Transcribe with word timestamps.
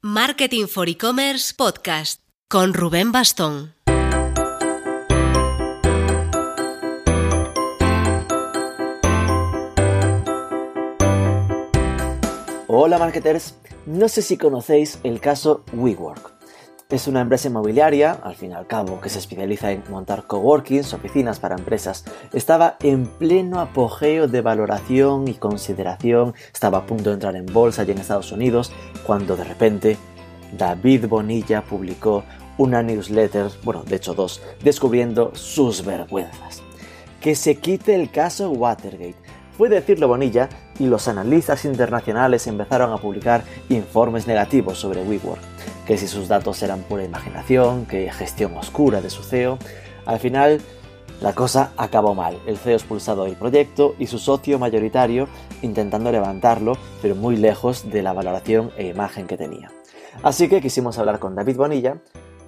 Marketing 0.00 0.68
for 0.68 0.88
E-Commerce 0.88 1.52
Podcast 1.52 2.20
con 2.48 2.72
Rubén 2.72 3.10
Bastón. 3.10 3.74
Hola 12.68 12.98
marketers, 12.98 13.56
no 13.86 14.08
sé 14.08 14.22
si 14.22 14.36
conocéis 14.36 15.00
el 15.02 15.18
caso 15.18 15.64
WeWork. 15.72 16.37
Es 16.90 17.06
una 17.06 17.20
empresa 17.20 17.48
inmobiliaria, 17.48 18.12
al 18.12 18.34
fin 18.34 18.52
y 18.52 18.54
al 18.54 18.66
cabo, 18.66 18.98
que 18.98 19.10
se 19.10 19.18
especializa 19.18 19.72
en 19.72 19.84
montar 19.90 20.22
coworkings, 20.26 20.94
oficinas 20.94 21.38
para 21.38 21.54
empresas. 21.54 22.06
Estaba 22.32 22.78
en 22.80 23.04
pleno 23.04 23.60
apogeo 23.60 24.26
de 24.26 24.40
valoración 24.40 25.28
y 25.28 25.34
consideración, 25.34 26.32
estaba 26.50 26.78
a 26.78 26.86
punto 26.86 27.10
de 27.10 27.14
entrar 27.14 27.36
en 27.36 27.44
bolsa 27.44 27.84
y 27.84 27.90
en 27.90 27.98
Estados 27.98 28.32
Unidos, 28.32 28.72
cuando 29.06 29.36
de 29.36 29.44
repente 29.44 29.98
David 30.56 31.08
Bonilla 31.08 31.60
publicó 31.60 32.24
una 32.56 32.82
newsletter, 32.82 33.50
bueno, 33.64 33.84
de 33.84 33.96
hecho 33.96 34.14
dos, 34.14 34.40
descubriendo 34.64 35.34
sus 35.34 35.84
vergüenzas. 35.84 36.62
Que 37.20 37.34
se 37.34 37.56
quite 37.56 37.96
el 37.96 38.10
caso 38.10 38.50
Watergate. 38.50 39.16
Fue 39.58 39.68
decirlo 39.68 40.08
Bonilla 40.08 40.48
y 40.78 40.86
los 40.86 41.06
analistas 41.06 41.66
internacionales 41.66 42.46
empezaron 42.46 42.94
a 42.94 42.96
publicar 42.96 43.44
informes 43.68 44.26
negativos 44.26 44.78
sobre 44.78 45.02
WeWork 45.02 45.58
que 45.88 45.96
si 45.96 46.06
sus 46.06 46.28
datos 46.28 46.62
eran 46.62 46.82
pura 46.82 47.02
imaginación, 47.02 47.86
que 47.86 48.12
gestión 48.12 48.54
oscura 48.58 49.00
de 49.00 49.08
su 49.08 49.22
CEO. 49.22 49.58
Al 50.04 50.18
final, 50.18 50.60
la 51.22 51.32
cosa 51.32 51.72
acabó 51.78 52.14
mal. 52.14 52.38
El 52.46 52.58
CEO 52.58 52.74
expulsado 52.74 53.24
del 53.24 53.36
proyecto 53.36 53.94
y 53.98 54.06
su 54.06 54.18
socio 54.18 54.58
mayoritario 54.58 55.28
intentando 55.62 56.12
levantarlo, 56.12 56.76
pero 57.00 57.14
muy 57.14 57.38
lejos 57.38 57.88
de 57.90 58.02
la 58.02 58.12
valoración 58.12 58.70
e 58.76 58.88
imagen 58.88 59.26
que 59.26 59.38
tenía. 59.38 59.72
Así 60.22 60.46
que 60.50 60.60
quisimos 60.60 60.98
hablar 60.98 61.20
con 61.20 61.34
David 61.34 61.56
Bonilla 61.56 61.96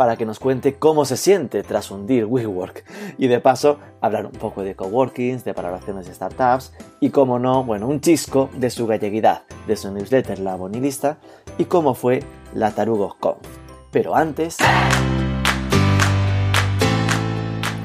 para 0.00 0.16
que 0.16 0.24
nos 0.24 0.38
cuente 0.38 0.76
cómo 0.76 1.04
se 1.04 1.18
siente 1.18 1.62
tras 1.62 1.90
hundir 1.90 2.24
WeWork 2.24 2.84
y 3.18 3.28
de 3.28 3.38
paso 3.38 3.78
hablar 4.00 4.24
un 4.24 4.32
poco 4.32 4.62
de 4.62 4.74
coworkings, 4.74 5.44
de 5.44 5.52
valoraciones 5.52 6.06
de 6.06 6.14
startups 6.14 6.72
y 7.00 7.10
como 7.10 7.38
no, 7.38 7.64
bueno, 7.64 7.86
un 7.86 8.00
chisco 8.00 8.48
de 8.56 8.70
su 8.70 8.86
galleguidad, 8.86 9.42
de 9.66 9.76
su 9.76 9.92
newsletter 9.92 10.38
La 10.38 10.56
Bonilista 10.56 11.18
y 11.58 11.66
cómo 11.66 11.92
fue 11.92 12.22
la 12.54 12.70
Tarugos 12.70 13.14
Conf. 13.16 13.46
Pero 13.90 14.16
antes... 14.16 14.56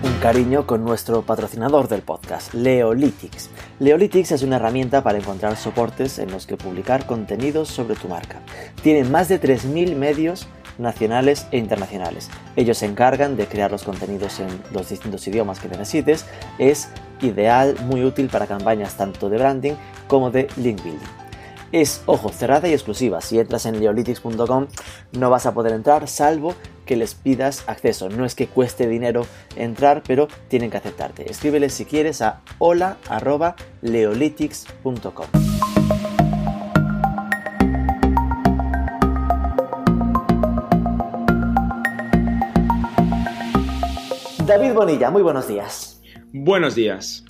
Un 0.01 0.13
cariño 0.21 0.65
con 0.65 0.85
nuestro 0.85 1.21
patrocinador 1.23 1.89
del 1.89 2.01
podcast, 2.01 2.53
Leolytics. 2.53 3.49
Leolytics 3.79 4.31
es 4.31 4.41
una 4.41 4.55
herramienta 4.55 5.03
para 5.03 5.17
encontrar 5.17 5.57
soportes 5.57 6.17
en 6.19 6.31
los 6.31 6.47
que 6.47 6.55
publicar 6.55 7.07
contenidos 7.07 7.67
sobre 7.67 7.95
tu 7.95 8.07
marca. 8.07 8.39
Tienen 8.83 9.11
más 9.11 9.27
de 9.27 9.41
3.000 9.41 9.97
medios 9.97 10.47
nacionales 10.77 11.47
e 11.51 11.57
internacionales. 11.57 12.29
Ellos 12.55 12.77
se 12.77 12.85
encargan 12.85 13.37
de 13.37 13.47
crear 13.47 13.71
los 13.71 13.83
contenidos 13.83 14.39
en 14.39 14.47
los 14.71 14.89
distintos 14.89 15.27
idiomas 15.27 15.59
que 15.59 15.67
necesites. 15.67 16.25
Es 16.57 16.89
ideal, 17.21 17.75
muy 17.85 18.03
útil 18.03 18.29
para 18.29 18.47
campañas 18.47 18.97
tanto 18.97 19.29
de 19.29 19.37
branding 19.37 19.73
como 20.07 20.31
de 20.31 20.47
link 20.57 20.83
building. 20.83 21.25
Es, 21.71 22.01
ojo, 22.05 22.29
cerrada 22.29 22.67
y 22.67 22.73
exclusiva. 22.73 23.21
Si 23.21 23.39
entras 23.39 23.65
en 23.65 23.79
leolytics.com 23.79 24.67
no 25.13 25.29
vas 25.29 25.45
a 25.45 25.53
poder 25.53 25.73
entrar 25.73 26.07
salvo 26.07 26.55
que 26.85 26.95
les 26.95 27.15
pidas 27.15 27.63
acceso. 27.67 28.09
No 28.09 28.25
es 28.25 28.35
que 28.35 28.47
cueste 28.47 28.87
dinero 28.87 29.25
entrar, 29.55 30.03
pero 30.05 30.27
tienen 30.47 30.69
que 30.69 30.77
aceptarte. 30.77 31.29
Escríbeles 31.29 31.73
si 31.73 31.85
quieres 31.85 32.21
a 32.21 32.41
hola.leolytics.com. 32.59 35.44
David 44.45 44.73
Bonilla, 44.73 45.09
muy 45.09 45.23
buenos 45.23 45.47
días. 45.47 45.99
Buenos 46.31 46.75
días. 46.75 47.25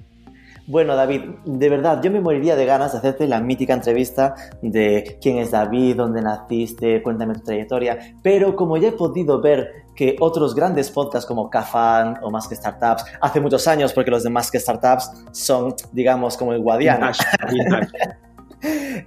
Bueno, 0.68 0.98
David, 0.98 1.22
de 1.46 1.70
verdad, 1.70 2.02
yo 2.04 2.12
me 2.12 2.20
moriría 2.20 2.58
de 2.58 2.66
ganas 2.66 2.92
de 2.92 2.98
hacerte 2.98 3.26
la 3.26 3.40
mítica 3.40 3.74
entrevista 3.74 4.36
de 4.62 5.18
quién 5.22 5.38
es 5.38 5.52
David, 5.52 5.96
dónde 5.96 6.22
naciste, 6.22 7.02
cuéntame 7.02 7.36
tu 7.36 7.42
trayectoria, 7.42 8.16
pero 8.22 8.56
como 8.58 8.76
ya 8.76 8.90
he 8.90 8.92
podido 8.92 9.40
ver 9.40 9.86
que 9.96 10.18
otros 10.20 10.56
grandes 10.56 10.92
podcasts 10.92 11.26
como 11.26 11.50
Cafan 11.50 12.18
o 12.22 12.30
Más 12.32 12.50
que 12.50 12.56
Startups, 12.56 13.06
hace 13.22 13.40
muchos 13.40 13.66
años, 13.68 13.94
porque 13.94 14.12
los 14.12 14.24
de 14.24 14.30
Más 14.30 14.52
que 14.52 14.60
Startups 14.60 15.10
son, 15.32 15.74
digamos, 15.94 16.36
como 16.36 16.52
el 16.52 16.60
Guadiana. 16.60 17.14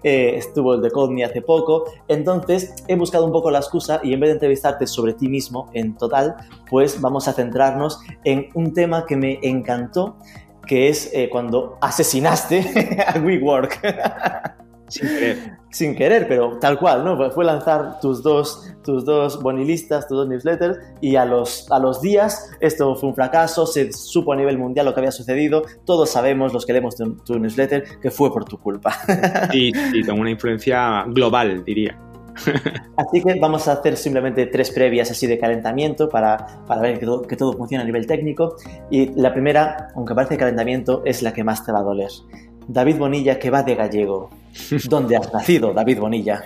Eh, 0.02 0.36
estuvo 0.36 0.74
el 0.74 0.82
de 0.82 0.90
Codme 0.90 1.24
hace 1.24 1.42
poco. 1.42 1.84
Entonces 2.08 2.74
he 2.86 2.94
buscado 2.94 3.24
un 3.24 3.32
poco 3.32 3.50
la 3.50 3.58
excusa 3.58 4.00
y 4.02 4.12
en 4.12 4.20
vez 4.20 4.28
de 4.28 4.34
entrevistarte 4.34 4.86
sobre 4.86 5.14
ti 5.14 5.28
mismo 5.28 5.70
en 5.72 5.96
total, 5.96 6.36
pues 6.70 7.00
vamos 7.00 7.26
a 7.26 7.32
centrarnos 7.32 8.00
en 8.24 8.48
un 8.54 8.72
tema 8.72 9.06
que 9.06 9.16
me 9.16 9.38
encantó, 9.42 10.16
que 10.66 10.88
es 10.88 11.10
eh, 11.12 11.28
cuando 11.30 11.78
asesinaste 11.80 13.02
a 13.06 13.18
WeWork. 13.18 14.66
Sin 14.88 15.08
querer. 15.08 15.58
Sin 15.70 15.94
querer, 15.94 16.28
pero 16.28 16.58
tal 16.58 16.78
cual, 16.78 17.04
¿no? 17.04 17.30
Fue 17.30 17.44
lanzar 17.44 18.00
tus 18.00 18.22
dos, 18.22 18.74
tus 18.82 19.04
dos 19.04 19.42
bonilistas, 19.42 20.08
tus 20.08 20.16
dos 20.16 20.28
newsletters, 20.28 20.78
y 21.00 21.16
a 21.16 21.24
los, 21.24 21.70
a 21.70 21.78
los 21.78 22.00
días 22.00 22.50
esto 22.60 22.94
fue 22.96 23.10
un 23.10 23.14
fracaso, 23.14 23.66
se 23.66 23.92
supo 23.92 24.32
a 24.32 24.36
nivel 24.36 24.58
mundial 24.58 24.86
lo 24.86 24.94
que 24.94 25.00
había 25.00 25.12
sucedido, 25.12 25.62
todos 25.84 26.10
sabemos, 26.10 26.52
los 26.52 26.64
que 26.64 26.72
leemos 26.72 26.96
tu, 26.96 27.38
newsletter, 27.38 27.84
que 28.00 28.10
fue 28.10 28.32
por 28.32 28.44
tu 28.44 28.58
culpa. 28.58 28.96
Sí, 29.52 29.72
sí, 29.92 30.02
con 30.02 30.20
una 30.20 30.30
influencia 30.30 31.04
global, 31.08 31.64
diría. 31.64 31.98
Así 32.96 33.22
que 33.22 33.38
vamos 33.40 33.66
a 33.68 33.72
hacer 33.72 33.96
simplemente 33.96 34.46
tres 34.46 34.70
previas 34.70 35.10
así 35.10 35.26
de 35.26 35.38
calentamiento 35.38 36.08
para, 36.08 36.64
para 36.66 36.80
ver 36.80 36.98
que 36.98 37.06
todo, 37.06 37.22
que 37.22 37.36
todo 37.36 37.52
funciona 37.52 37.82
a 37.82 37.86
nivel 37.86 38.06
técnico. 38.06 38.56
Y 38.90 39.08
la 39.20 39.32
primera, 39.32 39.88
aunque 39.94 40.14
parece 40.14 40.36
calentamiento, 40.36 41.02
es 41.04 41.22
la 41.22 41.32
que 41.32 41.44
más 41.44 41.64
te 41.64 41.72
va 41.72 41.80
a 41.80 41.82
doler. 41.82 42.10
David 42.68 42.98
Bonilla, 42.98 43.38
que 43.38 43.50
va 43.50 43.62
de 43.62 43.74
gallego. 43.74 44.30
¿Dónde 44.88 45.16
has 45.16 45.32
nacido, 45.32 45.72
David 45.72 45.98
Bonilla? 45.98 46.42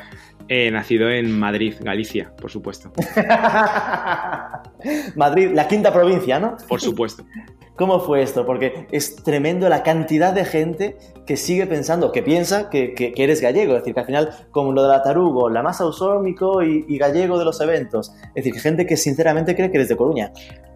He 0.49 0.71
nacido 0.71 1.11
en 1.11 1.39
Madrid, 1.39 1.75
Galicia, 1.81 2.33
por 2.37 2.51
supuesto. 2.51 2.93
Madrid, 5.17 5.51
la 5.55 5.69
quinta 5.69 5.93
provincia, 5.93 6.39
¿no? 6.39 6.57
Por 6.69 6.81
supuesto. 6.81 7.25
¿Cómo 7.77 8.01
fue 8.01 8.23
esto? 8.23 8.45
Porque 8.45 8.87
es 8.93 9.17
tremendo 9.17 9.69
la 9.69 9.83
cantidad 9.83 10.35
de 10.35 10.45
gente 10.45 10.99
que 11.27 11.37
sigue 11.37 11.67
pensando, 11.67 12.13
que 12.13 12.23
piensa 12.23 12.69
que, 12.69 12.93
que, 12.93 13.15
eres 13.17 13.41
gallego. 13.41 13.73
Es 13.73 13.81
decir, 13.81 13.95
que 13.95 14.01
al 14.01 14.07
final, 14.07 14.31
como 14.51 14.73
lo 14.73 14.83
de 14.83 14.89
la 14.89 15.03
tarugo, 15.03 15.49
la 15.49 15.63
masa 15.63 15.85
ausómico 15.85 16.63
y, 16.63 16.85
y 16.87 16.99
gallego 16.99 17.39
de 17.39 17.47
los 17.47 17.61
eventos. 17.61 18.13
Es 18.35 18.45
decir, 18.45 18.61
gente 18.61 18.85
que 18.85 18.99
sinceramente 18.99 19.57
cree 19.57 19.71
que 19.71 19.79
eres 19.79 19.89
de 19.89 19.97
Coruña. 19.97 20.33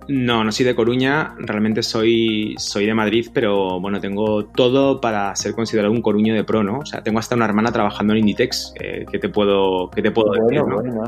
No, 0.08 0.44
no 0.44 0.52
soy 0.52 0.64
de 0.66 0.74
Coruña, 0.74 1.34
realmente 1.38 1.82
soy, 1.82 2.54
soy 2.58 2.86
de 2.86 2.94
Madrid, 2.94 3.28
pero 3.32 3.80
bueno, 3.80 4.00
tengo 4.00 4.44
todo 4.44 5.00
para 5.00 5.34
ser 5.36 5.54
considerado 5.54 5.92
un 5.92 6.02
coruño 6.02 6.34
de 6.34 6.44
pro, 6.44 6.62
¿no? 6.62 6.78
O 6.78 6.86
sea, 6.86 7.02
tengo 7.02 7.18
hasta 7.18 7.34
una 7.34 7.44
hermana 7.44 7.72
trabajando 7.72 8.12
en 8.12 8.20
Inditex, 8.20 8.74
eh, 8.80 9.04
que 9.10 9.18
te 9.18 9.28
puedo, 9.28 9.90
que 9.90 10.02
te 10.02 10.10
puedo 10.10 10.32
decir, 10.32 10.64
¿no? 10.64 10.76
Bueno. 10.76 11.04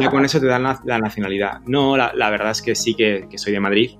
ya, 0.00 0.10
con 0.10 0.24
eso 0.24 0.40
te 0.40 0.46
dan 0.46 0.62
la, 0.62 0.98
nacionalidad. 0.98 1.60
No, 1.66 1.96
la, 1.96 2.12
la, 2.14 2.30
verdad 2.30 2.50
es 2.50 2.62
que 2.62 2.74
sí 2.74 2.94
que, 2.94 3.26
que 3.30 3.38
soy 3.38 3.52
de 3.52 3.60
Madrid, 3.60 3.90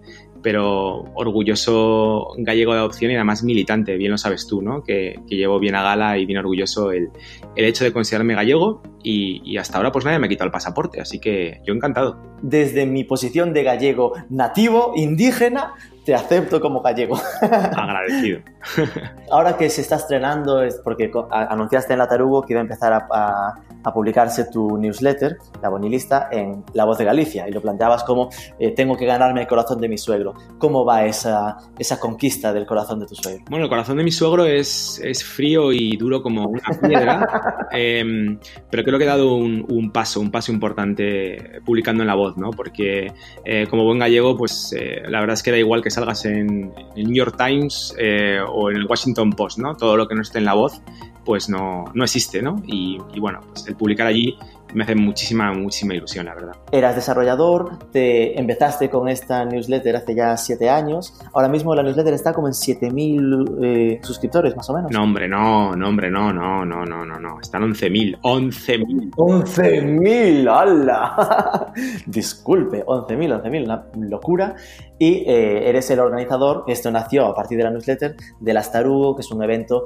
pero 0.43 1.04
orgulloso 1.15 2.28
gallego 2.38 2.72
de 2.72 2.81
adopción 2.81 3.10
y 3.10 3.15
además 3.15 3.43
militante, 3.43 3.97
bien 3.97 4.12
lo 4.12 4.19
sabes 4.19 4.47
tú, 4.47 4.62
¿no? 4.62 4.82
Que, 4.82 5.21
que 5.28 5.37
llevo 5.37 5.59
bien 5.59 5.75
a 5.75 5.82
gala 5.82 6.19
y 6.19 6.26
bien 6.26 6.38
orgulloso 6.38 6.93
el, 6.93 7.10
el 7.56 7.65
hecho 7.65 7.84
de 7.84 7.93
considerarme 7.93 8.34
gallego 8.34 8.82
y, 9.03 9.43
y, 9.44 9.59
hasta 9.59 9.78
ahora 9.78 9.93
pues 9.93 10.04
nadie 10.04 10.19
me 10.19 10.27
ha 10.27 10.28
quitado 10.28 10.47
el 10.47 10.53
pasaporte, 10.53 11.00
así 11.00 11.19
que 11.21 11.60
yo 11.65 11.75
encantado. 11.75 12.16
Desde 12.43 12.87
mi 12.87 13.04
posición 13.04 13.53
de 13.53 13.62
gallego 13.62 14.12
nativo, 14.28 14.93
indígena, 14.97 15.75
te 16.09 16.15
acepto 16.15 16.59
como 16.60 16.81
gallego. 16.81 17.21
Agradecido. 17.43 18.41
Ahora 19.31 19.59
que 19.59 19.69
se 19.69 19.82
está 19.82 19.97
estrenando, 19.97 20.62
es 20.62 20.81
porque 20.82 21.10
anunciaste 21.31 21.93
en 21.93 21.98
la 21.98 22.09
Tarugo 22.09 22.43
que 22.43 22.54
iba 22.54 22.60
a 22.60 22.62
empezar 22.62 22.94
a, 22.94 23.06
a, 23.10 23.54
a, 23.88 23.93
publicarse 23.93 24.44
tu 24.50 24.78
newsletter, 24.78 25.38
La 25.62 25.69
Bonilista, 25.69 26.28
en 26.30 26.65
La 26.74 26.84
Voz 26.84 26.98
de 26.98 27.04
Galicia, 27.04 27.48
y 27.48 27.53
lo 27.53 27.60
planteabas 27.60 28.04
como 28.04 28.30
eh, 28.59 28.71
tengo 28.72 28.97
que 28.97 29.07
ganarme 29.07 29.41
el 29.42 29.47
corazón 29.47 29.80
de 29.80 29.89
mi 29.89 29.98
suegro. 29.98 30.34
¿Cómo 30.59 30.84
va 30.84 31.04
esa, 31.04 31.57
esa 31.78 31.98
conquista 31.98 32.53
del 32.53 32.66
corazón 32.66 33.01
de 33.01 33.07
tu 33.07 33.15
suegro? 33.15 33.45
Bueno, 33.51 33.65
el 33.65 33.71
corazón 33.71 33.97
de 33.97 34.04
mi 34.04 34.10
suegro 34.10 34.47
es, 34.47 35.01
es 35.04 35.24
frío 35.24 35.72
y 35.72 35.97
duro 35.97 36.22
como 36.22 36.47
una 36.47 36.62
piedra, 36.80 37.68
eh, 37.72 38.39
pero 38.71 38.84
creo 38.84 38.98
que 38.98 39.04
he 39.04 39.09
dado 39.09 39.34
un, 39.34 39.65
un, 39.68 39.91
paso, 39.91 40.21
un 40.21 40.30
paso 40.30 40.53
importante 40.53 41.60
publicando 41.65 42.03
en 42.03 42.07
La 42.07 42.15
Voz, 42.15 42.36
¿no? 42.36 42.51
Porque 42.51 43.12
eh, 43.45 43.66
como 43.68 43.84
buen 43.84 43.98
gallego, 43.98 44.36
pues 44.36 44.74
eh, 44.78 45.03
la 45.09 45.21
verdad 45.21 45.34
es 45.34 45.42
que 45.42 45.51
da 45.51 45.59
igual 45.59 45.83
que 45.83 45.91
salgas 45.91 46.24
en 46.24 46.72
el 46.97 47.04
New 47.04 47.15
York 47.15 47.36
Times 47.36 47.95
o 48.51 48.71
en 48.71 48.77
el 48.77 48.86
Washington 48.86 49.30
Post, 49.33 49.59
¿no? 49.59 49.77
Todo 49.77 49.97
lo 49.97 50.07
que 50.07 50.15
no 50.15 50.22
esté 50.22 50.39
en 50.39 50.45
la 50.45 50.54
voz, 50.54 50.80
pues 51.28 51.51
no, 51.51 51.84
no 51.92 52.04
existe, 52.04 52.41
¿no? 52.41 52.57
Y, 52.66 52.97
y, 53.13 53.21
bueno, 53.21 53.41
pues 53.51 53.69
el 53.69 53.77
publicar 53.77 54.07
allí 54.07 54.34
me 54.72 54.84
hace 54.84 54.95
muchísima, 54.95 55.53
muchísima 55.53 55.95
ilusión, 55.95 56.25
la 56.25 56.34
verdad. 56.34 56.57
Eras 56.72 56.95
desarrollador, 56.95 57.78
te 57.92 58.41
empezaste 58.41 58.89
con 58.89 59.10
esta 59.10 59.45
newsletter 59.45 59.97
hace 59.97 60.15
ya 60.15 60.34
siete 60.39 60.71
años. 60.71 61.21
Ahora 61.34 61.48
mismo 61.48 61.75
la 61.75 61.83
newsletter 61.83 62.15
está 62.15 62.33
como 62.33 62.48
en 62.48 62.54
7.000 62.54 63.59
eh, 63.63 64.01
suscriptores, 64.03 64.57
más 64.57 64.71
o 64.71 64.75
menos. 64.75 64.91
No, 64.91 65.03
hombre, 65.03 65.28
no, 65.28 65.77
no, 65.77 65.89
hombre, 65.89 66.10
no, 66.10 66.33
no, 66.33 66.65
no, 66.65 66.86
no, 66.86 67.04
no, 67.04 67.21
no. 67.21 67.41
Están 67.42 67.60
11.000, 67.63 68.21
11.000. 68.22 69.10
11.000, 69.10 70.48
¡hala! 70.51 71.74
Disculpe, 72.07 72.86
11.000, 72.86 73.42
11.000, 73.42 73.65
una 73.65 73.84
locura. 74.09 74.57
Y 74.98 75.24
eh, 75.27 75.69
eres 75.69 75.91
el 75.91 76.01
organizador, 76.01 76.65
esto 76.69 76.91
nació 76.91 77.27
a 77.27 77.34
partir 77.34 77.59
de 77.59 77.65
la 77.65 77.71
newsletter, 77.71 78.16
del 78.41 78.57
Astarugo, 78.57 79.15
que 79.15 79.21
es 79.21 79.31
un 79.31 79.42
evento 79.42 79.84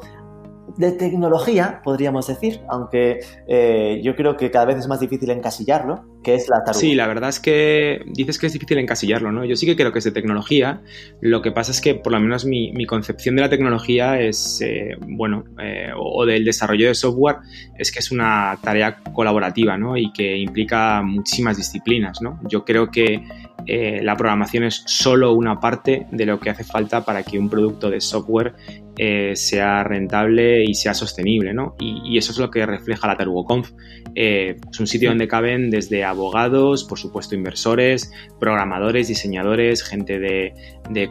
de 0.77 0.93
tecnología, 0.93 1.81
podríamos 1.85 2.27
decir, 2.27 2.61
aunque 2.69 3.21
eh, 3.47 4.01
yo 4.03 4.17
creo 4.17 4.37
que 4.37 4.51
cada 4.51 4.65
vez 4.65 4.79
es 4.79 4.89
más 4.89 5.01
difícil 5.01 5.31
encasillarlo, 5.31 6.05
que 6.23 6.35
es 6.35 6.49
la 6.49 6.63
taruga. 6.65 6.81
Sí, 6.81 6.95
la 6.95 7.07
verdad 7.07 7.29
es 7.29 7.41
que 7.41 8.03
dices 8.07 8.39
que 8.39 8.47
es 8.47 8.53
difícil 8.53 8.79
encasillarlo, 8.79 9.33
¿no? 9.33 9.45
Yo 9.45 9.57
sí 9.57 9.67
que 9.67 9.77
creo 9.77 9.93
que 9.93 9.99
es 9.99 10.05
de 10.05 10.13
tecnología, 10.13 10.81
lo 11.21 11.43
que 11.43 11.53
pasa 11.53 11.73
es 11.73 11.81
que 11.81 11.95
por 11.95 12.13
lo 12.13 12.21
menos 12.21 12.45
mi, 12.45 12.73
concepción 12.87 13.37
de 13.37 13.43
la 13.43 13.49
tecnología 13.49 14.21
es, 14.21 14.61
eh, 14.61 14.97
bueno, 15.01 15.45
eh, 15.63 15.91
o 15.97 16.25
del 16.27 16.45
desarrollo 16.45 16.89
de 16.89 16.95
software, 16.95 17.37
es 17.79 17.93
que 17.93 17.99
es 17.99 18.11
una 18.11 18.59
tarea 18.63 18.97
colaborativa, 19.13 19.77
¿no? 19.77 19.97
Y 19.97 20.13
que 20.13 20.37
implica 20.37 21.03
muchísimas 21.03 21.57
disciplinas, 21.57 22.21
¿no? 22.23 22.41
Yo 22.49 22.65
creo 22.65 22.91
que 22.91 23.23
la 23.65 24.17
programación 24.17 24.65
es 24.65 24.83
solo 24.87 25.35
una 25.35 25.61
parte 25.61 26.09
de 26.11 26.27
lo 26.27 26.41
que 26.41 26.51
hace 26.51 26.65
falta 26.65 27.05
para 27.05 27.23
que 27.23 27.39
un 27.39 27.49
producto 27.49 27.91
de 27.91 28.01
software 28.01 28.57
eh, 29.05 29.35
sea 29.35 29.83
rentable 29.83 30.63
y 30.63 30.75
sea 30.75 30.95
sostenible, 30.95 31.53
¿no? 31.53 31.75
Y, 31.81 32.17
eso 32.17 32.31
es 32.31 32.39
lo 32.39 32.53
que 32.53 32.65
refleja 32.65 33.09
la 33.09 33.17
TarugoConf. 33.17 33.73
Eh, 34.15 34.55
es 34.71 34.79
un 34.79 34.87
sitio 34.87 35.09
donde 35.09 35.27
caben 35.27 35.71
desde 35.71 36.05
abogados, 36.05 36.85
por 36.85 37.01
supuesto 37.01 37.35
inversores, 37.35 38.13
programadores, 38.39 39.09
diseñadores, 39.09 39.83
gente 39.83 40.21
de, 40.21 40.55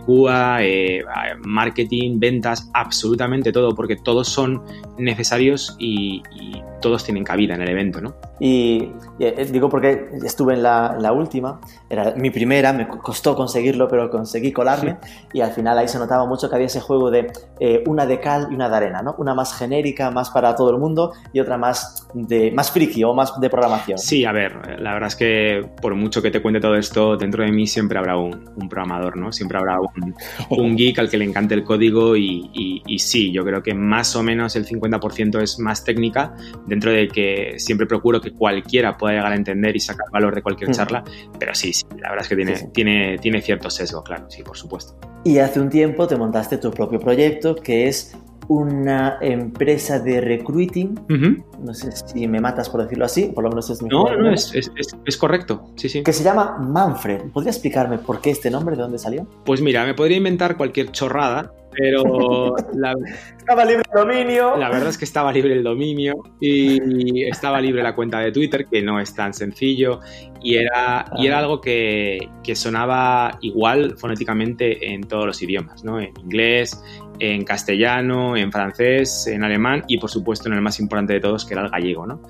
QA, 0.05 0.63
eh, 0.63 1.03
marketing, 1.43 2.17
ventas, 2.17 2.71
absolutamente 2.73 3.51
todo, 3.51 3.75
porque 3.75 3.97
todos 3.97 4.29
son 4.29 4.61
necesarios 4.97 5.75
y, 5.77 6.23
todos 6.81 7.03
tienen 7.03 7.23
cabida 7.23 7.55
en 7.55 7.61
el 7.61 7.69
evento, 7.69 8.01
¿no? 8.01 8.15
Y, 8.39 8.91
digo 9.51 9.69
porque 9.69 10.09
estuve 10.23 10.55
en 10.55 10.63
la, 10.63 11.13
última, 11.13 11.61
era 11.89 12.13
mi 12.15 12.29
primera, 12.29 12.73
me 12.73 12.87
costó 12.87 13.35
conseguirlo, 13.35 13.87
pero 13.87 14.09
conseguí 14.09 14.51
colarme 14.51 14.97
y 15.33 15.41
al 15.41 15.51
final 15.51 15.77
ahí 15.77 15.87
se 15.87 15.99
notaba 15.99 16.25
mucho 16.25 16.49
que 16.49 16.55
había 16.55 16.67
ese 16.67 16.81
juego 16.81 17.11
de 17.11 17.31
una 17.85 18.05
de 18.05 18.19
cal 18.19 18.47
y 18.51 18.55
una 18.55 18.69
de 18.69 18.75
arena, 18.75 19.01
¿no? 19.01 19.15
Una 19.17 19.33
más 19.33 19.57
genérica, 19.57 20.11
más 20.11 20.29
para 20.29 20.55
todo 20.55 20.71
el 20.71 20.77
mundo 20.77 21.13
y 21.33 21.39
otra 21.39 21.57
más 21.57 22.07
de 22.13 22.51
más 22.51 22.71
friki 22.71 23.03
o 23.03 23.13
más 23.13 23.39
de 23.39 23.49
programación. 23.49 23.97
Sí, 23.97 24.25
a 24.25 24.31
ver, 24.31 24.79
la 24.79 24.93
verdad 24.93 25.07
es 25.07 25.15
que 25.15 25.69
por 25.81 25.95
mucho 25.95 26.21
que 26.21 26.31
te 26.31 26.41
cuente 26.41 26.59
todo 26.59 26.75
esto, 26.75 27.17
dentro 27.17 27.43
de 27.43 27.51
mí 27.51 27.67
siempre 27.67 27.97
habrá 27.97 28.17
un, 28.17 28.51
programador, 28.69 29.17
¿no? 29.17 29.31
Siempre 29.31 29.57
habrá 29.57 29.77
un, 30.49 30.75
geek 30.75 30.99
al 30.99 31.09
que 31.09 31.17
le 31.17 31.25
encante 31.25 31.53
el 31.53 31.63
código 31.63 32.15
y, 32.15 32.81
sí, 32.99 33.31
yo 33.31 33.43
creo 33.43 33.61
que 33.61 33.73
más 33.73 34.15
o 34.15 34.23
menos 34.23 34.55
el 34.55 34.65
50% 34.65 35.41
es 35.41 35.59
más 35.59 35.83
técnica, 35.83 36.35
dentro 36.71 36.89
de 36.89 37.09
que 37.09 37.55
siempre 37.57 37.85
procuro 37.85 38.21
que 38.21 38.31
cualquiera 38.31 38.97
pueda 38.97 39.15
llegar 39.15 39.33
a 39.33 39.35
entender 39.35 39.75
y 39.75 39.81
sacar 39.81 40.05
valor 40.09 40.33
de 40.33 40.41
cualquier 40.41 40.71
charla, 40.71 41.03
pero 41.37 41.53
sí, 41.53 41.73
sí, 41.73 41.83
la 41.99 42.11
verdad 42.11 42.21
es 42.21 42.29
que 42.29 42.35
tiene, 42.37 42.69
tiene, 42.73 43.17
tiene 43.17 43.41
cierto 43.41 43.69
sesgo, 43.69 44.01
claro, 44.01 44.27
sí, 44.29 44.41
por 44.41 44.55
supuesto. 44.55 44.97
Y 45.25 45.39
hace 45.39 45.59
un 45.59 45.69
tiempo 45.69 46.07
te 46.07 46.15
montaste 46.15 46.59
tu 46.59 46.71
propio 46.71 46.97
proyecto 46.97 47.55
que 47.55 47.89
es 47.89 48.15
una 48.47 49.17
empresa 49.19 49.99
de 49.99 50.21
recruiting. 50.21 50.97
No 51.59 51.73
sé 51.73 51.91
si 51.91 52.25
me 52.29 52.39
matas 52.39 52.69
por 52.69 52.83
decirlo 52.83 53.03
así, 53.03 53.25
por 53.25 53.43
lo 53.43 53.49
menos 53.49 53.69
es 53.69 53.81
mi 53.81 53.89
No, 53.89 54.05
no, 54.05 54.17
no 54.17 54.33
es, 54.33 54.55
es, 54.55 54.71
es, 55.05 55.17
correcto. 55.17 55.71
Sí, 55.75 55.89
sí. 55.89 56.03
Que 56.03 56.13
se 56.13 56.23
llama 56.23 56.57
Manfred. 56.57 57.31
¿Podría 57.33 57.51
explicarme 57.51 57.97
por 57.97 58.21
qué 58.21 58.31
este 58.31 58.49
nombre? 58.49 58.77
¿De 58.77 58.81
dónde 58.81 58.97
salió? 58.97 59.27
Pues 59.45 59.61
mira, 59.61 59.85
me 59.85 59.93
podría 59.93 60.17
inventar 60.17 60.55
cualquier 60.55 60.91
chorrada, 60.91 61.53
pero 61.75 62.55
la, 62.73 62.93
estaba 63.37 63.65
libre 63.65 63.83
el 63.91 63.99
dominio. 63.99 64.57
La 64.57 64.69
verdad 64.69 64.89
es 64.89 64.97
que 64.97 65.05
estaba 65.05 65.31
libre 65.31 65.53
el 65.53 65.63
dominio 65.63 66.15
y 66.39 67.23
estaba 67.23 67.61
libre 67.61 67.83
la 67.83 67.95
cuenta 67.95 68.19
de 68.19 68.31
Twitter, 68.31 68.65
que 68.65 68.81
no 68.81 68.99
es 68.99 69.13
tan 69.13 69.33
sencillo, 69.33 69.99
y 70.41 70.55
era, 70.55 71.05
y 71.17 71.27
era 71.27 71.39
algo 71.39 71.61
que, 71.61 72.19
que 72.43 72.55
sonaba 72.55 73.37
igual 73.41 73.95
fonéticamente 73.97 74.93
en 74.93 75.03
todos 75.03 75.25
los 75.25 75.41
idiomas, 75.41 75.83
¿no? 75.83 75.99
En 75.99 76.13
inglés, 76.23 76.83
en 77.19 77.43
castellano, 77.43 78.35
en 78.35 78.51
francés, 78.51 79.27
en 79.27 79.43
alemán 79.43 79.83
y 79.87 79.97
por 79.97 80.09
supuesto 80.09 80.49
en 80.49 80.55
el 80.55 80.61
más 80.61 80.79
importante 80.79 81.13
de 81.13 81.19
todos, 81.19 81.45
que 81.45 81.53
era 81.53 81.63
el 81.63 81.69
gallego, 81.69 82.05
¿no? 82.05 82.21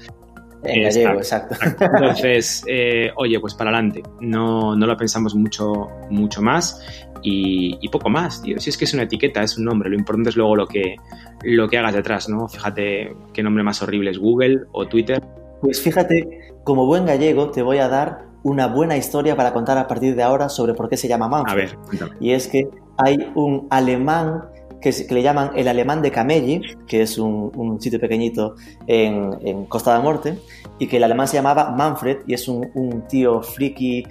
En 0.63 0.83
gallego, 0.83 1.13
exacto. 1.13 1.55
Entonces, 1.79 2.63
eh, 2.67 3.11
oye, 3.15 3.39
pues 3.39 3.53
para 3.53 3.71
adelante. 3.71 4.03
No, 4.19 4.75
no 4.75 4.85
lo 4.85 4.95
pensamos 4.95 5.35
mucho, 5.35 5.87
mucho 6.09 6.41
más 6.41 6.81
y, 7.23 7.87
poco 7.89 8.09
más, 8.09 8.41
tío. 8.41 8.59
Si 8.59 8.69
es 8.69 8.77
que 8.77 8.85
es 8.85 8.93
una 8.93 9.03
etiqueta, 9.03 9.43
es 9.43 9.57
un 9.57 9.65
nombre, 9.65 9.89
lo 9.89 9.95
importante 9.95 10.29
es 10.29 10.35
luego 10.35 10.55
lo 10.55 10.67
que, 10.67 10.95
lo 11.43 11.67
que 11.67 11.77
hagas 11.77 11.93
detrás, 11.93 12.29
¿no? 12.29 12.47
Fíjate 12.47 13.15
qué 13.33 13.43
nombre 13.43 13.63
más 13.63 13.81
horrible 13.81 14.11
es 14.11 14.17
Google 14.17 14.61
o 14.71 14.87
Twitter. 14.87 15.21
Pues 15.61 15.81
fíjate, 15.81 16.53
como 16.63 16.85
buen 16.85 17.05
gallego 17.05 17.51
te 17.51 17.61
voy 17.61 17.77
a 17.77 17.87
dar 17.87 18.25
una 18.43 18.67
buena 18.67 18.97
historia 18.97 19.35
para 19.35 19.53
contar 19.53 19.77
a 19.77 19.87
partir 19.87 20.15
de 20.15 20.23
ahora 20.23 20.49
sobre 20.49 20.73
por 20.73 20.89
qué 20.89 20.97
se 20.97 21.07
llama 21.07 21.27
Manfred. 21.27 21.51
A 21.51 21.55
ver, 21.55 21.75
cuéntame. 21.85 22.11
Y 22.19 22.31
es 22.31 22.47
que 22.47 22.67
hay 22.97 23.31
un 23.35 23.67
alemán 23.69 24.45
que, 24.81 24.92
le 25.10 25.22
llaman 25.22 25.51
el 25.56 25.68
alemán 25.68 26.01
de 26.01 26.12
Camelli, 26.12 26.62
que 26.88 27.04
es 27.04 27.18
un, 27.18 27.78
sitio 27.80 28.00
pequeñito 28.00 28.56
en, 28.88 29.66
Costa 29.66 29.95
de 29.95 30.04
Morte, 30.04 30.38
y 30.80 30.88
que 30.88 30.98
el 30.98 31.04
alemán 31.04 31.28
se 31.28 31.36
llamaba 31.36 31.72
Manfred, 31.72 32.19
y 32.28 32.33
es 32.33 32.48
un, 32.48 33.04
tío 33.07 33.42
friki, 33.42 34.06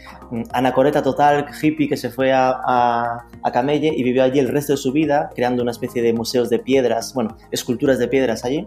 anacoreta 0.53 1.03
total, 1.03 1.47
hippie, 1.61 1.89
que 1.89 1.97
se 1.97 2.11
fue 2.11 2.33
a, 2.33 2.51
a, 2.65 3.27
a 3.43 3.75
y 3.75 4.03
vivió 4.03 4.23
allí 4.23 4.39
el 4.39 4.49
resto 4.49 4.73
de 4.73 4.77
su 4.79 4.93
vida, 4.93 5.31
creando 5.35 5.63
una 5.63 5.73
especie 5.73 6.03
de 6.03 6.13
museos 6.13 6.49
de 6.51 6.59
piedras, 6.59 7.13
bueno, 7.15 7.37
esculturas 7.51 7.99
de 7.99 8.09
piedras 8.09 8.45
allí 8.45 8.67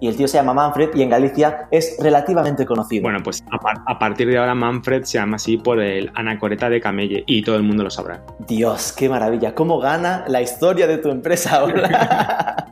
y 0.00 0.08
el 0.08 0.16
tío 0.16 0.26
se 0.26 0.38
llama 0.38 0.54
Manfred 0.54 0.90
y 0.94 1.02
en 1.02 1.10
Galicia 1.10 1.68
es 1.70 1.96
relativamente 2.00 2.64
conocido. 2.64 3.02
Bueno, 3.02 3.18
pues 3.22 3.44
a, 3.50 3.98
partir 3.98 4.28
de 4.28 4.38
ahora 4.38 4.54
Manfred 4.54 5.04
se 5.04 5.18
llama 5.18 5.36
así 5.36 5.58
por 5.58 5.80
el 5.80 6.10
anacoreta 6.14 6.70
de 6.70 6.80
Camelle 6.80 7.22
y 7.26 7.42
todo 7.42 7.56
el 7.56 7.62
mundo 7.62 7.84
lo 7.84 7.90
sabrá. 7.90 8.24
Dios, 8.48 8.92
qué 8.92 9.08
maravilla. 9.08 9.54
¿Cómo 9.54 9.78
gana 9.78 10.24
la 10.26 10.40
historia 10.40 10.86
de 10.86 10.98
tu 10.98 11.10
empresa 11.10 11.56
ahora? 11.56 12.66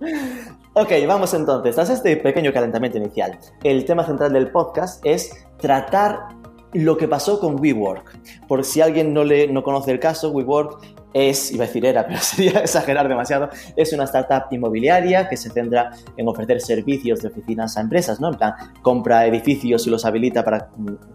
ok, 0.74 0.92
vamos 1.08 1.32
entonces. 1.32 1.74
Tras 1.74 1.88
este 1.88 2.18
pequeño 2.18 2.52
calentamiento 2.52 2.98
inicial, 2.98 3.38
el 3.62 3.84
tema 3.86 4.04
central 4.04 4.34
del 4.34 4.50
podcast 4.50 5.04
es 5.06 5.46
tratar 5.58 6.28
lo 6.74 6.96
que 6.96 7.08
pasó 7.08 7.40
con 7.40 7.58
WeWork. 7.60 8.46
Por 8.46 8.64
si 8.64 8.82
alguien 8.82 9.14
no, 9.14 9.24
le, 9.24 9.46
no 9.48 9.62
conoce 9.62 9.92
el 9.92 10.00
caso, 10.00 10.30
WeWork 10.30 10.93
es, 11.14 11.52
iba 11.52 11.64
a 11.64 11.66
decir 11.68 11.86
era, 11.86 12.06
pero 12.06 12.18
sería 12.18 12.60
exagerar 12.60 13.08
demasiado, 13.08 13.48
es 13.76 13.92
una 13.92 14.04
startup 14.04 14.44
inmobiliaria 14.50 15.28
que 15.28 15.36
se 15.36 15.48
centra 15.48 15.92
en 16.16 16.28
ofrecer 16.28 16.60
servicios 16.60 17.22
de 17.22 17.28
oficinas 17.28 17.78
a 17.78 17.80
empresas, 17.80 18.20
¿no? 18.20 18.28
En 18.28 18.34
plan, 18.34 18.54
compra 18.82 19.24
edificios 19.26 19.86
y 19.86 19.90
los 19.90 20.04
habilita 20.04 20.44
para 20.44 20.68
que 20.68 20.74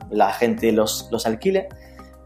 la 0.09 0.31
gente 0.31 0.71
los, 0.71 1.09
los 1.11 1.25
alquile. 1.27 1.67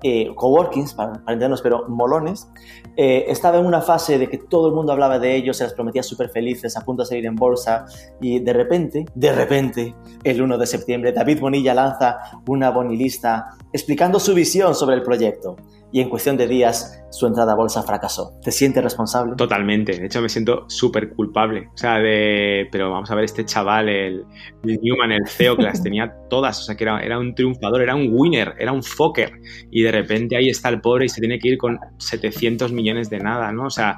Eh, 0.06 0.36
coworkings, 0.36 0.96
para, 0.96 1.13
para, 1.13 1.22
entendernos, 1.27 1.62
pero 1.62 1.88
molones, 1.88 2.50
eh, 2.98 3.24
estaba 3.30 3.58
en 3.58 3.65
una 3.65 3.80
fase 3.80 4.18
de 4.18 4.27
que 4.27 4.38
todo 4.38 4.68
el 4.68 4.74
mundo 4.74 4.92
hablaba 4.92 5.18
de 5.18 5.34
ellos, 5.34 5.56
se 5.56 5.63
las 5.63 5.74
prometía 5.74 6.03
súper 6.03 6.27
felices, 6.27 6.75
a 6.75 6.82
punto 6.82 7.03
de 7.03 7.08
salir 7.08 7.25
en 7.25 7.36
bolsa, 7.36 7.86
y 8.20 8.39
de 8.39 8.51
repente, 8.51 9.06
de 9.15 9.32
repente, 9.32 9.96
el 10.25 10.42
1 10.42 10.58
de 10.58 10.68
septiembre, 10.68 11.13
David 11.13 11.39
Bonilla 11.39 11.74
lanza 11.74 12.18
una 12.50 12.70
bonilista 12.70 13.56
explicando 13.72 14.20
su 14.20 14.34
visión 14.34 14.75
sobre 14.75 14.98
el 14.98 15.03
proyecto 15.03 15.56
y 15.94 16.02
en 16.02 16.10
cuestión 16.10 16.36
de 16.36 16.48
días 16.48 17.06
su 17.12 17.28
entrada 17.28 17.54
a 17.54 17.56
bolsa 17.56 17.84
fracasó. 17.84 18.40
¿Te 18.42 18.52
sientes 18.52 18.84
responsable? 18.84 19.36
Totalmente. 19.38 19.96
De 19.96 20.08
hecho, 20.08 20.24
me 20.24 20.28
siento 20.28 20.66
súper 20.68 21.14
culpable. 21.14 21.70
O 21.72 21.78
sea, 21.78 22.00
de. 22.00 22.68
Pero 22.72 22.90
vamos 22.90 23.12
a 23.12 23.16
ver, 23.16 23.26
este 23.26 23.46
chaval, 23.46 23.88
el, 23.88 24.26
Newman, 24.64 25.12
el 25.12 25.28
CEO, 25.28 25.56
que 25.56 25.62
las 25.62 25.84
tenía 25.84 26.12
todas. 26.32 26.60
O 26.60 26.64
sea, 26.64 26.76
que 26.76 26.84
era, 26.84 27.00
era 27.00 27.20
un 27.20 27.36
triunfador, 27.36 27.84
era 27.84 27.96
un 27.96 28.10
winner, 28.12 28.56
era 28.58 28.72
un 28.72 28.82
fucker. 28.82 29.34
Y 29.70 29.84
de 29.84 29.92
repente 29.92 30.36
ahí 30.36 30.50
está 30.50 30.70
el 30.70 30.82
pobre 30.82 31.06
y 31.06 31.10
se 31.10 31.22
tiene 31.22 31.38
que 31.38 31.50
ir 31.50 31.58
con 31.60 31.78
700 32.00 32.74
millones 32.74 33.12
de 33.12 33.20
nada, 33.20 33.52
¿no? 33.52 33.66
O 33.66 33.70
sea, 33.70 33.96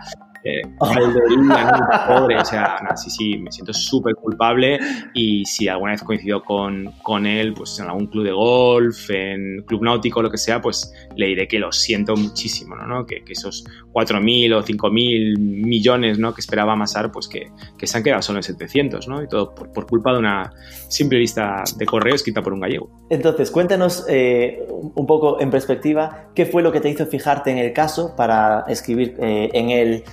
pobre, 2.08 2.38
o 2.38 2.46
sea, 2.46 2.78
sí, 2.96 3.10
sí, 3.10 3.38
me 3.38 3.52
siento 3.52 3.74
súper 3.74 4.16
culpable 4.16 4.80
y 5.14 5.46
si 5.46 5.68
alguna 5.68 5.94
vez 5.94 6.04
coincido 6.04 6.44
con, 6.44 6.92
con 7.02 7.26
él, 7.26 7.54
pues 7.54 7.80
en 7.80 7.86
algún 7.86 8.08
club 8.08 8.24
de 8.24 8.32
golf, 8.32 9.10
en 9.10 9.64
club 9.66 9.84
náutico, 9.84 10.22
lo 10.22 10.30
que 10.30 10.38
sea, 10.38 10.62
pues 10.62 10.94
le 11.16 11.28
diré 11.28 11.48
que 11.48 11.60
lo 11.60 11.72
siento 11.72 12.16
muchísimo, 12.16 12.76
¿no? 12.76 13.06
Que, 13.06 13.24
que 13.24 13.34
esos 13.34 13.66
4.000 13.94 14.56
o 14.56 14.64
5.000 14.64 15.38
millones, 15.40 16.20
¿no? 16.20 16.34
Que 16.34 16.42
esperaba 16.42 16.74
amasar, 16.74 17.12
pues 17.12 17.28
que, 17.28 17.52
que, 17.78 17.88
se 17.88 17.98
han 17.98 18.04
quedado 18.04 18.22
solo 18.22 18.40
en 18.40 18.44
700, 18.44 19.08
¿no? 19.08 19.24
Y 19.24 19.28
todo 19.28 19.54
por, 19.56 19.72
por, 19.72 19.88
culpa 19.88 20.12
de 20.14 20.20
una 20.20 20.52
simple 20.90 21.20
lista 21.20 21.64
de 21.78 21.86
correos 21.86 22.16
escrita 22.16 22.42
por 22.42 22.54
un 22.54 22.60
gallego. 22.60 22.90
Entonces, 23.10 23.52
cuéntanos 23.52 24.06
eh, 24.10 24.66
un 24.70 25.06
poco 25.06 25.40
en 25.42 25.50
perspectiva, 25.50 26.30
¿qué 26.36 26.46
fue 26.46 26.62
lo 26.62 26.72
que 26.72 26.82
te 26.82 26.90
hizo 26.90 27.06
fijarte 27.06 27.52
en 27.52 27.58
el 27.58 27.74
caso 27.74 28.16
para 28.16 28.66
escribir 28.68 29.16
eh, 29.20 29.50
en 29.54 29.70
él 29.70 30.04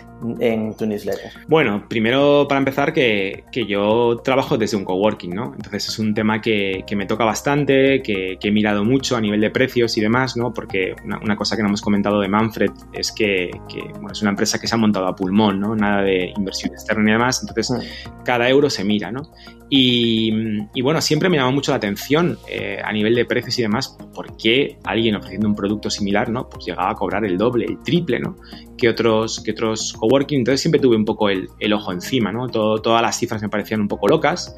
en 0.41 0.75
tu 0.75 0.87
newsletter? 0.87 1.31
Bueno, 1.49 1.85
primero 1.88 2.47
para 2.49 2.59
empezar 2.59 2.93
que, 2.93 3.45
yo 3.69 4.21
trabajo 4.25 4.59
desde 4.59 4.76
un 4.76 4.85
coworking, 4.85 5.35
¿no? 5.35 5.52
Entonces 5.55 5.88
es 5.88 5.99
un 5.99 6.14
tema 6.14 6.41
que, 6.41 6.85
me 6.97 7.07
toca 7.07 7.25
bastante, 7.25 8.02
que, 8.02 8.38
he 8.41 8.50
mirado 8.50 8.85
mucho 8.85 9.17
a 9.17 9.21
nivel 9.21 9.41
de 9.41 9.50
precios 9.50 9.97
y 9.97 10.00
demás, 10.00 10.37
¿no? 10.37 10.52
Porque 10.52 10.95
una, 11.05 11.37
cosa 11.37 11.57
que 11.57 11.62
no 11.62 11.69
hemos 11.69 11.81
comentado 11.81 12.21
de 12.21 12.29
Manfred 12.29 12.71
es 12.93 13.12
que, 13.12 13.50
bueno, 13.95 14.12
es 14.12 14.21
una 14.23 14.31
empresa 14.31 14.59
que 14.59 14.67
se 14.67 14.75
ha 14.75 14.79
montado 14.79 15.07
a 15.07 15.17
pulmón, 15.17 15.61
¿no? 15.61 15.75
Nada 15.75 16.02
de 16.02 16.33
inversión 16.37 16.73
externa 16.73 17.11
y 17.11 17.12
demás, 17.12 17.41
entonces 17.43 17.71
mm. 17.71 18.23
cada 18.25 18.49
euro 18.49 18.69
se 18.69 18.85
mira, 18.85 19.11
¿no? 19.11 19.31
Y, 19.75 20.83
bueno, 20.83 21.00
siempre 21.00 21.31
me 21.31 21.38
llama 21.38 21.50
mucho 21.50 21.71
la 21.71 21.79
atención 21.79 22.38
eh, 22.47 22.79
a 22.85 22.93
nivel 22.93 23.14
de 23.14 23.25
precios 23.25 23.59
y 23.59 23.62
demás, 23.62 23.97
por 24.14 24.37
qué 24.37 24.76
alguien 24.85 25.17
ofreciendo 25.17 25.49
un 25.49 25.57
producto 25.57 25.88
similar, 25.88 26.29
¿no? 26.29 26.47
Pues 26.47 26.67
llegaba 26.67 26.91
a 26.91 26.95
cobrar 26.95 27.25
el 27.25 27.38
doble, 27.38 27.64
el 27.64 27.83
triple, 27.83 28.21
¿no? 28.21 28.37
Que 28.76 28.88
otros, 28.88 29.41
que 29.41 29.52
otros 29.52 29.93
coworking. 29.93 30.38
Entonces 30.38 30.61
siempre 30.61 30.81
tuve 30.81 30.97
un 30.97 31.05
poco 31.05 31.29
el, 31.29 31.73
ojo 31.73 31.93
encima, 31.93 32.33
¿no? 32.33 32.49
todas 32.49 33.02
las 33.02 33.19
cifras 33.19 33.43
me 33.43 33.49
parecían 33.49 33.81
un 33.81 33.88
poco 33.88 34.09
locas. 34.09 34.55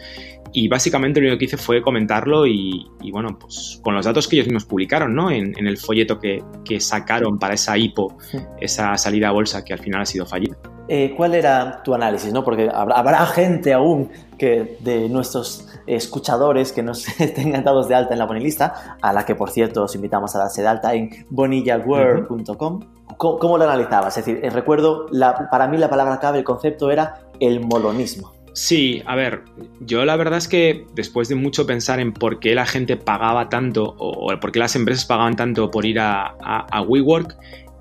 Y 0.56 0.68
básicamente 0.68 1.20
lo 1.20 1.26
único 1.26 1.38
que 1.38 1.46
hice 1.46 1.56
fue 1.56 1.82
comentarlo 1.82 2.46
y, 2.46 2.86
bueno, 3.10 3.36
pues 3.38 3.80
con 3.82 3.92
los 3.92 4.06
datos 4.06 4.28
que 4.28 4.36
ellos 4.36 4.46
mismos 4.46 4.64
publicaron, 4.64 5.12
¿no? 5.12 5.28
En, 5.30 5.54
el 5.66 5.76
folleto 5.76 6.20
que, 6.20 6.42
sacaron 6.80 7.38
para 7.38 7.54
esa 7.54 7.76
IPO, 7.76 8.16
esa 8.60 8.96
salida 8.96 9.28
a 9.28 9.32
bolsa 9.32 9.64
que 9.64 9.72
al 9.72 9.80
final 9.80 10.02
ha 10.02 10.06
sido 10.06 10.24
fallida. 10.24 10.56
Eh, 10.86 11.14
¿Cuál 11.16 11.34
era 11.34 11.82
tu 11.82 11.94
análisis? 11.94 12.32
¿no? 12.32 12.44
Porque 12.44 12.70
habrá, 12.72 13.26
gente 13.26 13.72
aún 13.72 14.10
que 14.38 14.76
de 14.80 15.08
nuestros 15.08 15.66
escuchadores 15.86 16.72
que 16.72 16.82
nos 16.82 17.04
tengan 17.34 17.64
dados 17.64 17.88
de 17.88 17.94
alta 17.94 18.12
en 18.12 18.18
la 18.18 18.26
bonilista, 18.26 18.96
a 19.00 19.12
la 19.12 19.24
que 19.24 19.34
por 19.34 19.50
cierto 19.50 19.84
os 19.84 19.94
invitamos 19.94 20.36
a 20.36 20.40
darse 20.40 20.62
de 20.62 20.68
alta 20.68 20.94
en 20.94 21.10
bonillaworld.com. 21.30 22.93
¿Cómo, 23.16 23.58
lo 23.58 23.64
analizabas? 23.64 24.16
Es 24.16 24.24
decir, 24.24 24.44
eh, 24.44 24.50
recuerdo, 24.50 25.06
para 25.50 25.66
mí 25.66 25.78
la 25.78 25.90
palabra 25.90 26.18
clave, 26.18 26.38
el 26.38 26.44
concepto 26.44 26.90
era 26.90 27.20
el 27.40 27.60
molonismo. 27.60 28.32
Sí, 28.52 29.02
a 29.06 29.16
ver, 29.16 29.42
yo 29.80 30.04
la 30.04 30.14
verdad 30.14 30.38
es 30.38 30.46
que 30.46 30.86
después 30.94 31.28
de 31.28 31.34
mucho 31.34 31.66
pensar 31.66 31.98
en 31.98 32.12
por 32.12 32.38
qué 32.38 32.54
la 32.54 32.66
gente 32.66 32.96
pagaba 32.96 33.48
tanto 33.48 33.96
o, 33.98 34.32
por 34.40 34.52
qué 34.52 34.60
las 34.60 34.76
empresas 34.76 35.04
pagaban 35.06 35.34
tanto 35.34 35.72
por 35.72 35.84
ir 35.84 35.98
a, 35.98 36.36
a 36.38 36.82
WeWork, 36.82 37.36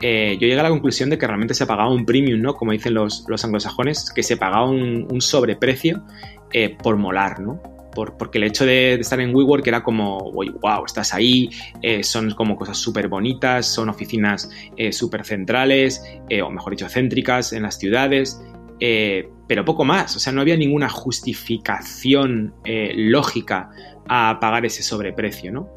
eh, 0.06 0.34
yo 0.34 0.48
llegué 0.48 0.60
a 0.60 0.64
la 0.64 0.70
conclusión 0.70 1.10
de 1.10 1.18
que 1.18 1.26
realmente 1.26 1.54
se 1.54 1.66
pagaba 1.66 1.90
un 1.90 2.06
premium, 2.06 2.42
¿no? 2.42 2.56
Como 2.56 2.74
dicen 2.74 2.94
los, 2.94 3.26
anglosajones, 3.42 4.12
que 4.14 4.22
se 4.22 4.36
pagaba 4.36 4.66
un, 4.70 5.22
sobreprecio 5.22 6.04
eh, 6.52 6.76
por 6.84 6.98
molar, 6.98 7.40
¿no? 7.40 7.62
Porque 7.94 8.38
el 8.38 8.46
hecho 8.46 8.66
de, 8.66 8.96
estar 8.96 9.20
en 9.20 9.34
WeWork 9.36 9.66
era 9.68 9.84
como, 9.84 10.32
wow, 10.32 10.86
estás 10.86 11.14
ahí, 11.14 11.50
eh, 11.82 12.04
son 12.04 12.32
como 12.32 12.56
cosas 12.56 12.78
súper 12.78 13.08
bonitas, 13.08 13.66
son 13.66 13.90
oficinas 13.90 14.50
súper 14.92 15.26
centrales, 15.26 16.02
o 16.44 16.50
mejor 16.50 16.74
dicho, 16.74 16.88
céntricas 16.90 17.54
en 17.54 17.64
las 17.64 17.78
ciudades, 17.78 18.42
pero 18.80 19.66
poco 19.66 19.86
más, 19.86 20.16
o 20.16 20.20
sea, 20.20 20.34
no 20.34 20.42
había 20.42 20.58
ninguna 20.58 20.90
justificación 20.90 22.54
lógica 22.96 23.70
a 24.08 24.38
pagar 24.40 24.66
ese 24.66 24.84
sobreprecio, 24.84 25.52
¿no? 25.52 25.74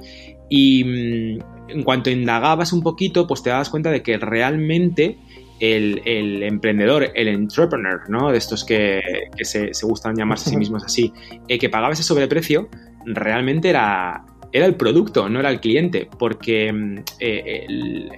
Y 0.49 0.85
mm, 0.85 1.71
en 1.71 1.83
cuanto 1.83 2.11
indagabas 2.11 2.73
un 2.73 2.83
poquito, 2.83 3.27
pues 3.27 3.43
te 3.43 3.51
dabas 3.51 3.71
cuenta 3.71 3.91
de 3.91 4.03
que 4.03 4.19
realmente 4.19 5.19
el, 5.61 6.43
emprendedor, 6.43 7.11
el 7.15 7.29
entrepreneur, 7.29 8.09
¿no? 8.09 8.31
De 8.31 8.39
estos 8.39 8.65
que, 8.65 9.01
se, 9.43 9.71
gustan 9.83 10.17
llamarse 10.17 10.51
a 10.51 10.53
sí 10.53 10.57
mismos 10.57 10.85
así, 10.85 11.13
eh, 11.49 11.59
que 11.59 11.69
pagaba 11.69 11.93
ese 11.93 12.03
sobreprecio, 12.03 12.69
realmente 13.05 13.69
era, 13.69 14.25
era 14.53 14.67
el 14.67 14.75
producto, 14.75 15.29
no 15.29 15.41
era 15.41 15.51
el 15.51 15.61
cliente, 15.61 16.09
porque 16.19 16.73
mm, 16.73 16.99
eh, 17.21 17.67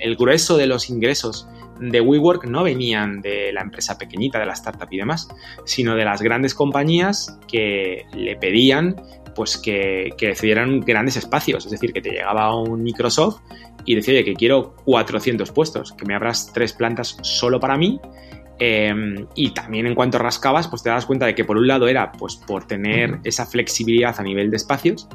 el, 0.01 0.17
grueso 0.17 0.57
de 0.57 0.67
los 0.67 0.91
ingresos 0.91 1.49
de 1.81 2.01
WeWork 2.01 2.45
no 2.45 2.63
venían 2.63 3.21
de 3.21 3.53
la 3.53 3.63
empresa 3.63 3.99
pequeñita, 3.99 4.39
de 4.39 4.47
la 4.47 4.53
startup 4.55 4.89
y 4.91 4.99
demás, 4.99 5.29
sino 5.65 5.95
de 5.95 6.05
las 6.05 6.23
grandes 6.23 6.55
compañías 6.55 7.39
que 7.47 8.07
le 8.15 8.37
pedían 8.37 8.97
pues 9.35 9.57
que, 9.57 10.11
que 10.19 10.35
cedieran 10.35 10.81
grandes 10.81 11.17
espacios, 11.17 11.65
es 11.65 11.71
decir, 11.71 11.93
que 11.93 12.01
te 12.01 12.11
llegaba 12.11 12.61
un 12.61 12.83
Microsoft 12.83 13.41
y 13.85 13.95
decía, 13.95 14.15
oye, 14.15 14.25
que 14.25 14.35
quiero 14.35 14.75
400 14.85 15.53
puestos, 15.53 15.93
que 15.93 16.05
me 16.05 16.15
abras 16.15 16.51
tres 16.53 16.73
plantas 16.73 17.17
solo 17.23 17.61
para 17.61 17.77
mí. 17.77 18.01
Em, 18.59 19.27
y 19.37 19.51
también 19.51 19.87
en 19.87 19.95
cuanto 19.95 20.19
rascabas, 20.19 20.67
pues 20.67 20.83
te 20.83 20.91
das 20.91 21.07
cuenta 21.07 21.27
de 21.27 21.35
que 21.35 21.45
por 21.45 21.57
un 21.57 21.69
lado 21.69 21.87
era 21.87 22.11
pues 22.11 22.37
por 22.37 22.67
tener 22.67 23.21
esa 23.23 23.47
flexibilidad 23.47 24.15
a 24.19 24.23
nivel 24.23 24.51
de 24.51 24.57
espacios, 24.57 25.09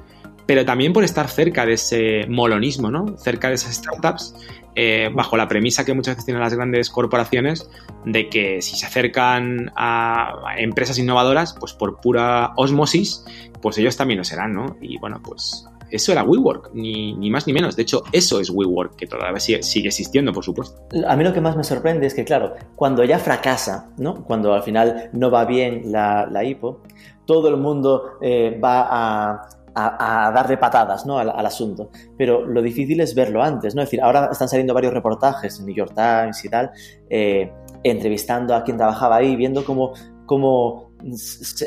pero 0.45 0.65
también 0.65 0.93
por 0.93 1.03
estar 1.03 1.27
cerca 1.27 1.65
de 1.65 1.73
ese 1.73 2.25
molonismo, 2.29 2.89
¿no? 2.89 3.17
Cerca 3.17 3.49
de 3.49 3.55
esas 3.55 3.75
startups, 3.75 4.33
eh, 4.75 5.09
bajo 5.13 5.37
la 5.37 5.47
premisa 5.47 5.85
que 5.85 5.93
muchas 5.93 6.15
veces 6.15 6.25
tienen 6.25 6.41
las 6.41 6.53
grandes 6.53 6.89
corporaciones 6.89 7.69
de 8.05 8.29
que 8.29 8.61
si 8.61 8.75
se 8.75 8.85
acercan 8.85 9.71
a 9.75 10.55
empresas 10.57 10.97
innovadoras, 10.97 11.55
pues 11.59 11.73
por 11.73 11.99
pura 12.01 12.53
osmosis, 12.55 13.25
pues 13.61 13.77
ellos 13.77 13.95
también 13.97 14.17
lo 14.17 14.23
serán, 14.23 14.53
¿no? 14.53 14.77
Y 14.81 14.97
bueno, 14.97 15.21
pues 15.23 15.65
eso 15.93 16.11
era 16.11 16.23
WeWork, 16.23 16.71
ni, 16.73 17.13
ni, 17.13 17.29
más 17.29 17.45
ni 17.45 17.53
menos. 17.53 17.75
De 17.75 17.83
hecho, 17.83 18.03
eso 18.11 18.39
es 18.39 18.49
WeWork, 18.49 18.95
que 18.95 19.05
todavía 19.05 19.39
sigue, 19.39 19.87
existiendo, 19.87 20.33
por 20.33 20.43
supuesto. 20.43 20.81
A 21.07 21.15
mí 21.15 21.23
lo 21.23 21.33
que 21.33 21.39
más 21.39 21.55
me 21.55 21.63
sorprende 21.63 22.07
es 22.07 22.15
que, 22.15 22.25
claro, 22.25 22.55
cuando 22.75 23.03
ya 23.03 23.19
fracasa, 23.19 23.91
¿no? 23.97 24.23
Cuando 24.23 24.55
al 24.55 24.63
final 24.63 25.11
no 25.13 25.29
va 25.29 25.45
bien 25.45 25.91
la, 25.91 26.25
la 26.25 26.43
IPO, 26.43 26.81
todo 27.25 27.47
el 27.47 27.57
mundo 27.57 28.17
eh, 28.21 28.59
va 28.61 28.87
a, 28.89 29.49
a, 29.75 30.31
darle 30.33 30.57
patadas 30.57 31.05
¿no? 31.05 31.17
al, 31.17 31.45
asunto. 31.45 31.89
Pero 32.17 32.45
lo 32.45 32.61
difícil 32.61 33.01
es 33.01 33.15
verlo 33.15 33.43
antes, 33.43 33.75
¿no? 33.75 33.81
Es 33.81 33.87
decir, 33.87 34.01
ahora 34.01 34.29
están 34.31 34.47
saliendo 34.49 34.73
varios 34.73 34.93
reportajes 34.93 35.59
en 35.59 35.65
New 35.65 35.75
York 35.75 35.93
Times 35.95 36.43
y 36.45 36.49
tal, 36.49 36.71
eh, 37.09 37.51
entrevistando 37.83 38.55
a 38.55 38.63
quien 38.63 38.77
trabajaba 38.77 39.17
ahí, 39.17 39.35
viendo 39.35 39.65
cómo, 39.65 39.93
cómo, 40.25 40.91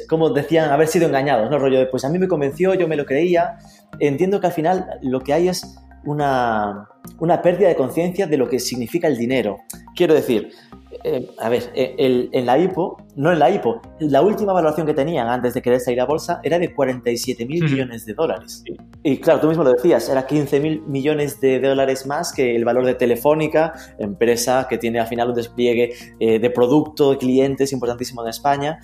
cómo 0.08 0.30
decían 0.30 0.70
haber 0.70 0.88
sido 0.88 1.06
engañados, 1.06 1.50
¿no? 1.50 1.58
Rollo 1.58 1.78
de, 1.78 1.86
pues 1.86 2.04
a 2.04 2.08
mí 2.08 2.18
me 2.18 2.28
convenció, 2.28 2.75
yo 2.75 2.88
me 2.88 2.96
lo 2.96 3.04
creía. 3.04 3.58
Entiendo 3.98 4.40
que 4.40 4.46
al 4.46 4.52
final 4.52 4.98
lo 5.02 5.20
que 5.20 5.32
hay 5.32 5.48
es 5.48 5.76
una, 6.04 6.88
una 7.18 7.42
pérdida 7.42 7.68
de 7.68 7.76
conciencia 7.76 8.26
de 8.26 8.36
lo 8.36 8.48
que 8.48 8.60
significa 8.60 9.08
el 9.08 9.16
dinero. 9.16 9.58
Quiero 9.94 10.14
decir, 10.14 10.50
eh, 11.04 11.30
a 11.38 11.48
ver, 11.48 11.70
eh, 11.74 12.28
en 12.32 12.46
la 12.46 12.58
IPO, 12.58 12.96
no 13.16 13.32
en 13.32 13.38
la 13.38 13.50
IPO, 13.50 13.80
la 14.00 14.22
última 14.22 14.52
valoración 14.52 14.86
que 14.86 14.94
tenían 14.94 15.28
antes 15.28 15.54
de 15.54 15.62
querer 15.62 15.80
salir 15.80 16.00
a 16.00 16.04
bolsa 16.04 16.40
era 16.42 16.58
de 16.58 16.74
47 16.74 17.46
mil 17.46 17.64
millones 17.64 18.04
de 18.06 18.14
dólares. 18.14 18.62
Y 19.02 19.18
claro, 19.18 19.40
tú 19.40 19.48
mismo 19.48 19.64
lo 19.64 19.72
decías, 19.72 20.08
era 20.08 20.26
15 20.26 20.60
mil 20.60 20.82
millones 20.82 21.40
de 21.40 21.60
dólares 21.60 22.06
más 22.06 22.32
que 22.32 22.54
el 22.54 22.64
valor 22.64 22.84
de 22.84 22.94
Telefónica, 22.94 23.72
empresa 23.98 24.66
que 24.68 24.78
tiene 24.78 25.00
al 25.00 25.06
final 25.06 25.30
un 25.30 25.34
despliegue 25.34 25.94
eh, 26.20 26.38
de 26.38 26.50
producto, 26.50 27.12
de 27.12 27.18
clientes 27.18 27.72
importantísimo 27.72 28.22
en 28.22 28.28
España. 28.28 28.78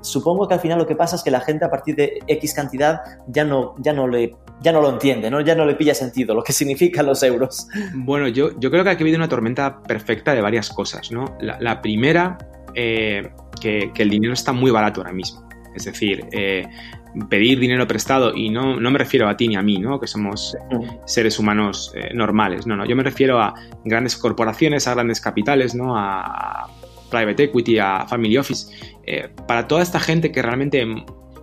supongo 0.00 0.46
que 0.48 0.54
al 0.54 0.60
final 0.60 0.78
lo 0.78 0.86
que 0.86 0.96
pasa 0.96 1.16
es 1.16 1.22
que 1.22 1.30
la 1.30 1.40
gente 1.40 1.64
a 1.64 1.70
partir 1.70 1.96
de 1.96 2.20
X 2.26 2.54
cantidad 2.54 3.00
ya 3.26 3.44
no, 3.44 3.74
ya 3.78 3.92
no 3.92 4.06
le 4.06 4.36
ya 4.62 4.72
no 4.72 4.80
lo 4.80 4.90
entiende, 4.90 5.30
¿no? 5.30 5.40
ya 5.40 5.54
no 5.54 5.64
le 5.64 5.74
pilla 5.74 5.94
sentido 5.94 6.34
lo 6.34 6.42
que 6.42 6.52
significan 6.62 7.06
los 7.06 7.22
euros. 7.22 7.66
Bueno, 7.94 8.28
yo, 8.28 8.58
yo 8.58 8.70
creo 8.70 8.84
que 8.84 8.90
aquí 8.90 9.02
ha 9.02 9.04
habido 9.04 9.16
una 9.16 9.28
tormenta 9.28 9.82
perfecta 9.82 10.34
de 10.34 10.40
varias 10.40 10.70
cosas. 10.70 11.10
¿No? 11.12 11.36
La, 11.40 11.82
primera, 11.82 12.38
eh, 12.74 13.30
que, 13.60 13.90
el 13.96 14.10
dinero 14.10 14.32
está 14.32 14.52
muy 14.52 14.70
barato 14.70 15.00
ahora 15.00 15.12
mismo. 15.12 15.48
Es 15.74 15.84
decir, 15.84 16.26
eh, 16.32 16.66
pedir 17.28 17.58
dinero 17.58 17.86
prestado, 17.86 18.34
y 18.34 18.50
no, 18.50 18.78
no, 18.80 18.90
me 18.90 18.98
refiero 18.98 19.28
a 19.28 19.36
ti 19.36 19.48
ni 19.48 19.56
a 19.56 19.62
mí, 19.62 19.78
¿no? 19.78 20.00
que 20.00 20.06
somos 20.06 20.56
seres 21.06 21.38
humanos 21.38 21.92
eh, 21.94 22.12
normales, 22.14 22.66
no, 22.66 22.76
no, 22.76 22.86
yo 22.86 22.96
me 22.96 23.02
refiero 23.02 23.40
a 23.40 23.54
grandes 23.84 24.16
corporaciones, 24.16 24.88
a 24.88 24.94
grandes 24.94 25.20
capitales, 25.20 25.74
¿no? 25.74 25.96
a, 25.96 26.68
private 27.10 27.44
equity, 27.44 27.78
a 27.78 28.06
family 28.08 28.38
office. 28.38 28.74
para 29.46 29.68
toda 29.68 29.82
esta 29.82 30.00
gente 30.00 30.32
que 30.32 30.40
realmente 30.40 30.86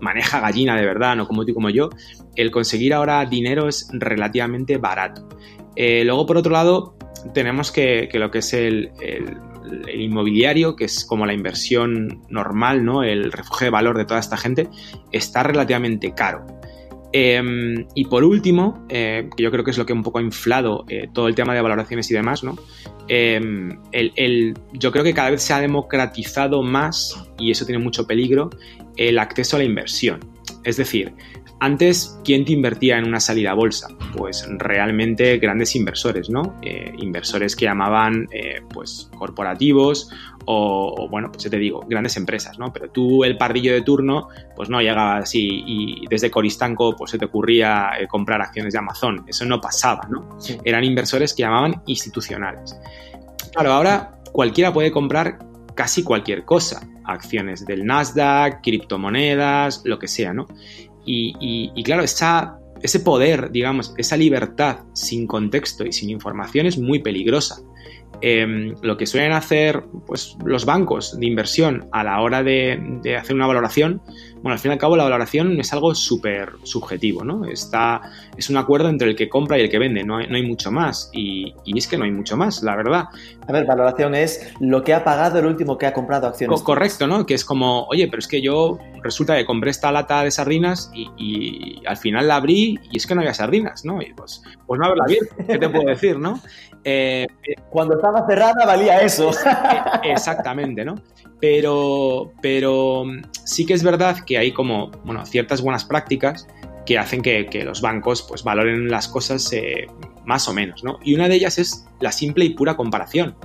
maneja 0.01 0.39
gallina 0.39 0.75
de 0.75 0.83
verdad, 0.83 1.15
no 1.15 1.27
como 1.27 1.45
tú 1.45 1.53
como 1.53 1.69
yo, 1.69 1.89
el 2.35 2.49
conseguir 2.49 2.91
ahora 2.91 3.23
dinero 3.25 3.67
es 3.67 3.88
relativamente 3.93 4.77
barato. 4.77 5.29
Luego, 5.75 6.25
por 6.25 6.38
otro 6.38 6.51
lado, 6.51 6.97
tenemos 7.33 7.71
que, 7.71 8.09
lo 8.13 8.31
que 8.31 8.39
es 8.39 8.53
el, 8.53 8.91
inmobiliario, 9.93 10.75
que 10.75 10.85
es 10.85 11.05
como 11.05 11.25
la 11.25 11.33
inversión 11.33 12.21
normal, 12.29 12.85
¿no? 12.85 13.03
El 13.03 13.31
refugio 13.31 13.65
de 13.65 13.71
valor 13.71 13.97
de 13.97 14.05
toda 14.05 14.19
esta 14.19 14.38
gente, 14.38 14.69
está 15.11 15.43
relativamente 15.43 16.13
caro. 16.13 16.45
Em, 17.11 17.88
y 17.95 18.05
por 18.05 18.23
último, 18.23 18.85
eh, 18.88 19.29
que 19.35 19.43
yo 19.43 19.49
creo 19.49 19.63
que 19.63 19.71
es 19.71 19.77
lo 19.77 19.85
que 19.85 19.93
un 19.93 20.03
poco 20.03 20.19
ha 20.19 20.21
inflado 20.21 20.85
eh, 20.89 21.09
todo 21.11 21.27
el 21.27 21.33
tema 21.33 21.55
de 21.55 21.61
valoraciones 21.61 22.09
y 22.11 22.13
demás, 22.13 22.43
¿no? 22.43 22.55
Em, 23.07 23.79
yo 24.73 24.91
creo 24.91 25.03
que 25.03 25.13
cada 25.13 25.31
vez 25.31 25.41
se 25.41 25.53
ha 25.53 25.59
democratizado 25.59 26.61
más, 26.61 27.28
y 27.39 27.51
eso 27.51 27.65
tiene 27.65 27.84
mucho 27.84 28.05
peligro, 28.05 28.50
el 28.98 29.19
acceso 29.19 29.55
a 29.55 29.60
la 29.60 29.65
inversión. 29.65 30.19
Es 30.63 30.77
decir, 30.77 31.13
antes, 31.62 32.17
¿quién 32.24 32.46
te 32.46 32.53
invertía 32.53 32.98
en 32.98 33.05
una 33.05 33.19
salida 33.19 33.51
a 33.51 33.53
bolsa? 33.53 33.89
Pues 34.15 34.48
realmente 34.50 35.38
grandes 35.39 35.75
inversores, 35.75 36.29
¿no? 36.29 36.58
Eh, 36.62 36.93
inversores 37.00 37.55
que 37.55 37.65
llamaban, 37.65 38.27
eh, 38.31 38.62
pues, 38.74 39.10
corporativos 39.17 40.10
o, 40.46 41.08
bueno, 41.12 41.29
pues 41.31 41.50
te 41.50 41.58
digo, 41.58 41.86
grandes 41.88 42.15
empresas, 42.15 42.58
¿no? 42.58 42.72
Pero 42.72 42.89
tú, 42.89 43.25
el 43.25 43.38
pardillo 43.38 43.74
de 43.74 43.81
turno, 43.81 44.29
pues 44.55 44.69
no 44.69 44.81
llegabas 44.81 45.24
así 45.24 45.63
y 45.67 46.08
desde 46.10 46.31
Coristanco, 46.31 46.96
pues 46.96 47.12
se 47.12 47.17
te 47.17 47.25
ocurría 47.25 47.91
eh, 48.00 48.08
comprar 48.08 48.41
acciones 48.41 48.72
de 48.72 48.79
Amazon. 48.79 49.25
Eso 49.27 49.43
no 49.46 49.60
pasaba, 49.60 50.08
¿no? 50.10 50.39
Eran 50.63 50.86
inversores 50.86 51.34
que 51.34 51.43
llamaban 51.43 51.81
institucionales. 51.88 52.79
Claro, 53.51 53.74
ahora 53.74 54.17
cualquiera 54.31 54.72
puede 54.72 54.91
comprar 54.91 55.39
casi 55.79 56.03
cualquier 56.03 56.43
cosa, 56.43 56.86
acciones 57.05 57.65
del 57.65 57.86
Nasdaq, 57.86 58.62
criptomonedas, 58.62 59.81
lo 59.86 59.98
que 59.98 60.09
sea, 60.09 60.33
¿no? 60.33 60.45
Y, 61.05 61.71
claro, 61.86 62.03
ese 62.03 63.00
poder, 63.00 63.50
digamos, 63.50 63.93
esa 63.95 64.17
libertad 64.17 64.79
sin 64.91 65.25
contexto 65.25 65.86
y 65.86 65.93
sin 65.93 66.09
información 66.09 66.65
es 66.65 66.77
muy 66.77 67.00
peligrosa. 67.00 67.62
Em, 68.19 68.75
lo 68.81 68.98
que 68.98 69.05
suelen 69.05 69.31
hacer 69.31 69.86
pues, 70.05 70.36
los 70.43 70.65
bancos 70.65 71.17
de 71.17 71.25
inversión 71.25 71.88
a 71.93 72.03
la 72.03 72.19
hora 72.19 72.43
de, 72.43 73.17
hacer 73.17 73.38
una 73.38 73.48
valoración, 73.48 74.01
bueno, 74.41 74.53
al 74.53 74.60
fin 74.60 74.72
y 74.72 74.74
al 74.74 74.79
cabo 74.79 74.96
la 74.96 75.03
valoración 75.03 75.60
es 75.60 75.74
algo 75.74 75.93
súper 75.93 76.53
subjetivo, 76.63 77.24
¿no? 77.24 77.46
Está, 77.46 78.01
es 78.38 78.50
un 78.50 78.58
acuerdo 78.58 78.89
entre 78.89 79.10
el 79.10 79.15
que 79.15 79.27
compra 79.27 79.58
y 79.58 79.62
el 79.62 79.69
que 79.69 79.79
vende, 79.79 80.03
no 80.03 80.17
hay, 80.17 80.27
no 80.27 80.36
hay 80.36 80.48
mucho 80.48 80.72
más. 80.72 81.10
Y, 81.13 81.53
es 81.65 81.88
que 81.88 81.98
no 81.98 82.03
hay 82.03 82.12
mucho 82.12 82.36
más, 82.36 82.62
la 82.63 82.75
verdad. 82.75 83.05
A 83.48 83.51
ver, 83.51 83.65
valoración 83.65 84.15
es 84.15 84.53
lo 84.60 84.84
que 84.84 84.93
ha 84.93 85.03
pagado 85.03 85.39
el 85.39 85.46
último 85.46 85.77
que 85.77 85.86
ha 85.86 85.93
comprado 85.93 86.27
acciones. 86.27 86.62
correcto, 86.62 87.08
¿no? 87.08 87.25
Que 87.25 87.34
es 87.34 87.46
como, 87.46 87.86
oye, 87.86 88.08
pero 88.08 88.19
es 88.19 88.27
que 88.27 88.41
yo 88.41 88.77
resulta 89.01 89.36
que 89.38 89.46
compré 89.46 89.72
esta 89.72 89.91
lata 89.91 90.24
de 90.24 90.31
sardinas 90.31 90.91
y, 90.93 91.81
al 91.86 91.98
final 91.98 92.27
la 92.27 92.36
abrí 92.36 92.79
y 92.91 92.98
es 92.98 93.08
que 93.08 93.15
no 93.15 93.22
había 93.22 93.34
sardinas, 93.34 93.86
¿no? 93.86 94.01
Y 94.01 94.13
pues, 94.13 94.41
pues 94.67 94.79
no 94.79 94.86
haberla 94.86 95.05
abierto, 95.05 95.36
¿qué 95.48 95.58
te 95.58 95.69
puedo 95.69 95.86
decir, 95.86 96.17
no? 96.17 96.39
Eh, 96.86 97.27
Cuando 97.69 97.96
estaba 97.96 98.25
cerrada 98.25 98.65
valía 98.65 99.01
eso. 99.01 99.31
Exactamente, 100.03 100.86
¿no? 100.86 100.96
Pero, 101.41 102.31
pero 102.41 103.03
sí 103.46 103.65
que 103.65 103.74
es 103.74 103.84
verdad 103.84 104.17
que 104.29 104.38
hay 104.38 104.51
como, 104.51 104.91
bueno, 105.03 105.25
ciertas 105.25 105.59
buenas 105.63 105.86
prácticas 105.86 106.48
que 106.86 107.00
hacen 107.00 107.24
que, 107.24 107.48
los 107.65 107.81
bancos 107.81 108.21
pues 108.21 108.43
valoren 108.43 108.88
las 108.88 109.07
cosas 109.07 109.51
eh, 109.53 109.88
más 110.24 110.48
o 110.48 110.53
menos, 110.53 110.83
¿no? 110.83 111.00
Y 111.03 111.15
una 111.15 111.27
de 111.27 111.33
ellas 111.33 111.57
es 111.57 111.88
la 112.00 112.12
simple 112.12 112.45
y 112.45 112.51
pura 112.51 112.77
comparación. 112.77 113.36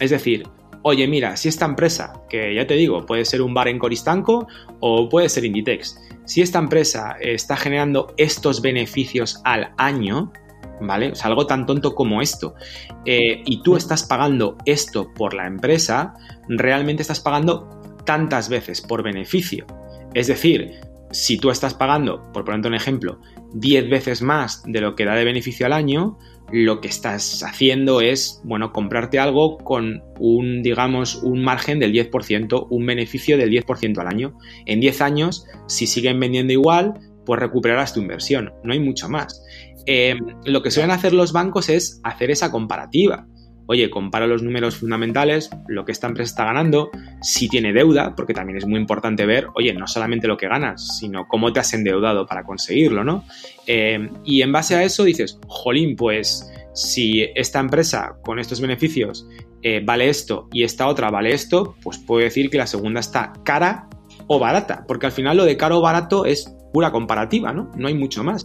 Es 0.00 0.10
decir, 0.10 0.48
oye, 0.82 1.06
mira, 1.06 1.36
si 1.36 1.48
esta 1.48 1.66
empresa, 1.66 2.20
que 2.28 2.52
ya 2.52 2.66
te 2.66 2.74
digo, 2.74 3.06
puede 3.06 3.24
ser 3.24 3.42
un 3.42 3.54
bar 3.54 3.68
en 3.68 3.78
Coristanco 3.78 4.48
o 4.80 5.08
puede 5.08 5.28
ser 5.28 5.44
Inditex, 5.44 6.00
si 6.24 6.42
esta 6.42 6.58
empresa 6.58 7.16
está 7.20 7.56
generando 7.56 8.12
estos 8.16 8.60
beneficios 8.60 9.40
al 9.44 9.72
año, 9.76 10.32
¿vale? 10.80 11.12
O 11.12 11.14
sea, 11.14 11.28
algo 11.28 11.46
tan 11.46 11.64
tonto 11.64 11.94
como 11.94 12.20
esto, 12.20 12.56
eh, 13.04 13.40
y 13.46 13.62
tú 13.62 13.76
estás 13.76 14.02
pagando 14.02 14.56
esto 14.64 15.14
por 15.14 15.32
la 15.32 15.46
empresa, 15.46 16.12
realmente 16.48 17.02
estás 17.02 17.20
pagando 17.20 17.70
tantas 18.04 18.48
veces 18.48 18.80
por 18.80 19.02
beneficio. 19.02 19.66
Es 20.14 20.26
decir, 20.26 20.72
si 21.10 21.38
tú 21.38 21.50
estás 21.50 21.74
pagando, 21.74 22.22
por 22.32 22.44
poner 22.44 22.66
un 22.66 22.74
ejemplo, 22.74 23.20
10 23.54 23.88
veces 23.88 24.22
más 24.22 24.62
de 24.66 24.80
lo 24.80 24.94
que 24.94 25.04
da 25.04 25.14
de 25.14 25.24
beneficio 25.24 25.66
al 25.66 25.72
año, 25.72 26.18
lo 26.50 26.80
que 26.80 26.88
estás 26.88 27.42
haciendo 27.42 28.00
es, 28.00 28.40
bueno, 28.44 28.72
comprarte 28.72 29.18
algo 29.18 29.58
con 29.58 30.02
un, 30.18 30.62
digamos, 30.62 31.16
un 31.16 31.42
margen 31.42 31.78
del 31.78 31.92
10%, 31.92 32.66
un 32.70 32.86
beneficio 32.86 33.36
del 33.36 33.50
10% 33.50 33.98
al 33.98 34.08
año. 34.08 34.38
En 34.66 34.80
10 34.80 35.00
años, 35.02 35.46
si 35.66 35.86
siguen 35.86 36.18
vendiendo 36.20 36.52
igual, 36.52 36.94
pues 37.26 37.40
recuperarás 37.40 37.92
tu 37.92 38.00
inversión, 38.00 38.52
no 38.64 38.72
hay 38.72 38.80
mucho 38.80 39.08
más. 39.08 39.42
Eh, 39.86 40.16
lo 40.44 40.62
que 40.62 40.70
suelen 40.70 40.90
hacer 40.90 41.12
los 41.12 41.32
bancos 41.32 41.68
es 41.68 42.00
hacer 42.04 42.30
esa 42.30 42.50
comparativa. 42.50 43.26
Oye, 43.70 43.90
compara 43.90 44.26
los 44.26 44.42
números 44.42 44.76
fundamentales, 44.76 45.50
lo 45.68 45.84
que 45.84 45.92
esta 45.92 46.06
empresa 46.06 46.30
está 46.30 46.44
ganando, 46.46 46.90
si 47.20 47.50
tiene 47.50 47.74
deuda, 47.74 48.14
porque 48.16 48.32
también 48.32 48.56
es 48.56 48.66
muy 48.66 48.80
importante 48.80 49.26
ver, 49.26 49.48
oye, 49.54 49.74
no 49.74 49.86
solamente 49.86 50.26
lo 50.26 50.38
que 50.38 50.48
ganas, 50.48 50.98
sino 50.98 51.28
cómo 51.28 51.52
te 51.52 51.60
has 51.60 51.74
endeudado 51.74 52.24
para 52.24 52.44
conseguirlo, 52.44 53.04
¿no? 53.04 53.24
Eh, 53.66 54.08
y 54.24 54.40
en 54.40 54.52
base 54.52 54.74
a 54.74 54.82
eso 54.82 55.04
dices, 55.04 55.38
jolín, 55.48 55.96
pues 55.96 56.50
si 56.72 57.26
esta 57.34 57.60
empresa 57.60 58.16
con 58.22 58.38
estos 58.38 58.62
beneficios 58.62 59.28
eh, 59.62 59.82
vale 59.84 60.08
esto 60.08 60.48
y 60.50 60.62
esta 60.62 60.86
otra 60.86 61.10
vale 61.10 61.34
esto, 61.34 61.76
pues 61.82 61.98
puedo 61.98 62.22
decir 62.22 62.48
que 62.48 62.56
la 62.56 62.66
segunda 62.66 63.00
está 63.00 63.34
cara 63.44 63.88
o 64.28 64.38
barata, 64.38 64.84
porque 64.88 65.04
al 65.04 65.12
final 65.12 65.36
lo 65.36 65.44
de 65.44 65.58
caro 65.58 65.78
o 65.78 65.82
barato 65.82 66.24
es 66.24 66.54
pura 66.72 66.90
comparativa, 66.90 67.52
¿no? 67.52 67.70
No 67.76 67.88
hay 67.88 67.94
mucho 67.94 68.24
más. 68.24 68.42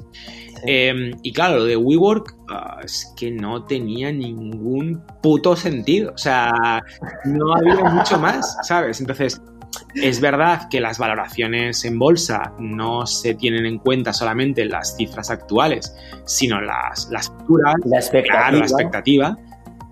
Em, 0.65 1.11
y 1.21 1.33
claro, 1.33 1.57
lo 1.57 1.65
de 1.65 1.75
WeWork 1.75 2.35
ah, 2.49 2.79
es 2.83 3.13
que 3.17 3.31
no 3.31 3.65
tenía 3.65 4.11
ningún 4.11 5.03
puto 5.21 5.55
sentido. 5.55 6.13
O 6.13 6.17
sea, 6.17 6.83
no 7.25 7.55
había 7.55 7.83
mucho 7.89 8.17
más, 8.19 8.57
¿sabes? 8.63 9.01
Entonces, 9.01 9.41
es 9.95 10.21
verdad 10.21 10.69
que 10.69 10.79
las 10.79 10.97
valoraciones 10.97 11.83
en 11.85 11.99
bolsa 11.99 12.53
no 12.59 13.05
se 13.05 13.35
tienen 13.35 13.65
en 13.65 13.79
cuenta 13.79 14.13
solamente 14.13 14.65
las 14.65 14.95
cifras 14.95 15.29
actuales, 15.29 15.95
sino 16.25 16.61
las, 16.61 17.09
las 17.11 17.29
futuras, 17.29 17.75
la 17.85 17.97
expectativa. 17.97 18.51
la 18.51 18.57
expectativa. 18.59 19.37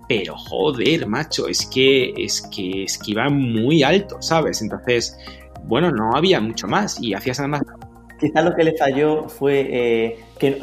Pero 0.08 0.36
joder, 0.36 1.06
macho, 1.06 1.48
es 1.48 1.66
que, 1.66 2.12
es 2.16 2.42
que, 2.54 2.84
es 2.84 2.98
que 2.98 3.12
iba 3.12 3.28
muy 3.30 3.82
alto, 3.82 4.20
¿sabes? 4.20 4.60
Entonces, 4.60 5.16
bueno, 5.64 5.90
no 5.90 6.14
había 6.14 6.40
mucho 6.40 6.66
más 6.66 7.00
y 7.00 7.14
hacías 7.14 7.38
además 7.38 7.62
Quizás 8.22 8.44
lo 8.44 8.54
que 8.54 8.62
le 8.62 8.76
falló 8.76 9.28
fue 9.28 9.66
eh, 9.68 10.18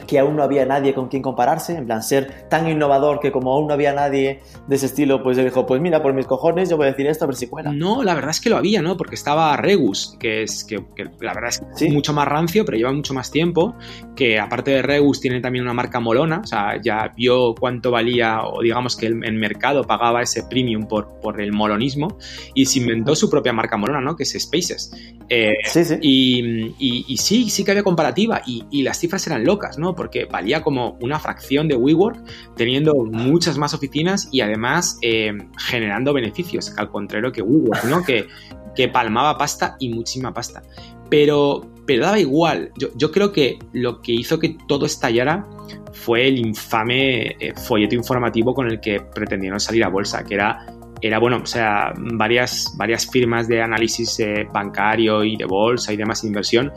que, 0.06 0.20
aún 0.20 0.36
no 0.36 0.44
había 0.44 0.66
nadie 0.66 0.94
con 0.94 1.08
quien 1.08 1.22
compararse, 1.22 1.76
en 1.78 1.86
plan, 1.86 2.04
ser 2.04 2.50
tan 2.50 2.68
innovador 2.68 3.20
que 3.20 3.32
como 3.32 3.54
aún 3.54 3.68
no 3.68 3.74
había 3.74 3.94
nadie 3.94 4.42
de 4.68 4.76
ese 4.76 4.88
estilo, 4.88 5.24
pues 5.24 5.38
él 5.38 5.46
dijo, 5.46 5.66
pues 5.66 5.80
mira, 5.80 6.04
por 6.04 6.14
mis 6.14 6.26
cojones 6.26 6.70
yo 6.70 6.76
voy 6.76 6.88
a 6.88 6.92
decir 6.92 7.08
esto 7.08 7.24
a 7.24 7.28
ver 7.28 7.36
si 7.36 7.48
cuela. 7.48 7.72
No, 7.72 8.04
la 8.04 8.14
verdad 8.14 8.32
es 8.32 8.42
que 8.42 8.50
lo 8.50 8.58
había, 8.58 8.82
¿no? 8.82 8.98
Porque 8.98 9.16
estaba 9.16 9.56
Regus, 9.56 10.18
que 10.20 10.44
es 10.44 10.66
que, 10.66 10.84
la 11.22 11.34
verdad 11.34 11.50
es 11.50 11.62
que 11.78 11.90
mucho 11.90 12.14
más 12.14 12.28
rancio, 12.28 12.66
pero 12.66 12.78
lleva 12.78 12.92
mucho 12.92 13.14
más 13.14 13.32
tiempo, 13.32 13.76
que 14.16 14.40
aparte 14.40 14.72
de 14.72 14.82
Regus 14.82 15.22
tiene 15.22 15.40
también 15.40 15.64
una 15.64 15.74
marca 15.74 16.00
molona, 16.00 16.42
o 16.44 16.48
sea, 16.48 16.82
ya 16.82 17.14
vio 17.16 17.56
cuánto 17.56 17.92
valía, 17.92 18.44
o 18.44 18.62
digamos 18.62 18.98
que 18.98 19.06
el, 19.06 19.40
mercado 19.40 19.84
pagaba 19.84 20.22
ese 20.22 20.44
premium 20.44 20.88
por, 20.88 21.20
por 21.22 21.40
el 21.40 21.54
molonismo, 21.54 22.18
y 22.54 22.66
se 22.66 22.80
inventó 22.80 23.16
su 23.16 23.30
propia 23.30 23.54
marca 23.54 23.78
molona, 23.78 24.02
¿no? 24.02 24.16
Que 24.18 24.24
es 24.24 24.36
Spaces. 24.38 24.92
Eh, 25.30 25.54
sí, 25.64 25.86
sí. 25.86 25.98
Y, 26.02 27.18
sí, 27.18 27.50
sí 27.50 27.64
que 27.64 27.72
había 27.72 27.84
comparativa, 27.84 28.42
y, 28.46 28.66
y 28.70 28.82
las 28.82 29.00
cifras 29.00 29.26
eran 29.28 29.46
locas. 29.46 29.69
¿No? 29.78 29.96
Porque 29.96 30.26
valía 30.26 30.62
como 30.62 30.98
una 31.02 31.20
fracción 31.20 31.68
de 31.68 31.76
WeWork, 31.76 32.24
teniendo 32.56 32.94
muchas 33.06 33.58
más 33.58 33.74
oficinas 33.74 34.30
y 34.32 34.42
además 34.42 34.98
eh, 35.02 35.32
generando 35.58 36.14
beneficios, 36.14 36.74
al 36.78 36.90
contrario 36.90 37.32
que 37.32 37.42
WeWork, 37.42 37.84
¿no? 37.86 38.04
Que, 38.04 38.28
que 38.76 38.88
palmaba 38.88 39.38
pasta 39.38 39.76
y 39.80 39.90
muchísima 39.90 40.34
pasta. 40.34 40.64
Pero, 41.10 41.70
pero 41.86 42.06
daba 42.06 42.20
igual. 42.20 42.72
Yo, 42.78 43.12
creo 43.12 43.32
que 43.32 43.58
lo 43.74 44.02
que 44.02 44.12
hizo 44.14 44.40
que 44.40 44.56
todo 44.68 44.86
estallara 44.86 45.48
fue 45.92 46.28
el 46.28 46.38
infame 46.38 47.36
eh, 47.40 47.54
folleto 47.56 47.96
informativo 47.96 48.54
con 48.54 48.68
el 48.68 48.80
que 48.80 49.02
pretendieron 49.02 49.60
salir 49.60 49.84
a 49.84 49.90
bolsa, 49.90 50.24
que 50.24 50.36
era 50.36 50.66
era 51.02 51.20
bueno, 51.20 51.40
o 51.44 51.46
sea, 51.46 51.94
varias, 51.96 52.74
varias 52.78 53.10
firmas 53.10 53.48
de 53.48 53.62
análisis 53.62 54.20
eh, 54.20 54.48
bancario 54.52 55.24
y 55.24 55.36
de 55.38 55.46
bolsa 55.46 55.94
y 55.94 55.98
demás 55.98 56.24
inversión 56.24 56.72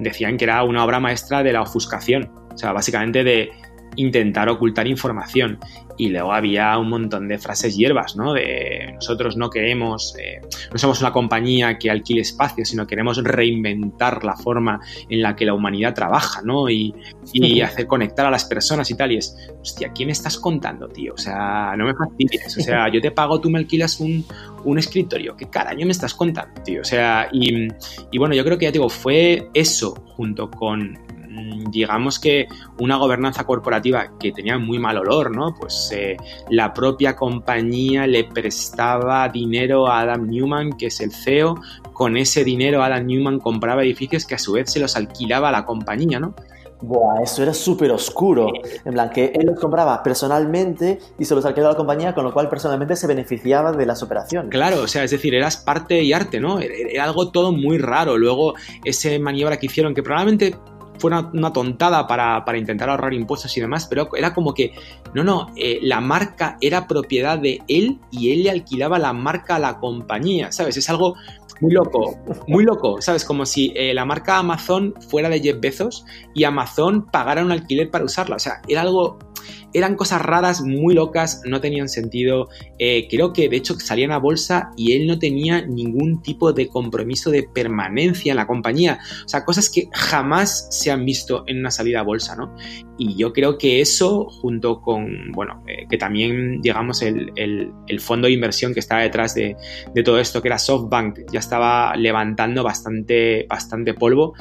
decían 0.00 0.36
que 0.36 0.44
era 0.44 0.62
una 0.62 0.84
obra 0.84 1.00
maestra 1.00 1.42
de 1.42 1.52
la 1.52 1.62
ofuscación, 1.62 2.30
o 2.52 2.56
sea, 2.56 2.72
básicamente 2.72 3.24
de 3.24 3.50
intentar 3.96 4.48
ocultar 4.48 4.86
información. 4.86 5.58
Y 5.98 6.10
luego 6.10 6.32
había 6.32 6.76
un 6.78 6.90
montón 6.90 7.26
de 7.26 7.38
frases 7.38 7.76
hierbas, 7.76 8.16
¿no? 8.16 8.34
De 8.34 8.92
nosotros 8.94 9.36
no 9.36 9.48
queremos, 9.48 10.14
eh, 10.18 10.40
no 10.70 10.78
somos 10.78 11.00
una 11.00 11.10
compañía 11.10 11.78
que 11.78 11.90
alquile 11.90 12.20
espacio, 12.20 12.64
sino 12.66 12.86
queremos 12.86 13.22
reinventar 13.24 14.22
la 14.22 14.36
forma 14.36 14.80
en 15.08 15.22
la 15.22 15.34
que 15.34 15.46
la 15.46 15.54
humanidad 15.54 15.94
trabaja, 15.94 16.42
¿no? 16.42 16.68
Y, 16.68 16.94
hacer 17.62 17.86
conectar 17.86 18.26
a 18.26 18.30
las 18.30 18.44
personas 18.44 18.90
y 18.90 18.94
tal. 18.94 19.12
Y 19.12 19.16
es, 19.16 19.36
hostia, 19.60 19.90
¿quién 19.92 20.08
me 20.08 20.12
estás 20.12 20.38
contando, 20.38 20.88
tío? 20.88 21.14
O 21.14 21.18
sea, 21.18 21.74
no 21.76 21.86
me 21.86 21.94
fastidies. 21.94 22.56
O 22.58 22.60
sea, 22.60 22.92
yo 22.92 23.00
te 23.00 23.10
pago, 23.10 23.40
tú 23.40 23.50
me 23.50 23.58
alquilas 23.58 23.98
un, 24.00 24.24
un 24.64 24.78
escritorio. 24.78 25.36
¿Qué 25.36 25.48
caraño 25.48 25.86
me 25.86 25.92
estás 25.92 26.14
contando, 26.14 26.60
tío? 26.62 26.82
O 26.82 26.84
sea, 26.84 27.28
y, 27.32 27.68
y 28.10 28.18
bueno, 28.18 28.34
yo 28.34 28.44
creo 28.44 28.58
que 28.58 28.66
ya 28.66 28.72
digo, 28.72 28.88
fue 28.88 29.48
eso 29.54 29.94
junto 30.16 30.50
con 30.50 30.98
digamos 31.70 32.18
que 32.18 32.48
una 32.80 32.96
gobernanza 32.96 33.44
corporativa 33.44 34.12
que 34.18 34.32
tenía 34.32 34.58
muy 34.58 34.78
mal 34.78 34.98
olor, 34.98 35.34
¿no? 35.34 35.54
Pues 35.58 35.90
eh, 35.94 36.16
la 36.50 36.72
propia 36.72 37.16
compañía 37.16 38.06
le 38.06 38.24
prestaba 38.24 39.28
dinero 39.28 39.86
a 39.88 40.00
Adam 40.00 40.28
Newman, 40.28 40.72
que 40.72 40.86
es 40.86 41.00
el 41.00 41.12
CEO, 41.12 41.56
con 41.92 42.16
ese 42.16 42.44
dinero 42.44 42.82
Adam 42.82 43.06
Newman 43.06 43.38
compraba 43.38 43.82
edificios 43.82 44.26
que 44.26 44.34
a 44.34 44.38
su 44.38 44.52
vez 44.52 44.70
se 44.70 44.80
los 44.80 44.96
alquilaba 44.96 45.48
a 45.48 45.52
la 45.52 45.64
compañía, 45.64 46.20
¿no? 46.20 46.34
Buah, 46.80 47.22
eso 47.22 47.42
era 47.42 47.54
súper 47.54 47.90
oscuro. 47.90 48.48
En 48.84 48.92
plan, 48.92 49.10
que 49.10 49.32
él 49.34 49.46
los 49.46 49.58
compraba 49.58 50.02
personalmente 50.02 50.98
y 51.18 51.24
se 51.24 51.34
los 51.34 51.44
alquilaba 51.46 51.70
a 51.70 51.72
la 51.72 51.78
compañía, 51.78 52.14
con 52.14 52.24
lo 52.24 52.32
cual 52.32 52.48
personalmente 52.48 52.96
se 52.96 53.06
beneficiaba 53.06 53.72
de 53.72 53.86
las 53.86 54.02
operaciones. 54.02 54.50
Claro, 54.50 54.82
o 54.82 54.86
sea, 54.86 55.02
es 55.04 55.10
decir, 55.10 55.34
eras 55.34 55.56
parte 55.56 56.02
y 56.02 56.12
arte, 56.12 56.38
¿no? 56.38 56.60
Era, 56.60 57.04
algo 57.04 57.30
todo 57.30 57.52
muy 57.52 57.78
raro. 57.78 58.18
Luego, 58.18 58.54
ese 58.84 59.18
maniobra 59.18 59.58
que 59.58 59.66
hicieron, 59.66 59.94
que 59.94 60.02
probablemente 60.02 60.54
fue 60.98 61.10
una, 61.10 61.52
tontada 61.52 62.06
para, 62.06 62.56
intentar 62.56 62.88
ahorrar 62.90 63.14
impuestos 63.14 63.56
y 63.56 63.60
demás, 63.60 63.86
pero 63.86 64.08
era 64.16 64.34
como 64.34 64.54
que, 64.54 64.72
no, 65.14 65.24
no, 65.24 65.52
eh, 65.56 65.78
la 65.82 66.00
marca 66.00 66.56
era 66.60 66.86
propiedad 66.86 67.38
de 67.38 67.62
él 67.68 67.98
y 68.10 68.32
él 68.32 68.44
le 68.44 68.50
alquilaba 68.50 68.98
la 68.98 69.12
marca 69.12 69.56
a 69.56 69.58
la 69.58 69.78
compañía, 69.78 70.52
¿sabes? 70.52 70.76
Es 70.76 70.88
algo 70.90 71.14
muy 71.60 71.72
loco, 71.72 72.18
muy 72.46 72.64
loco, 72.64 73.00
¿sabes? 73.00 73.24
Como 73.24 73.46
si 73.46 73.72
eh, 73.76 73.94
la 73.94 74.04
marca 74.04 74.38
Amazon 74.38 74.94
fuera 75.08 75.28
de 75.28 75.40
Jeff 75.40 75.60
Bezos 75.60 76.04
y 76.34 76.44
Amazon 76.44 77.06
pagara 77.06 77.42
un 77.42 77.52
alquiler 77.52 77.90
para 77.90 78.04
usarla, 78.04 78.36
o 78.36 78.40
sea, 78.40 78.60
era 78.68 78.82
algo 78.82 79.18
eran 79.76 79.94
cosas 79.94 80.22
raras, 80.22 80.62
muy 80.62 80.94
locas, 80.94 81.42
no 81.44 81.60
tenían 81.60 81.90
sentido. 81.90 82.48
Eh, 82.78 83.08
creo 83.10 83.34
que 83.34 83.50
de 83.50 83.58
hecho 83.58 83.78
salían 83.78 84.10
a 84.10 84.18
bolsa 84.18 84.70
y 84.74 84.92
él 84.92 85.06
no 85.06 85.18
tenía 85.18 85.66
ningún 85.66 86.22
tipo 86.22 86.54
de 86.54 86.68
compromiso 86.68 87.30
de 87.30 87.42
permanencia 87.42 88.32
en 88.32 88.36
la 88.36 88.46
compañía. 88.46 88.98
O 89.26 89.28
sea, 89.28 89.44
cosas 89.44 89.68
que 89.68 89.90
jamás 89.92 90.68
se 90.70 90.90
han 90.90 91.04
visto 91.04 91.44
en 91.46 91.58
una 91.58 91.70
salida 91.70 92.00
a 92.00 92.04
bolsa, 92.04 92.34
¿no? 92.36 92.56
Y 92.96 93.16
yo 93.16 93.34
creo 93.34 93.58
que 93.58 93.82
eso, 93.82 94.30
junto 94.30 94.80
con, 94.80 95.30
bueno, 95.32 95.62
eh, 95.68 95.86
que 95.90 95.98
también, 95.98 96.62
digamos, 96.62 97.02
el, 97.02 97.70
fondo 98.00 98.28
de 98.28 98.32
inversión 98.32 98.72
que 98.72 98.80
estaba 98.80 99.02
detrás 99.02 99.34
de, 99.34 99.56
todo 100.04 100.18
esto, 100.18 100.40
que 100.40 100.48
era 100.48 100.58
SoftBank, 100.58 101.30
ya 101.30 101.40
estaba 101.40 101.94
levantando 101.96 102.62
bastante, 102.62 103.44
bastante 103.46 103.92
polvo. 103.92 104.32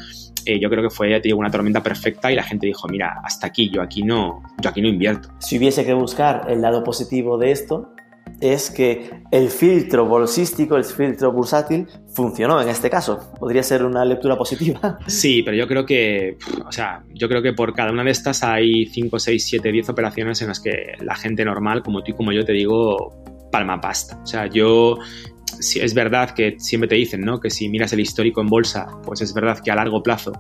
Eh, 0.46 0.60
yo 0.60 0.70
creo 0.70 0.84
que 0.84 0.90
fue, 0.90 1.10
ya 1.10 1.36
una 1.36 1.50
tormenta 1.50 1.82
perfecta 1.82 2.32
y 2.32 2.36
la 2.36 2.44
gente 2.44 2.68
dijo, 2.68 2.88
mira, 2.88 3.22
hasta 3.24 3.48
aquí, 3.48 3.70
yo 3.70 3.82
aquí 3.82 4.04
no, 4.04 4.44
yo 4.62 4.70
aquí 4.70 4.82
no 4.82 4.88
invierto. 4.88 5.30
Si 5.40 5.58
hubiese 5.58 5.86
que 5.86 5.94
buscar 5.94 6.46
el 6.50 6.62
lado 6.62 6.84
positivo 6.84 7.38
de 7.38 7.52
esto, 7.52 7.96
es 8.42 8.70
que 8.70 9.10
el 9.32 9.50
filtro 9.50 10.06
bolsístico, 10.06 10.76
el 10.76 10.84
filtro 10.84 11.32
bursátil, 11.32 11.88
funcionó 12.14 12.62
en 12.62 12.70
este 12.70 12.90
caso. 12.90 13.32
Podría 13.40 13.64
ser 13.64 13.84
una 13.84 14.04
lectura 14.06 14.38
positiva. 14.38 15.00
Sí, 15.08 15.44
pero 15.44 15.56
yo 15.56 15.68
creo 15.68 15.86
que, 15.86 16.38
o 16.66 16.72
sea, 16.72 17.04
yo 17.14 17.28
creo 17.30 17.42
que 17.42 17.54
por 17.54 17.74
cada 17.74 17.92
una 17.92 18.04
de 18.04 18.12
estas 18.12 18.44
hay 18.44 18.86
5, 18.88 19.20
6, 19.20 19.46
7, 19.48 19.72
10 19.72 19.90
operaciones 19.90 20.42
en 20.42 20.50
las 20.50 20.60
que 20.60 20.94
la 21.02 21.16
gente 21.16 21.46
normal, 21.46 21.84
como 21.84 22.04
tú 22.04 22.12
y 22.12 22.16
como 22.16 22.32
yo, 22.32 22.44
te 22.44 22.54
digo, 22.54 23.14
palma 23.52 23.80
pasta. 23.80 24.20
O 24.22 24.26
sea, 24.26 24.48
yo 24.48 24.98
es 25.60 25.94
verdad 25.94 26.32
que 26.32 26.56
siempre 26.60 26.88
te 26.88 26.96
dicen, 26.96 27.22
¿no? 27.22 27.40
Que 27.40 27.50
si 27.50 27.70
miras 27.70 27.94
el 27.94 28.00
histórico 28.00 28.42
en 28.42 28.48
bolsa, 28.48 28.88
pues 29.04 29.22
es 29.22 29.34
verdad 29.34 29.60
que 29.64 29.72
a 29.72 29.76
largo 29.76 30.02
plazo 30.02 30.32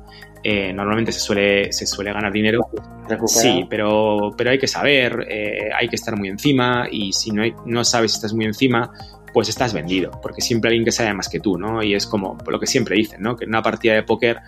eh, 0.43 0.71
normalmente 0.73 1.11
se 1.11 1.19
suele, 1.19 1.71
se 1.73 1.85
suele 1.85 2.13
ganar 2.13 2.31
dinero. 2.31 2.59
Sí, 3.25 3.65
pero, 3.69 4.31
pero 4.37 4.51
hay 4.51 4.59
que 4.59 4.67
saber, 4.67 5.25
eh, 5.29 5.69
hay 5.75 5.87
que 5.87 5.95
estar 5.95 6.17
muy 6.17 6.29
encima 6.29 6.87
y 6.91 7.13
si 7.13 7.31
no, 7.31 7.43
no 7.65 7.83
sabes 7.83 8.11
si 8.11 8.17
estás 8.17 8.33
muy 8.33 8.45
encima, 8.45 8.91
pues 9.35 9.49
estás 9.49 9.73
vendido, 9.73 10.11
porque 10.21 10.39
siempre 10.39 10.69
hay 10.69 10.75
alguien 10.75 10.85
que 10.85 10.93
sabe 10.93 11.13
más 11.13 11.27
que 11.27 11.41
tú, 11.41 11.57
¿no? 11.57 11.83
Y 11.83 11.93
es 11.93 12.07
como 12.07 12.37
lo 12.47 12.57
que 12.57 12.67
siempre 12.67 12.95
dicen, 12.95 13.21
¿no? 13.21 13.35
Que 13.35 13.43
en 13.43 13.49
una 13.49 13.61
partida 13.61 13.93
de 13.93 14.01
póker 14.01 14.39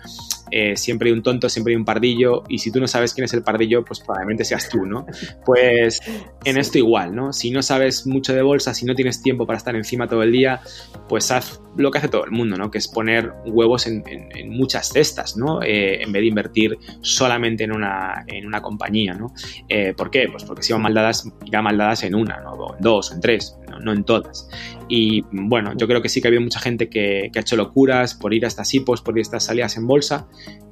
eh, 0.50 0.78
siempre 0.78 1.10
hay 1.10 1.12
un 1.12 1.22
tonto, 1.22 1.50
siempre 1.50 1.74
hay 1.74 1.76
un 1.76 1.84
pardillo, 1.84 2.44
y 2.48 2.56
si 2.56 2.72
tú 2.72 2.80
no 2.80 2.88
sabes 2.88 3.12
quién 3.12 3.26
es 3.26 3.34
el 3.34 3.42
pardillo, 3.42 3.84
pues 3.84 4.00
probablemente 4.00 4.46
seas 4.46 4.70
tú, 4.70 4.86
¿no? 4.86 5.04
Pues 5.44 6.00
en 6.42 6.56
esto 6.56 6.78
igual, 6.78 7.14
¿no? 7.14 7.34
Si 7.34 7.50
no 7.50 7.60
sabes 7.60 8.06
mucho 8.06 8.32
de 8.32 8.40
bolsa, 8.40 8.72
si 8.72 8.86
no 8.86 8.94
tienes 8.94 9.20
tiempo 9.20 9.46
para 9.46 9.58
estar 9.58 9.76
encima 9.76 10.08
todo 10.08 10.22
el 10.22 10.32
día, 10.32 10.62
pues 11.06 11.30
haz 11.32 11.60
lo 11.76 11.90
que 11.90 11.98
hace 11.98 12.08
todo 12.08 12.24
el 12.24 12.30
mundo, 12.30 12.56
¿no? 12.56 12.70
Que 12.70 12.78
es 12.78 12.88
poner 12.88 13.30
huevos 13.44 13.86
en, 13.86 14.02
muchas 14.48 14.88
cestas, 14.88 15.36
¿no? 15.36 15.62
Eh, 15.62 16.02
en 16.02 16.12
vez 16.12 16.22
de 16.22 16.28
invertir 16.28 16.78
solamente 17.02 17.64
en 17.64 17.72
una, 17.72 18.24
en 18.26 18.46
una 18.46 18.62
compañía, 18.62 19.12
¿no? 19.12 19.34
Eh, 19.68 19.92
¿Por 19.94 20.10
qué? 20.10 20.28
Pues 20.30 20.44
porque 20.44 20.62
si 20.62 20.72
van 20.72 20.80
mal 20.80 20.94
dadas, 20.94 21.30
irá 21.44 21.60
mal 21.60 21.76
dadas 21.76 22.04
en 22.04 22.14
una, 22.14 22.40
¿no? 22.40 22.52
O 22.52 22.74
en 22.74 22.80
dos, 22.80 23.10
o 23.10 23.14
en 23.14 23.20
tres, 23.20 23.54
no, 23.78 23.92
en 23.92 24.04
todas. 24.04 24.48
Y 24.88 25.24
bueno, 25.30 25.72
yo 25.76 25.86
creo 25.86 26.02
que 26.02 26.08
sí 26.08 26.20
que 26.20 26.28
ha 26.28 26.30
habido 26.30 26.42
mucha 26.42 26.60
gente 26.60 26.88
que, 26.88 27.30
que 27.32 27.38
ha 27.38 27.42
hecho 27.42 27.56
locuras 27.56 28.14
por 28.14 28.34
ir 28.34 28.44
a 28.44 28.48
estas 28.48 28.72
hipos, 28.74 29.02
por 29.02 29.16
ir 29.16 29.20
a 29.20 29.22
estas 29.22 29.44
salidas 29.44 29.76
en 29.76 29.86
bolsa, 29.86 30.28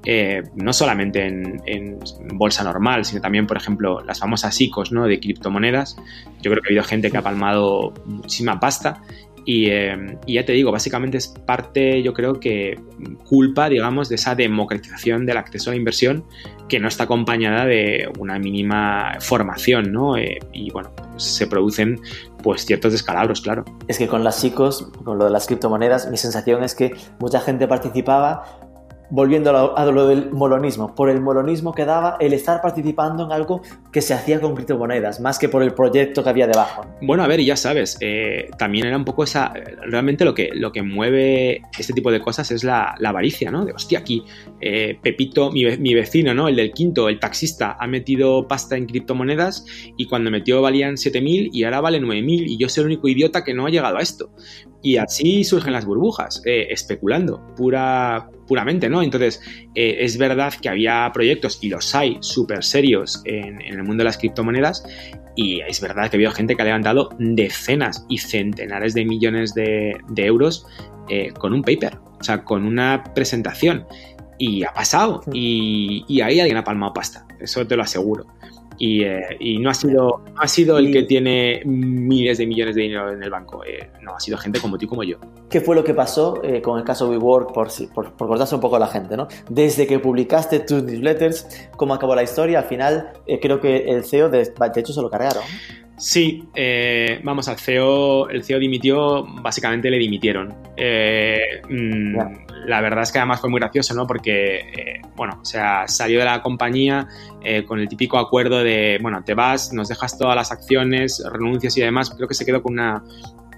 eh, 0.09 0.45
no 0.55 0.73
solamente 0.73 1.27
en, 1.27 1.99
bolsa 2.35 2.63
normal, 2.63 3.05
sino 3.05 3.21
también, 3.21 3.49
por 3.49 3.57
ejemplo, 3.57 4.05
las 4.05 4.21
famosas 4.21 4.61
ICOs 4.61 4.93
¿no? 4.93 5.07
de 5.07 5.19
criptomonedas. 5.19 5.97
Yo 6.43 6.51
creo 6.53 6.63
que 6.63 6.69
ha 6.69 6.71
habido 6.71 6.85
gente 6.85 7.11
que 7.11 7.17
ha 7.17 7.23
palmado 7.23 7.93
muchísima 8.07 8.61
pasta 8.61 9.03
eh, 9.47 10.19
y, 10.27 10.35
ya 10.35 10.45
te 10.45 10.53
digo, 10.53 10.73
básicamente 10.73 11.19
es 11.19 11.29
parte, 11.29 12.03
yo 12.03 12.13
creo 12.13 12.41
que 12.41 12.81
culpa, 13.25 13.69
digamos, 13.69 14.09
de 14.09 14.17
esa 14.17 14.35
democratización 14.35 15.25
del 15.25 15.37
acceso 15.37 15.71
a 15.71 15.73
la 15.73 15.77
inversión 15.77 16.25
que 16.69 16.81
no 16.81 16.89
está 16.89 17.05
acompañada 17.05 17.65
de 17.65 18.09
una 18.19 18.39
mínima 18.39 19.19
formación, 19.21 19.93
¿no? 19.93 20.17
Eh, 20.17 20.39
y 20.53 20.71
bueno, 20.71 20.91
pues 20.97 21.23
se 21.23 21.47
producen 21.47 22.01
pues 22.43 22.67
ciertos 22.67 22.93
descalabros, 22.93 23.41
claro. 23.41 23.65
Es 23.87 23.99
que 23.99 24.09
con 24.09 24.25
las 24.25 24.43
ICOs, 24.43 24.91
con 25.05 25.19
lo 25.19 25.27
de 25.27 25.31
las 25.31 25.47
criptomonedas, 25.47 26.11
mi 26.11 26.17
sensación 26.17 26.65
es 26.65 26.75
que 26.75 26.95
mucha 27.21 27.41
gente 27.41 27.69
participaba 27.69 28.66
volviendo 29.11 29.77
a 29.77 29.85
lo, 29.85 30.07
del 30.09 30.31
molonismo, 30.31 30.95
por 30.95 31.11
el 31.11 31.21
molonismo 31.21 31.73
que 31.73 31.85
daba 31.85 32.17
el 32.21 32.33
estar 32.33 32.61
participando 32.61 33.25
en 33.25 33.33
algo 33.33 33.63
que 33.93 34.03
se 34.03 34.15
hacía 34.15 34.41
con 34.41 34.55
criptomonedas, 34.55 35.21
más 35.21 35.39
que 35.39 35.49
por 35.49 35.63
el 35.63 35.73
proyecto 35.73 36.23
que 36.23 36.31
había 36.31 36.47
debajo. 36.47 36.85
Bueno, 37.01 37.23
a 37.23 37.27
ver, 37.27 37.41
ya 37.41 37.57
sabes, 37.57 37.99
eh, 38.01 38.51
también 38.59 38.87
era 38.87 38.97
un 38.97 39.05
poco 39.05 39.25
esa, 39.25 39.53
realmente 39.83 40.25
lo 40.25 40.35
que, 40.35 40.51
lo 40.55 40.73
que 40.73 40.83
mueve 40.83 41.63
este 41.79 41.93
tipo 41.93 42.11
de 42.11 42.21
cosas 42.21 42.51
es 42.51 42.65
la, 42.65 42.97
avaricia, 43.05 43.51
¿no? 43.51 43.65
De, 43.65 43.73
hostia, 43.73 44.01
aquí 44.01 44.25
eh, 44.61 44.99
Pepito, 45.03 45.51
mi, 45.51 45.95
vecino, 45.95 46.33
¿no? 46.33 46.49
El 46.49 46.57
del 46.57 46.73
quinto, 46.73 47.09
el 47.09 47.21
taxista, 47.21 47.77
ha 47.79 47.87
metido 47.87 48.49
pasta 48.49 48.77
en 48.77 48.87
criptomonedas 48.87 49.67
y 49.97 50.07
cuando 50.07 50.31
metió 50.31 50.63
valían 50.63 50.95
7.000 50.95 51.51
y 51.53 51.65
ahora 51.65 51.81
vale 51.83 52.01
9.000 52.01 52.45
y 52.47 52.57
yo 52.57 52.69
soy 52.69 52.83
el 52.83 52.87
único 52.87 53.09
idiota 53.09 53.45
que 53.45 53.53
no 53.53 53.67
ha 53.67 53.71
llegado 53.71 53.99
a 53.99 54.01
esto. 54.01 54.31
Y 54.83 54.97
así 54.97 55.45
surgen 55.45 55.73
las 55.73 55.85
burbujas, 55.85 56.43
eh, 56.47 56.69
especulando, 56.71 57.55
pura, 57.57 58.31
puramente, 58.47 58.89
¿no? 58.89 59.03
Entonces, 59.03 59.41
eh, 59.75 59.99
es 60.01 60.17
verdad 60.17 60.55
que 60.55 60.69
había 60.69 61.11
proyectos, 61.13 61.59
y 61.61 61.69
los 61.69 61.95
hay, 61.95 62.19
súper 62.21 62.63
serios 62.63 63.21
en, 63.25 63.61
el 63.61 63.83
mundo 63.83 64.03
de 64.03 64.05
las 64.05 64.17
criptomonedas, 64.17 64.85
y 65.35 65.61
es 65.61 65.81
verdad 65.81 66.09
que 66.09 66.17
ha 66.17 66.19
habido 66.19 66.31
gente 66.31 66.55
que 66.55 66.63
ha 66.63 66.67
levantado 66.67 67.11
decenas 67.19 68.07
y 68.09 68.19
centenares 68.19 68.95
de 68.95 69.05
millones 69.05 69.55
de, 69.55 69.97
euros 70.17 70.67
con 71.39 71.53
un 71.53 71.63
paper, 71.63 71.99
o 72.21 72.25
sea, 72.25 72.45
con 72.45 72.65
una 72.65 73.05
presentación. 73.15 73.87
Y 74.39 74.65
ha 74.65 74.73
pasado, 74.73 75.23
y, 75.33 76.05
y 76.09 76.21
ahí 76.21 76.41
alguien 76.41 76.59
ha 76.59 76.65
palmado 76.65 76.93
pasta, 76.93 77.27
eso 77.41 77.67
te 77.67 77.77
lo 77.77 77.83
aseguro. 77.83 78.27
Eh, 78.79 79.37
y, 79.41 79.59
no 79.59 79.71
ha 79.71 79.75
sido, 79.75 80.23
ha 80.37 80.49
sido 80.49 80.79
el 80.79 80.93
que 80.93 81.03
tiene 81.05 81.63
miles 81.65 82.39
de 82.39 82.47
millones 82.47 82.75
de 82.75 82.83
dinero 82.83 83.13
en 83.13 83.23
el 83.23 83.31
banco. 83.31 83.65
Eh, 83.65 83.91
no, 84.03 84.15
ha 84.15 84.21
sido 84.21 84.37
gente 84.39 84.61
como 84.61 84.79
tú 84.79 84.85
y 84.85 84.89
como 84.89 85.03
yo. 85.03 85.19
¿Qué 85.49 85.61
fue 85.61 85.75
lo 85.75 85.85
que 85.85 85.95
pasó 85.95 86.43
eh, 86.43 86.61
con 86.61 86.79
el 86.79 86.85
caso 86.85 87.09
WeWork, 87.09 87.53
por, 87.53 87.69
por, 87.95 88.13
por 88.13 88.29
cortarse 88.29 88.55
un 88.55 88.61
poco 88.61 88.77
a 88.77 88.79
la 88.79 88.89
gente? 88.89 89.17
¿no? 89.17 89.29
Desde 89.49 89.87
que 89.87 89.99
publicaste 89.99 90.61
tus 90.61 90.83
newsletters, 90.83 91.69
¿cómo 91.77 91.95
acabó 91.95 92.15
la 92.15 92.23
historia? 92.23 92.61
Al 92.61 92.67
final, 92.67 93.13
creo 93.41 93.61
que 93.61 93.85
el 93.89 94.05
CEO, 94.05 94.29
de, 94.29 94.45
de 94.45 94.81
hecho, 94.81 94.93
se 94.93 95.01
lo 95.01 95.11
cargaron. 95.11 95.43
Sí, 95.99 96.45
vamos, 97.23 97.49
al 97.49 97.59
CEO, 97.59 98.29
el 98.29 98.45
CEO 98.45 98.59
dimitió, 98.59 99.25
básicamente 99.43 99.91
le 99.91 99.99
dimitieron. 99.99 100.55
Mm, 101.69 102.17
la 102.67 102.81
verdad 102.81 103.03
es 103.05 103.13
que 103.13 103.19
además 103.19 103.41
fue 103.41 103.49
muy 103.49 103.61
gracioso, 103.61 103.95
¿no? 103.95 104.07
Porque, 104.07 104.57
eh, 104.59 105.01
bueno, 105.15 105.39
o 105.41 105.45
sea, 105.45 105.87
salió 105.87 106.19
de 106.19 106.25
la 106.25 106.43
compañía 106.43 107.07
eh, 107.43 107.65
con 107.65 107.79
el 107.79 107.89
típico 107.89 108.19
acuerdo 108.19 108.63
de, 108.63 108.99
bueno, 109.01 109.23
te 109.25 109.35
vas, 109.35 109.73
nos 109.73 109.89
dejas 109.89 110.19
todas 110.19 110.35
las 110.35 110.51
acciones, 110.51 111.23
renuncias 111.33 111.77
y 111.77 111.83
demás. 111.83 112.11
Creo 112.11 112.27
que 112.27 112.35
se 112.35 112.45
quedó 112.45 112.63
con 112.63 112.73
una 112.73 113.03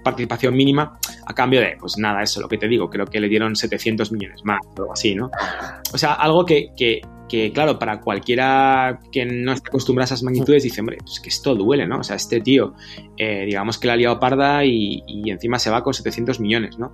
participación 0.03 0.55
mínima 0.55 0.97
a 1.25 1.33
cambio 1.33 1.59
de, 1.59 1.75
pues 1.79 1.97
nada, 1.97 2.21
eso, 2.21 2.39
lo 2.39 2.47
que 2.47 2.57
te 2.57 2.67
digo, 2.67 2.89
creo 2.89 3.05
que 3.05 3.19
le 3.19 3.27
dieron 3.27 3.55
700 3.55 4.11
millones 4.11 4.41
más 4.43 4.59
o 4.65 4.81
algo 4.81 4.93
así, 4.93 5.15
¿no? 5.15 5.31
O 5.91 5.97
sea, 5.97 6.13
algo 6.13 6.45
que, 6.45 6.69
que, 6.77 7.01
que, 7.29 7.53
claro, 7.53 7.79
para 7.79 8.01
cualquiera 8.01 8.99
que 9.11 9.25
no 9.25 9.53
esté 9.53 9.69
acostumbrado 9.69 10.03
a 10.03 10.07
esas 10.07 10.23
magnitudes, 10.23 10.63
dice, 10.63 10.81
hombre, 10.81 10.97
pues 10.99 11.19
que 11.21 11.29
esto 11.29 11.55
duele, 11.55 11.87
¿no? 11.87 11.99
O 11.99 12.03
sea, 12.03 12.17
este 12.17 12.41
tío, 12.41 12.73
eh, 13.15 13.45
digamos 13.45 13.77
que 13.77 13.87
la 13.87 13.93
ha 13.93 13.95
liado 13.95 14.19
parda 14.19 14.65
y, 14.65 15.03
encima 15.29 15.59
se 15.59 15.69
va 15.69 15.83
con 15.83 15.93
700 15.93 16.39
millones, 16.39 16.77
¿no? 16.77 16.91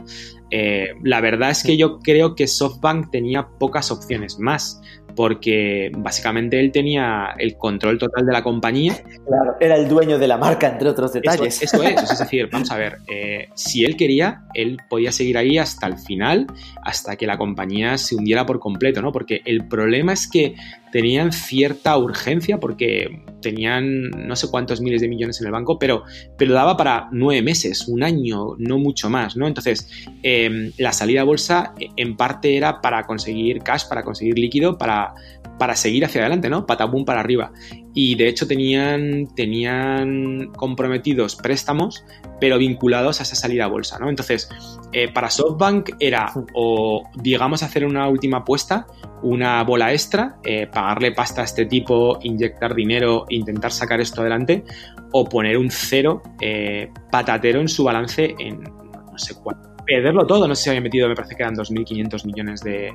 Eh, 0.51 0.89
la 1.03 1.21
verdad 1.21 1.49
es 1.49 1.63
que 1.63 1.77
yo 1.77 1.99
creo 1.99 2.35
que 2.35 2.47
SoftBank 2.47 3.09
tenía 3.09 3.47
pocas 3.47 3.89
opciones 3.89 4.37
más 4.37 4.81
porque 5.15 5.91
básicamente 5.97 6.59
él 6.59 6.71
tenía 6.71 7.35
el 7.37 7.57
control 7.57 7.97
total 7.97 8.25
de 8.25 8.33
la 8.33 8.43
compañía. 8.43 8.95
Claro, 9.25 9.55
era 9.59 9.75
el 9.75 9.87
dueño 9.87 10.19
de 10.19 10.27
la 10.27 10.37
marca, 10.37 10.67
entre 10.67 10.89
otros 10.89 11.13
detalles. 11.13 11.61
Eso, 11.61 11.81
es, 11.83 12.11
es 12.11 12.19
decir, 12.19 12.49
vamos 12.51 12.71
a 12.71 12.77
ver, 12.77 12.97
eh, 13.07 13.49
si 13.55 13.85
él 13.85 13.95
quería, 13.95 14.43
él 14.53 14.77
podía 14.89 15.11
seguir 15.11 15.37
ahí 15.37 15.57
hasta 15.57 15.87
el 15.87 15.97
final, 15.97 16.47
hasta 16.83 17.15
que 17.15 17.25
la 17.25 17.37
compañía 17.37 17.97
se 17.97 18.15
hundiera 18.15 18.45
por 18.45 18.59
completo, 18.59 19.01
¿no? 19.01 19.11
Porque 19.11 19.41
el 19.45 19.67
problema 19.67 20.13
es 20.13 20.29
que 20.29 20.55
tenían 20.95 21.33
cierta 21.33 21.97
urgencia 21.97 22.57
porque 22.57 23.21
tenían 23.41 24.11
no 24.11 24.33
sé 24.37 24.49
cuántos 24.49 24.79
miles 24.79 25.01
de 25.01 25.09
millones 25.09 25.41
en 25.41 25.47
el 25.47 25.51
banco, 25.51 25.77
pero, 25.77 26.03
pero 26.37 26.53
daba 26.53 26.77
para 26.77 27.09
nueve 27.11 27.41
meses, 27.41 27.89
un 27.89 28.01
año, 28.01 28.55
no 28.59 28.77
mucho 28.77 29.09
más, 29.09 29.35
¿no? 29.35 29.45
Entonces, 29.45 29.89
em, 30.23 30.71
la 30.77 30.93
salida 30.93 31.19
a 31.19 31.23
bolsa 31.25 31.73
en 31.97 32.15
parte 32.15 32.55
era 32.55 32.79
para 32.79 33.05
conseguir 33.05 33.59
cash, 33.59 33.89
para 33.89 34.03
conseguir 34.03 34.39
líquido, 34.39 34.77
para, 34.77 35.13
para 35.57 35.75
seguir 35.75 36.05
hacia 36.05 36.21
adelante, 36.21 36.49
¿no? 36.49 36.65
Patabum 36.65 37.05
para 37.05 37.19
arriba. 37.19 37.51
Y 37.93 38.15
de 38.15 38.27
hecho 38.27 38.47
tenían, 38.47 39.27
tenían 39.35 40.51
comprometidos 40.55 41.35
préstamos, 41.35 42.03
pero 42.39 42.57
vinculados 42.57 43.19
a 43.19 43.23
esa 43.23 43.35
salida 43.35 43.65
a 43.65 43.67
bolsa, 43.67 43.97
¿no? 43.99 44.09
Entonces, 44.09 44.49
eh, 44.91 45.11
para 45.11 45.29
SoftBank 45.29 45.91
era 45.99 46.31
o, 46.53 47.03
digamos, 47.15 47.63
hacer 47.63 47.85
una 47.85 48.07
última 48.09 48.37
apuesta 48.37 48.85
una 49.25 49.63
bola 49.63 49.91
extra, 49.91 50.37
eh, 50.43 50.67
pagarle 50.67 51.11
pasta 51.11 51.41
a 51.41 51.45
este 51.45 51.65
tipo, 51.65 52.19
inyectar 52.21 52.75
dinero, 52.75 53.25
intentar 53.29 53.71
sacar 53.71 53.99
esto 53.99 54.21
adelante, 54.21 54.63
o 55.11 55.25
poner 55.25 55.57
un 55.57 55.71
cero 55.71 56.21
eh, 56.39 56.91
patatero 57.11 57.59
en 57.59 57.67
su 57.67 57.83
balance 57.83 58.35
en 58.37 58.61
no 58.61 59.17
sé 59.17 59.33
cuánto. 59.35 59.74
Perderlo 59.85 60.25
todo, 60.25 60.47
no 60.47 60.55
sé 60.55 60.63
si 60.63 60.69
había 60.69 60.81
metido, 60.81 61.07
me 61.07 61.15
parece 61.15 61.35
que 61.35 61.43
eran 61.43 61.55
2.500 61.55 62.25
millones 62.25 62.61
de, 62.61 62.93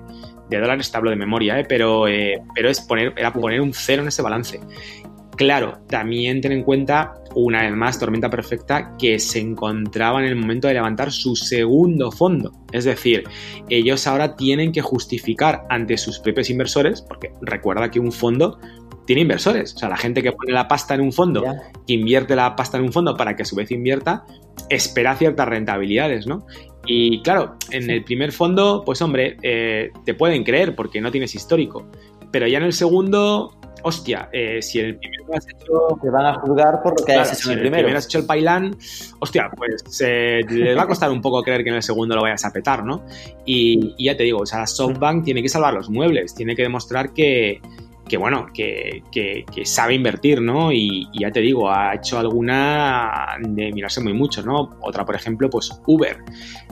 dólares, 0.51 0.91
te 0.91 0.97
hablo 0.97 1.11
de 1.11 1.17
memoria, 1.17 1.59
eh, 1.59 1.65
pero, 1.69 2.05
pero 2.55 2.69
es 2.69 2.81
poner, 2.81 3.13
era 3.17 3.33
poner 3.33 3.61
un 3.61 3.73
cero 3.73 4.03
en 4.03 4.09
ese 4.09 4.23
balance. 4.23 4.61
Claro, 5.41 5.79
también 5.89 6.43
ten 6.43 6.53
en 6.53 6.63
cuenta, 6.63 7.15
una 7.35 7.63
vez 7.63 7.73
más, 7.73 7.99
Tormenta 7.99 8.29
Perfecta, 8.29 8.95
que 8.99 9.19
se 9.19 9.39
encontraba 9.41 10.21
en 10.21 10.27
el 10.27 10.37
momento 10.37 10.69
de 10.69 10.75
levantar 10.75 11.11
su 11.11 11.35
segundo 11.35 12.13
fondo. 12.13 12.53
Es 12.73 12.85
decir, 12.85 13.25
ellos 13.71 14.07
ahora 14.07 14.37
tienen 14.37 14.71
que 14.71 14.83
justificar 14.83 15.65
ante 15.71 15.97
sus 15.97 16.19
propios 16.19 16.51
inversores, 16.51 17.01
porque 17.01 17.33
recuerda 17.41 17.91
que 17.91 17.99
un 17.99 18.13
fondo 18.13 18.59
tiene 19.07 19.23
inversores. 19.23 19.75
O 19.75 19.79
sea, 19.79 19.89
la 19.89 19.97
gente 19.97 20.23
que 20.23 20.33
pone 20.33 20.53
la 20.53 20.69
pasta 20.69 20.95
en 20.95 21.01
un 21.01 21.11
fondo, 21.11 21.43
que 21.87 21.95
invierte 21.95 22.37
la 22.37 22.55
pasta 22.55 22.77
en 22.77 22.85
un 22.85 22.93
fondo 22.93 23.17
para 23.17 23.35
que 23.35 23.45
a 23.45 23.47
su 23.47 23.57
vez 23.57 23.71
invierta, 23.71 24.27
espera 24.69 25.17
ciertas 25.17 25.49
rentabilidades, 25.49 26.27
¿no? 26.27 26.47
Y 26.87 27.23
claro, 27.23 27.57
en 27.71 27.91
el 27.91 28.05
primer 28.05 28.33
fondo, 28.33 28.83
pues 28.85 29.01
hombre, 29.03 29.37
eh, 29.43 29.91
te 30.05 30.15
pueden 30.15 30.45
creer 30.45 30.75
porque 30.75 31.01
no 31.01 31.11
tienes 31.11 31.35
histórico. 31.35 31.87
Pero 32.31 32.47
ya 32.47 32.59
en 32.59 32.65
el 32.65 32.73
segundo, 32.73 33.57
hostia, 33.83 34.29
eh, 34.33 34.63
si 34.63 34.79
el 34.81 34.97
primero 34.97 35.25
has 35.35 35.49
hecho. 35.49 35.99
Te 36.01 36.11
van 36.11 36.27
a 36.27 36.35
juzgar 36.35 36.83
por 36.83 36.99
lo 36.99 37.05
que 37.05 37.13
has 37.15 37.33
hecho 37.33 37.51
en 37.51 37.59
el 37.59 37.61
primero. 37.61 37.97
has 37.97 38.07
hecho 38.07 38.19
el 38.19 38.27
pailán, 38.27 38.77
hostia, 39.19 39.51
pues 39.57 40.01
eh, 40.05 40.41
les 40.49 40.77
va 40.77 40.83
a 40.83 40.87
costar 40.87 41.11
un 41.11 41.21
poco 41.21 41.43
creer 41.43 41.63
que 41.65 41.71
en 41.71 41.77
el 41.77 41.83
segundo 41.83 42.15
lo 42.15 42.23
vayas 42.23 42.45
a 42.45 42.53
petar, 42.53 42.85
¿no? 42.85 43.05
Y, 43.45 43.95
y 43.99 44.05
ya 44.07 44.17
te 44.17 44.23
digo, 44.23 44.41
o 44.41 44.47
sea, 44.47 44.67
SoftBank 44.67 45.25
tiene 45.25 45.43
que 45.43 45.49
salvar 45.49 45.75
los 45.75 45.91
muebles, 45.91 46.35
tiene 46.35 46.55
que 46.55 46.63
demostrar 46.63 47.13
que, 47.13 47.61
que 48.11 48.17
bueno, 48.17 48.49
que, 48.53 49.05
sabe 49.63 49.95
invertir, 49.95 50.43
¿no? 50.43 50.73
Y, 50.73 51.09
ya 51.17 51.31
te 51.31 51.39
digo, 51.39 51.71
ha 51.71 51.95
hecho 51.95 52.19
alguna 52.19 53.37
de 53.39 53.71
mirarse 53.71 54.01
muy 54.03 54.13
mucho, 54.13 54.43
¿no? 54.43 54.77
Otra, 54.81 55.05
por 55.05 55.15
ejemplo, 55.15 55.49
pues 55.49 55.71
Uber. 55.87 56.17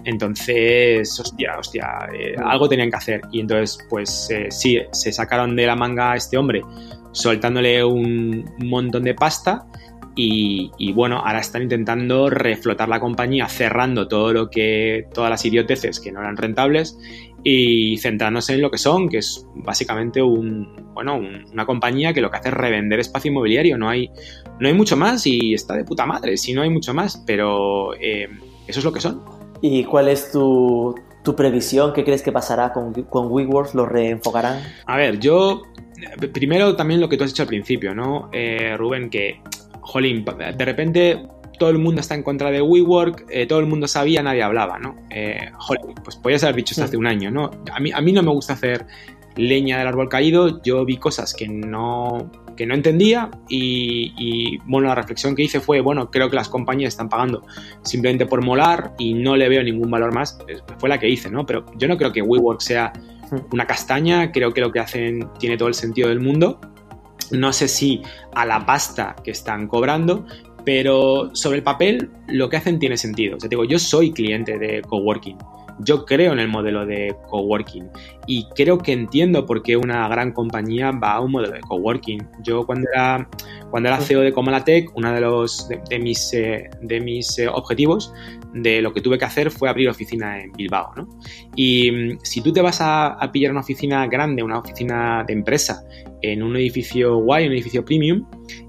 Entonces, 0.04 1.08
hostia, 1.20 1.56
hostia, 1.56 2.08
eh, 2.12 2.34
algo 2.44 2.68
tenían 2.68 2.90
que 2.90 2.96
hacer. 2.96 3.20
Y 3.30 3.38
entonces, 3.38 3.78
pues 3.88 4.28
eh, 4.30 4.48
sí, 4.50 4.80
se 4.90 5.12
sacaron 5.12 5.54
de 5.54 5.66
la 5.66 5.76
manga 5.76 6.12
a 6.12 6.16
este 6.16 6.36
hombre 6.36 6.62
soltándole 7.12 7.84
un 7.84 8.44
montón 8.64 9.04
de 9.04 9.14
pasta. 9.14 9.64
Y, 10.16 10.72
y, 10.76 10.92
bueno, 10.92 11.18
ahora 11.24 11.38
están 11.38 11.62
intentando 11.62 12.28
reflotar 12.28 12.88
la 12.88 12.98
compañía, 12.98 13.46
cerrando 13.46 14.08
todo 14.08 14.32
lo 14.32 14.50
que, 14.50 15.06
todas 15.14 15.30
las 15.30 15.44
idioteces 15.44 16.00
que 16.00 16.10
no 16.10 16.18
eran 16.18 16.36
rentables 16.36 16.98
y 17.50 17.96
centrándose 17.96 18.52
en 18.52 18.60
lo 18.60 18.70
que 18.70 18.76
son, 18.76 19.08
que 19.08 19.18
es 19.18 19.46
básicamente 19.54 20.20
un, 20.20 20.92
bueno, 20.92 21.18
una 21.50 21.64
compañía 21.64 22.12
que 22.12 22.20
lo 22.20 22.30
que 22.30 22.36
hace 22.36 22.48
es 22.48 22.54
revender 22.54 23.00
espacio 23.00 23.30
inmobiliario. 23.30 23.78
No 23.78 23.88
hay, 23.88 24.10
no 24.60 24.68
hay 24.68 24.74
mucho 24.74 24.98
más 24.98 25.26
y 25.26 25.54
está 25.54 25.74
de 25.74 25.84
puta 25.84 26.04
madre, 26.04 26.36
si 26.36 26.52
no 26.52 26.60
hay 26.60 26.68
mucho 26.68 26.92
más, 26.92 27.24
pero 27.26 27.94
eh, 27.94 28.28
eso 28.66 28.80
es 28.80 28.84
lo 28.84 28.92
que 28.92 29.00
son. 29.00 29.22
¿Y 29.62 29.84
cuál 29.84 30.08
es 30.08 30.30
tu, 30.30 30.94
tu 31.24 31.34
previsión? 31.34 31.94
¿Qué 31.94 32.04
crees 32.04 32.20
que 32.20 32.32
pasará 32.32 32.70
con, 32.74 32.92
con 33.04 33.32
WeWork? 33.32 33.74
¿Lo 33.74 33.86
reenfocarán? 33.86 34.62
A 34.84 34.98
ver, 34.98 35.18
yo 35.18 35.62
primero 36.34 36.76
también 36.76 37.00
lo 37.00 37.08
que 37.08 37.16
tú 37.16 37.24
has 37.24 37.30
dicho 37.30 37.44
al 37.44 37.48
principio, 37.48 37.94
¿no, 37.94 38.28
eh, 38.30 38.76
Rubén? 38.76 39.08
Que, 39.08 39.40
jolín, 39.80 40.22
de 40.22 40.64
repente 40.66 41.26
todo 41.58 41.70
el 41.70 41.78
mundo 41.78 42.00
está 42.00 42.14
en 42.14 42.22
contra 42.22 42.50
de 42.50 42.62
WeWork, 42.62 43.26
eh, 43.30 43.46
todo 43.46 43.60
el 43.60 43.66
mundo 43.66 43.88
sabía, 43.88 44.22
nadie 44.22 44.42
hablaba, 44.42 44.78
¿no? 44.78 44.96
Eh, 45.10 45.50
joder, 45.56 45.82
pues 46.02 46.16
podías 46.16 46.42
haber 46.44 46.56
dicho 46.56 46.72
esto 46.72 46.84
hace 46.84 46.96
un 46.96 47.06
año, 47.06 47.30
¿no? 47.30 47.50
A 47.72 47.80
mí, 47.80 47.90
a 47.92 48.00
mí 48.00 48.12
no 48.12 48.22
me 48.22 48.30
gusta 48.30 48.54
hacer 48.54 48.86
leña 49.36 49.78
del 49.78 49.86
árbol 49.86 50.08
caído, 50.08 50.60
yo 50.62 50.84
vi 50.84 50.96
cosas 50.96 51.32
que 51.32 51.48
no, 51.48 52.30
que 52.56 52.66
no 52.66 52.74
entendía 52.74 53.30
y, 53.48 54.58
bueno, 54.66 54.88
la 54.88 54.96
reflexión 54.96 55.36
que 55.36 55.42
hice 55.42 55.60
fue, 55.60 55.80
bueno, 55.80 56.10
creo 56.10 56.28
que 56.28 56.36
las 56.36 56.48
compañías 56.48 56.94
están 56.94 57.08
pagando 57.08 57.44
simplemente 57.82 58.26
por 58.26 58.44
molar 58.44 58.94
y 58.98 59.14
no 59.14 59.36
le 59.36 59.48
veo 59.48 59.62
ningún 59.62 59.90
valor 59.90 60.12
más, 60.12 60.38
fue 60.78 60.88
la 60.88 60.98
que 60.98 61.08
hice, 61.08 61.30
¿no? 61.30 61.46
Pero 61.46 61.64
yo 61.76 61.86
no 61.86 61.96
creo 61.96 62.12
que 62.12 62.20
WeWork 62.20 62.60
sea 62.60 62.92
una 63.52 63.66
castaña, 63.66 64.32
creo 64.32 64.52
que 64.52 64.60
lo 64.60 64.72
que 64.72 64.80
hacen 64.80 65.28
tiene 65.38 65.56
todo 65.56 65.68
el 65.68 65.74
sentido 65.74 66.08
del 66.08 66.20
mundo. 66.20 66.60
No 67.30 67.52
sé 67.52 67.68
si 67.68 68.02
a 68.34 68.44
la 68.44 68.64
pasta 68.64 69.14
que 69.22 69.30
están 69.30 69.68
cobrando, 69.68 70.26
pero 70.68 71.30
sobre 71.34 71.56
el 71.56 71.62
papel 71.62 72.10
lo 72.26 72.50
que 72.50 72.58
hacen 72.58 72.78
tiene 72.78 72.98
sentido. 72.98 73.38
O 73.38 73.40
sea, 73.40 73.48
digo, 73.48 73.64
yo 73.64 73.78
soy 73.78 74.12
cliente 74.12 74.58
de 74.58 74.82
coworking. 74.82 75.38
Yo 75.78 76.04
creo 76.04 76.34
en 76.34 76.40
el 76.40 76.48
modelo 76.48 76.84
de 76.84 77.16
coworking 77.30 77.88
y 78.26 78.46
creo 78.54 78.76
que 78.76 78.92
entiendo 78.92 79.46
por 79.46 79.62
qué 79.62 79.78
una 79.78 80.06
gran 80.08 80.30
compañía 80.32 80.90
va 80.90 81.12
a 81.12 81.20
un 81.20 81.32
modelo 81.32 81.54
de 81.54 81.60
coworking. 81.60 82.18
Yo 82.42 82.66
cuando 82.66 82.86
era, 82.92 83.26
cuando 83.70 83.88
era 83.88 83.98
CEO 83.98 84.20
de 84.20 84.30
Comalatec, 84.34 84.94
uno 84.94 85.10
de, 85.10 85.22
los, 85.22 85.70
de, 85.88 85.98
mis, 85.98 86.34
eh, 86.34 86.68
de 86.82 87.00
mis 87.00 87.38
eh, 87.38 87.48
objetivos 87.48 88.12
de 88.52 88.82
lo 88.82 88.92
que 88.92 89.00
tuve 89.00 89.16
que 89.16 89.24
hacer 89.24 89.50
fue 89.50 89.70
abrir 89.70 89.88
oficina 89.88 90.38
en 90.38 90.52
Bilbao. 90.52 90.92
¿no? 90.96 91.08
Y 91.56 91.90
mm, 91.90 92.18
si 92.24 92.42
tú 92.42 92.52
te 92.52 92.60
vas 92.60 92.82
a 92.82 93.18
pillar 93.32 93.52
una 93.52 93.60
oficina 93.60 94.06
grande, 94.06 94.42
una 94.42 94.58
oficina 94.58 95.24
de 95.26 95.32
empresa, 95.32 95.82
en 96.20 96.42
un 96.42 96.56
edificio 96.56 97.16
guay, 97.16 97.46
un 97.46 97.52
edificio 97.52 97.84
premium, 97.84 98.26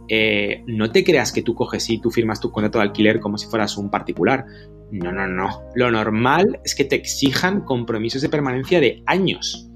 eh, 0.09 0.63
no 0.67 0.91
te 0.91 1.03
creas 1.03 1.31
que 1.31 1.43
tú 1.43 1.55
coges 1.55 1.89
y 1.89 2.01
tú 2.01 2.11
firmas 2.11 2.39
tu 2.39 2.51
contrato 2.51 2.79
de 2.79 2.85
alquiler 2.85 3.19
como 3.19 3.37
si 3.37 3.47
fueras 3.47 3.77
un 3.77 3.89
particular. 3.89 4.45
No, 4.91 5.11
no, 5.11 5.27
no. 5.27 5.63
Lo 5.75 5.91
normal 5.91 6.59
es 6.65 6.75
que 6.75 6.83
te 6.83 6.95
exijan 6.95 7.61
compromisos 7.61 8.21
de 8.21 8.29
permanencia 8.29 8.79
de 8.79 9.03
años. 9.05 9.69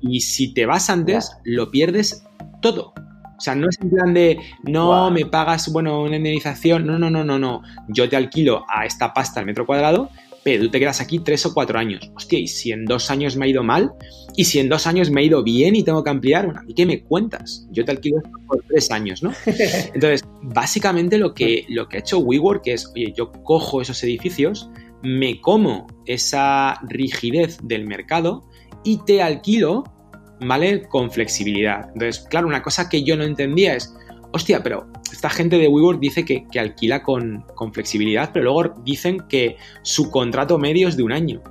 Y 0.00 0.20
si 0.20 0.54
te 0.54 0.66
vas 0.66 0.88
antes, 0.88 1.30
lo 1.44 1.70
pierdes 1.70 2.24
todo. 2.62 2.94
O 3.38 3.40
sea, 3.40 3.54
no 3.54 3.68
es 3.68 3.78
en 3.82 3.90
plan 3.90 4.14
de, 4.14 4.38
no, 4.62 5.10
me 5.10 5.26
pagas, 5.26 5.70
bueno, 5.70 6.02
una 6.02 6.16
indemnización. 6.16 6.86
No, 6.86 6.98
no, 6.98 7.10
no, 7.10 7.22
no, 7.22 7.38
no. 7.38 7.62
Yo 7.88 8.08
te 8.08 8.16
alquilo 8.16 8.64
a 8.68 8.86
esta 8.86 9.12
pasta 9.12 9.40
al 9.40 9.46
metro 9.46 9.66
cuadrado 9.66 10.10
pero 10.46 10.62
tú 10.62 10.70
te 10.70 10.78
quedas 10.78 11.00
aquí 11.00 11.18
tres 11.18 11.44
o 11.44 11.52
cuatro 11.52 11.76
años. 11.76 12.08
Hostia, 12.14 12.38
y 12.38 12.46
si 12.46 12.70
en 12.70 12.84
dos 12.84 13.10
años 13.10 13.36
me 13.36 13.46
ha 13.46 13.48
ido 13.48 13.64
mal, 13.64 13.90
y 14.36 14.44
si 14.44 14.60
en 14.60 14.68
dos 14.68 14.86
años 14.86 15.10
me 15.10 15.20
ha 15.20 15.24
ido 15.24 15.42
bien 15.42 15.74
y 15.74 15.82
tengo 15.82 16.04
que 16.04 16.10
ampliar, 16.10 16.44
bueno, 16.44 16.60
¿a 16.60 16.62
mí 16.62 16.72
qué 16.72 16.86
me 16.86 17.02
cuentas? 17.02 17.66
Yo 17.72 17.84
te 17.84 17.90
alquilo 17.90 18.22
por 18.46 18.62
tres 18.68 18.92
años, 18.92 19.24
¿no? 19.24 19.32
Entonces, 19.92 20.22
básicamente 20.42 21.18
lo 21.18 21.34
que, 21.34 21.66
lo 21.68 21.88
que 21.88 21.96
ha 21.96 22.00
hecho 22.00 22.20
WeWork 22.20 22.64
es, 22.68 22.86
oye, 22.94 23.12
yo 23.16 23.32
cojo 23.42 23.82
esos 23.82 24.00
edificios, 24.04 24.70
me 25.02 25.40
como 25.40 25.88
esa 26.06 26.78
rigidez 26.84 27.58
del 27.64 27.84
mercado 27.84 28.48
y 28.84 28.98
te 29.04 29.22
alquilo, 29.22 29.82
¿vale? 30.40 30.82
Con 30.82 31.10
flexibilidad. 31.10 31.88
Entonces, 31.92 32.24
claro, 32.30 32.46
una 32.46 32.62
cosa 32.62 32.88
que 32.88 33.02
yo 33.02 33.16
no 33.16 33.24
entendía 33.24 33.74
es, 33.74 33.92
hostia, 34.32 34.62
pero 34.62 34.86
esta 35.12 35.30
gente 35.30 35.58
de 35.58 35.68
WeWork 35.68 36.00
dice 36.00 36.24
que, 36.24 36.46
alquila 36.58 37.02
con, 37.02 37.44
con, 37.54 37.72
flexibilidad, 37.72 38.30
pero 38.32 38.44
luego 38.44 38.74
dicen 38.84 39.18
que 39.28 39.56
su 39.82 40.10
contrato 40.10 40.58
medio 40.58 40.88
es 40.88 40.96
de 40.96 41.02
un 41.02 41.12
año. 41.12 41.42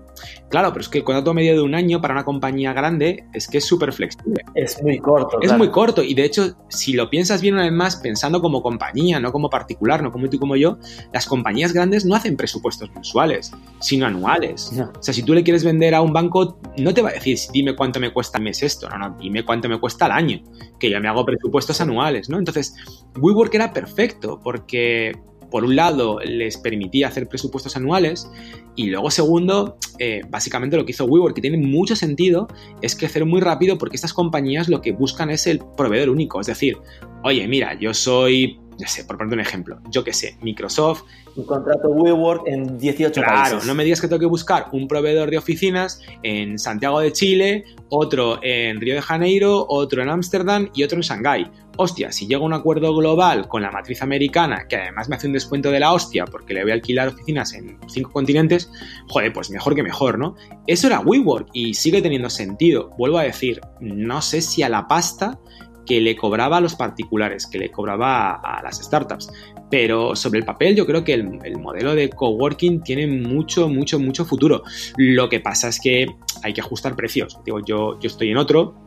Claro, 0.56 0.72
pero 0.72 0.84
es 0.84 0.88
que 0.88 1.00
el 1.00 1.04
contrato 1.04 1.34
medio 1.34 1.54
de 1.54 1.60
un 1.60 1.76
año 1.76 2.00
para 2.00 2.14
una 2.14 2.24
compañía 2.24 2.72
grande 2.72 3.26
es 3.34 3.50
que 3.50 3.58
es 3.58 3.66
súper 3.66 3.92
flexible. 3.92 4.42
Es 4.54 4.82
muy 4.82 5.00
corto. 5.00 5.38
Es 5.42 5.52
muy 5.52 5.70
corto 5.70 6.02
y 6.02 6.14
de 6.14 6.24
hecho, 6.24 6.56
si 6.70 6.94
lo 6.94 7.10
piensas 7.10 7.42
bien 7.42 7.56
una 7.56 7.64
vez 7.64 7.74
más, 7.74 7.98
pensando 7.98 8.40
como 8.40 8.62
compañía, 8.64 9.20
no 9.20 9.34
como 9.34 9.50
particular, 9.50 10.02
no 10.02 10.14
como 10.14 10.30
tú 10.30 10.38
y 10.38 10.40
como 10.40 10.56
yo, 10.56 10.78
las 11.12 11.26
compañías 11.26 11.74
grandes 11.74 12.06
no 12.06 12.16
hacen 12.16 12.38
presupuestos 12.38 12.90
mensuales, 12.96 13.52
sino 13.82 14.06
anuales. 14.06 14.72
O 14.98 15.04
sea, 15.04 15.14
si 15.14 15.24
tú 15.24 15.34
le 15.34 15.44
quieres 15.44 15.66
vender 15.66 15.94
a 15.94 16.00
un 16.00 16.14
banco, 16.14 16.58
no 16.78 16.94
te 16.94 17.02
va 17.02 17.10
a 17.10 17.14
decir, 17.14 17.38
dime 17.52 17.76
cuánto 17.76 18.00
me 18.00 18.14
cuesta 18.14 18.38
al 18.38 18.46
mes 18.46 18.64
esto, 18.64 18.88
no, 18.88 18.98
no, 18.98 19.18
dime 19.20 19.44
cuánto 19.44 19.68
me 19.68 19.78
cuesta 19.78 20.06
al 20.06 20.14
año, 20.14 20.42
que 20.80 20.90
ya 20.90 21.02
me 21.02 21.10
hago 21.10 21.26
presupuestos 21.26 21.82
anuales, 21.82 22.30
¿no? 22.30 22.38
Entonces, 22.38 22.78
WeWork 23.18 23.54
era 23.56 23.74
perfecto 23.74 24.40
porque 24.42 25.12
por 25.50 25.64
un 25.64 25.76
lado, 25.76 26.20
les 26.20 26.58
permitía 26.58 27.08
hacer 27.08 27.28
presupuestos 27.28 27.76
anuales 27.76 28.30
y 28.76 28.88
luego, 28.88 29.10
segundo, 29.10 29.78
eh, 30.00 30.22
básicamente 30.30 30.76
lo 30.76 30.86
que 30.86 30.92
hizo 30.92 31.06
WeWork, 31.06 31.36
que 31.36 31.42
tiene 31.42 31.58
mucho 31.58 31.96
sentido, 31.96 32.48
es 32.82 32.96
crecer 32.96 33.26
muy 33.26 33.42
rápido 33.42 33.78
porque 33.78 33.96
estas 33.96 34.14
compañías 34.14 34.68
lo 34.68 34.82
que 34.82 34.92
buscan 34.92 35.30
es 35.30 35.48
el 35.48 35.60
proveedor 35.78 36.10
único. 36.10 36.42
Es 36.42 36.48
decir, 36.48 36.78
oye, 37.24 37.48
mira, 37.48 37.74
yo 37.80 37.94
soy, 37.94 38.60
no 38.80 38.88
sé, 38.88 39.06
por 39.06 39.18
poner 39.18 39.34
un 39.34 39.40
ejemplo, 39.40 39.80
yo 39.90 40.04
qué 40.04 40.12
sé, 40.12 40.38
Microsoft. 40.42 41.04
Un 41.38 41.46
contrato 41.46 41.90
WeWork 41.90 42.48
en 42.48 42.78
18 42.78 43.14
claro, 43.14 43.28
países. 43.28 43.50
Claro, 43.54 43.66
no 43.66 43.76
me 43.76 43.86
digas 43.86 44.02
que 44.02 44.08
tengo 44.08 44.20
que 44.20 44.26
buscar 44.26 44.68
un 44.74 44.88
proveedor 44.88 45.30
de 45.30 45.38
oficinas 45.38 46.02
en 46.24 46.60
Santiago 46.60 47.00
de 47.00 47.14
Chile, 47.14 47.64
otro 47.90 48.40
en 48.42 48.82
Río 48.82 48.96
de 48.96 49.02
Janeiro, 49.02 49.66
otro 49.70 50.02
en 50.02 50.10
Ámsterdam 50.10 50.70
y 50.74 50.84
otro 50.84 50.98
en 50.98 51.04
Shanghái 51.04 51.52
hostia, 51.78 52.12
si 52.12 52.28
llego 52.28 52.44
a 52.44 52.48
un 52.48 52.54
acuerdo 52.54 52.96
global 52.96 53.48
con 53.48 53.62
la 53.62 53.72
matriz 53.72 54.02
americana, 54.02 54.68
que 54.68 54.78
además 54.78 55.10
me 55.10 55.16
hace 55.16 55.28
un 55.28 55.34
descuento 55.34 55.72
de 55.72 55.80
la 55.80 55.94
hostia 55.94 56.26
porque 56.26 56.54
le 56.54 56.64
voy 56.64 56.72
a 56.72 56.76
alquilar 56.76 57.10
oficinas 57.10 57.54
en 57.54 57.78
cinco 57.88 58.12
continentes, 58.12 58.72
joder, 59.08 59.34
pues 59.34 59.50
mejor 59.50 59.76
que 59.76 59.84
mejor, 59.84 60.20
¿no? 60.20 60.36
Eso 60.68 60.88
era 60.88 61.00
WeWork 61.00 61.50
y 61.54 61.74
sigue 61.74 62.02
teniendo 62.02 62.30
sentido. 62.30 62.92
Vuelvo 62.98 63.18
a 63.18 63.24
decir, 63.24 63.62
no 63.80 64.22
sé 64.22 64.42
si 64.42 64.64
a 64.64 64.70
la 64.70 64.88
pasta 64.88 65.40
que 65.86 66.02
le 66.02 66.16
cobraba 66.16 66.58
a 66.58 66.62
los 66.62 66.76
particulares, 66.76 67.48
que 67.48 67.60
le 67.60 67.72
cobraba 67.72 68.34
a, 68.34 68.62
las 68.64 68.78
startups. 68.78 69.32
Pero 69.70 70.16
sobre 70.16 70.40
el 70.40 70.46
papel 70.46 70.76
yo 70.76 70.86
creo 70.86 71.04
que 71.04 71.14
el, 71.14 71.58
modelo 71.60 71.96
de 71.96 72.10
coworking 72.10 72.82
tiene 72.82 73.08
mucho, 73.08 73.70
mucho, 73.70 74.00
mucho 74.00 74.26
futuro. 74.26 74.64
Lo 74.98 75.30
que 75.30 75.40
pasa 75.40 75.70
es 75.70 75.80
que 75.80 76.08
hay 76.44 76.54
que 76.54 76.62
ajustar 76.62 76.96
precios. 76.96 77.40
Digo, 77.46 77.60
yo, 77.66 78.00
yo 78.00 78.08
estoy 78.08 78.32
en 78.32 78.38
otro, 78.38 78.85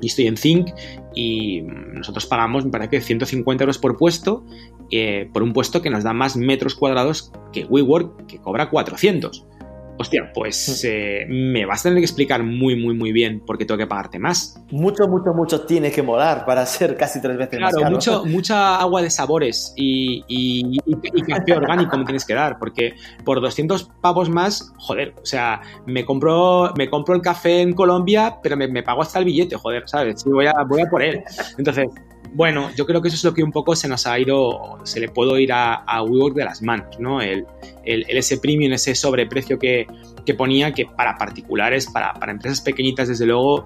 y 0.00 0.06
estoy 0.06 0.26
en 0.26 0.36
Zinc 0.36 0.68
y 1.14 1.62
nosotros 1.62 2.26
pagamos, 2.26 2.64
me 2.64 2.70
parece 2.70 2.90
que 2.90 3.00
150 3.00 3.64
euros 3.64 3.78
por 3.78 3.96
puesto, 3.96 4.44
eh, 4.90 5.28
por 5.32 5.42
un 5.42 5.52
puesto 5.52 5.82
que 5.82 5.90
nos 5.90 6.04
da 6.04 6.12
más 6.12 6.36
metros 6.36 6.74
cuadrados 6.74 7.32
que 7.52 7.64
WeWork, 7.64 8.26
que 8.26 8.38
cobra 8.38 8.70
400. 8.70 9.46
Hostia, 9.98 10.30
pues 10.34 10.84
eh, 10.84 11.26
me 11.28 11.64
vas 11.66 11.80
a 11.80 11.82
tener 11.84 11.98
que 11.98 12.04
explicar 12.04 12.42
muy, 12.42 12.76
muy, 12.76 12.94
muy 12.94 13.12
bien 13.12 13.40
por 13.40 13.58
qué 13.58 13.64
tengo 13.64 13.78
que 13.78 13.86
pagarte 13.86 14.18
más. 14.18 14.60
Mucho, 14.70 15.08
mucho, 15.08 15.32
mucho 15.32 15.62
tiene 15.62 15.90
que 15.90 16.02
molar 16.02 16.44
para 16.44 16.64
ser 16.66 16.96
casi 16.96 17.20
tres 17.20 17.36
veces 17.36 17.60
más 17.60 17.74
caro. 17.74 17.90
Mucho, 17.90 18.24
mucha 18.24 18.80
agua 18.80 19.02
de 19.02 19.10
sabores 19.10 19.72
y, 19.76 20.24
y, 20.28 20.78
café 21.26 21.54
orgánico 21.54 21.96
me 21.96 22.04
tienes 22.04 22.24
que 22.24 22.34
dar, 22.34 22.58
porque 22.58 22.94
por 23.24 23.40
200 23.40 23.90
pavos 24.00 24.28
más, 24.28 24.72
joder, 24.78 25.14
o 25.20 25.26
sea, 25.26 25.60
me 25.86 26.04
compro, 26.04 26.72
me 26.76 26.88
compro 26.88 27.14
el 27.14 27.22
café 27.22 27.62
en 27.62 27.72
Colombia, 27.72 28.38
pero 28.42 28.56
me, 28.56 28.82
pago 28.82 29.02
hasta 29.02 29.18
el 29.18 29.24
billete, 29.24 29.56
joder, 29.56 29.84
¿sabes? 29.86 30.24
voy 30.24 30.46
a, 30.46 30.54
voy 30.68 30.82
a 30.82 30.86
por 30.86 31.02
él. 31.02 31.22
Entonces, 31.58 31.88
bueno, 32.36 32.70
yo 32.76 32.84
creo 32.84 33.00
que 33.00 33.08
eso 33.08 33.16
es 33.16 33.24
lo 33.24 33.32
que 33.32 33.42
un 33.42 33.50
poco 33.50 33.74
se 33.74 33.88
nos 33.88 34.06
ha 34.06 34.18
ido, 34.18 34.78
se 34.84 35.00
le 35.00 35.08
puede 35.08 35.40
ir 35.40 35.52
a, 35.52 35.74
a 35.74 36.02
WeWork 36.02 36.36
de 36.36 36.44
las 36.44 36.60
manos, 36.60 37.00
¿no? 37.00 37.22
El, 37.22 37.46
el, 37.84 38.04
ese 38.08 38.36
premium, 38.36 38.74
ese 38.74 38.94
sobreprecio 38.94 39.58
que, 39.58 39.86
que, 40.26 40.34
ponía, 40.34 40.72
que 40.72 40.84
para 40.84 41.16
particulares, 41.16 41.86
para, 41.86 42.12
para, 42.12 42.32
empresas 42.32 42.60
pequeñitas, 42.60 43.08
desde 43.08 43.24
luego, 43.24 43.64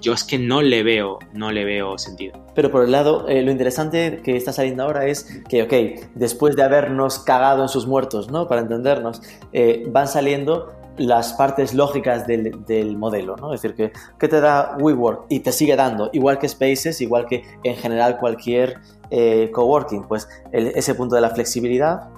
yo 0.00 0.14
es 0.14 0.24
que 0.24 0.36
no 0.36 0.62
le 0.62 0.82
veo, 0.82 1.20
no 1.32 1.52
le 1.52 1.64
veo 1.64 1.96
sentido. 1.96 2.44
Pero 2.56 2.72
por 2.72 2.82
el 2.82 2.90
lado, 2.90 3.28
eh, 3.28 3.40
lo 3.42 3.52
interesante 3.52 4.20
que 4.24 4.36
está 4.36 4.52
saliendo 4.52 4.82
ahora 4.82 5.06
es 5.06 5.40
que, 5.48 5.62
ok, 5.62 6.08
después 6.16 6.56
de 6.56 6.64
habernos 6.64 7.20
cagado 7.20 7.62
en 7.62 7.68
sus 7.68 7.86
muertos, 7.86 8.32
¿no? 8.32 8.48
Para 8.48 8.62
entendernos, 8.62 9.22
eh, 9.52 9.84
van 9.86 10.08
saliendo 10.08 10.72
las 10.96 11.32
partes 11.34 11.74
lógicas 11.74 12.26
del, 12.26 12.64
del, 12.66 12.96
modelo, 12.96 13.36
¿no? 13.36 13.54
Es 13.54 13.62
decir, 13.62 13.76
que, 13.76 13.92
que, 14.18 14.28
te 14.28 14.40
da 14.40 14.76
WeWork 14.78 15.26
y 15.28 15.40
te 15.40 15.52
sigue 15.52 15.76
dando, 15.76 16.10
igual 16.12 16.38
que 16.38 16.48
Spaces, 16.48 17.00
igual 17.00 17.26
que 17.26 17.44
en 17.64 17.76
general 17.76 18.18
cualquier 18.18 18.78
eh, 19.10 19.50
coworking, 19.52 20.04
pues 20.04 20.28
ese 20.52 20.94
punto 20.94 21.14
de 21.14 21.20
la 21.20 21.30
flexibilidad, 21.30 22.08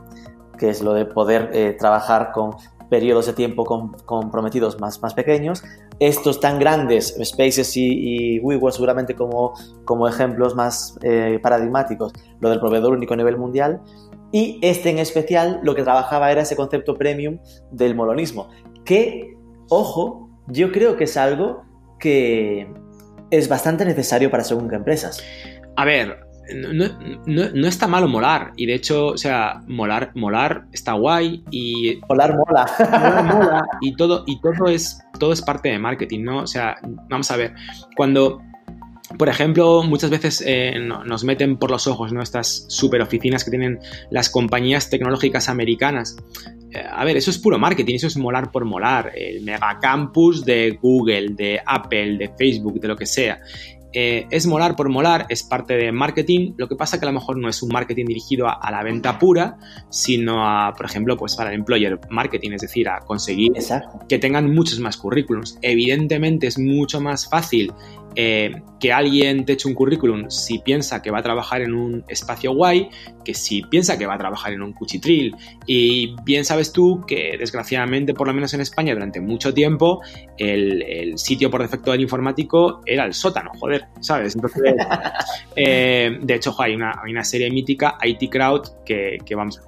que 0.59 0.71
es 0.71 0.83
lo 0.83 0.95
de 0.95 1.05
poder 1.05 1.51
eh, 1.53 1.77
trabajar 1.79 2.33
con 2.33 2.57
periodos 2.89 3.27
de 3.27 3.33
tiempo 3.33 3.65
comprometidos 3.65 4.79
más, 4.79 5.03
más 5.03 5.15
pequeños. 5.15 5.65
Estos 5.99 6.39
tan 6.39 6.59
grandes, 6.59 7.17
Spaces 7.25 7.77
y, 7.77 8.37
y 8.37 8.39
WeWork 8.41 8.75
seguramente 8.75 9.15
como, 9.15 9.55
como 9.85 10.07
ejemplos 10.07 10.55
más 10.55 10.97
eh, 11.03 11.39
paradigmáticos, 11.43 12.13
lo 12.41 12.51
del 12.51 12.61
proveedor 12.61 12.93
único 12.93 13.15
a 13.15 13.17
nivel 13.17 13.37
mundial, 13.37 13.81
y 14.35 14.59
este 14.63 14.91
en 14.91 14.99
especial 14.99 15.61
lo 15.63 15.77
que 15.77 15.85
trabajaba 15.85 16.33
era 16.33 16.43
ese 16.43 16.57
concepto 16.57 16.97
premium 16.97 17.39
del 17.71 17.95
molonismo, 17.95 18.51
que, 18.85 19.33
ojo, 19.69 20.29
yo 20.49 20.73
creo 20.73 20.97
que 20.97 21.05
es 21.05 21.17
algo 21.17 21.63
que 22.01 22.67
es 23.31 23.49
bastante 23.49 23.85
necesario 23.85 24.33
para 24.33 24.43
según 24.43 24.69
qué 24.69 24.75
empresas. 24.75 25.23
A 25.77 25.85
ver, 25.85 26.19
no, 26.53 27.69
está 27.69 27.87
malo 27.87 28.09
molar. 28.09 28.51
Y 28.57 28.67
de 28.67 28.75
hecho, 28.75 29.07
o 29.07 29.17
sea, 29.17 29.61
molar, 29.69 30.11
molar 30.17 30.67
está 30.73 30.95
guay. 30.95 31.45
Y. 31.53 32.01
Molar 32.09 32.37
mola. 32.37 32.67
Molar 32.91 33.25
mola. 33.37 33.65
Y 33.83 33.95
todo, 33.95 34.25
y 34.27 34.41
todo 34.41 34.67
es, 34.67 34.99
todo 35.21 35.33
es 35.33 35.43
parte 35.43 35.69
de 35.69 35.79
marketing, 35.79 36.25
¿no? 36.25 36.39
O 36.39 36.47
sea, 36.49 36.75
vamos 37.09 37.31
a 37.31 37.37
ver. 37.37 37.55
Cuando 37.97 38.43
por 39.19 39.29
ejemplo, 39.29 39.83
muchas 39.83 40.11
veces 40.11 40.43
eh, 40.47 40.79
nos 40.79 41.25
meten 41.25 41.57
por 41.57 41.71
los 41.71 41.87
ojos 41.87 42.13
¿no? 42.13 42.23
estas 42.23 42.67
super 42.69 43.01
oficinas 43.01 43.45
que 43.45 43.51
tienen 43.51 43.79
las 44.11 44.31
compañías 44.31 44.91
tecnológicas 44.91 45.49
americanas. 45.49 46.17
Eh, 46.71 46.83
a 46.89 47.05
ver, 47.05 47.17
eso 47.17 47.31
es 47.31 47.39
puro 47.39 47.59
marketing, 47.59 47.95
eso 47.97 48.07
es 48.07 48.17
molar 48.17 48.51
por 48.51 48.65
molar. 48.65 49.13
El 49.15 49.43
megacampus 49.43 50.45
de 50.45 50.79
Google, 50.81 51.31
de 51.31 51.61
Apple, 51.65 52.19
de 52.19 52.31
Facebook, 52.37 52.81
de 52.81 52.89
lo 52.89 52.97
que 52.97 53.07
sea. 53.07 53.41
Eh, 53.97 54.27
es 54.29 54.45
molar 54.47 54.75
por 54.75 54.89
molar, 54.89 55.25
es 55.29 55.45
parte 55.45 55.77
de 55.77 55.93
marketing, 55.93 56.55
lo 56.57 56.67
que 56.67 56.75
pasa 56.75 56.99
que 56.99 57.07
a 57.07 57.11
lo 57.11 57.13
mejor 57.13 57.39
no 57.39 57.49
es 57.49 57.63
un 57.63 57.69
marketing 57.69 58.07
dirigido 58.07 58.49
a, 58.49 58.71
la 58.73 58.83
venta 58.83 59.21
pura, 59.21 59.57
sino 59.89 60.45
a, 60.45 60.75
por 60.75 60.87
ejemplo, 60.87 61.17
pues 61.17 61.37
para 61.37 61.51
el 61.51 61.61
employer 61.61 62.01
marketing, 62.11 62.51
es 62.53 62.63
decir, 62.63 62.89
a 62.89 62.99
conseguir 63.01 63.53
que 64.09 64.19
tengan 64.19 64.53
muchos 64.53 64.81
más 64.81 64.97
currículums. 64.97 65.61
Evidentemente 65.63 66.49
es 66.49 66.59
mucho 66.59 67.01
más 67.01 67.31
fácil 67.31 67.73
eh, 68.17 68.63
que 68.81 68.93
alguien 68.93 69.45
te 69.45 69.55
eche 69.55 69.67
un 69.67 69.75
currículum 69.75 70.29
si 70.29 70.59
piensa 70.59 71.01
que 71.01 71.11
va 71.11 71.21
a 71.21 71.23
trabajar 71.23 71.63
en 71.63 71.75
un 71.75 72.05
espacio 72.09 72.55
guay, 72.55 72.91
que 73.25 73.33
si 73.33 73.63
piensa 73.63 73.99
que 73.99 74.07
va 74.07 74.15
a 74.15 74.19
trabajar 74.19 74.53
en 74.53 74.63
un 74.63 74.73
cuchitril. 74.73 75.35
Y 75.67 76.15
bien 76.25 76.45
sabes 76.45 76.73
tú 76.73 77.03
que 77.07 77.37
desgraciadamente, 77.39 78.13
por 78.13 78.27
lo 78.27 78.35
menos 78.35 78.53
en 78.53 78.61
España, 78.61 78.93
durante 78.93 79.21
mucho 79.21 79.55
tiempo, 79.55 80.03
el, 80.37 81.17
sitio 81.17 81.51
por 81.51 81.63
defecto 81.63 81.93
del 81.93 82.03
informático 82.03 82.83
era 82.85 83.07
el 83.07 83.15
sótano, 83.15 83.53
joder, 83.59 83.87
¿sabes? 84.01 84.35
Entonces, 84.35 84.63
eh, 85.57 86.19
de 86.21 86.35
hecho, 86.35 86.55
hay, 86.59 86.75
una, 86.75 87.01
una, 87.09 87.25
serie 87.25 87.51
mítica, 87.51 87.97
IT 88.03 88.31
Crowd, 88.31 88.85
que, 88.85 89.19
vamos, 89.35 89.61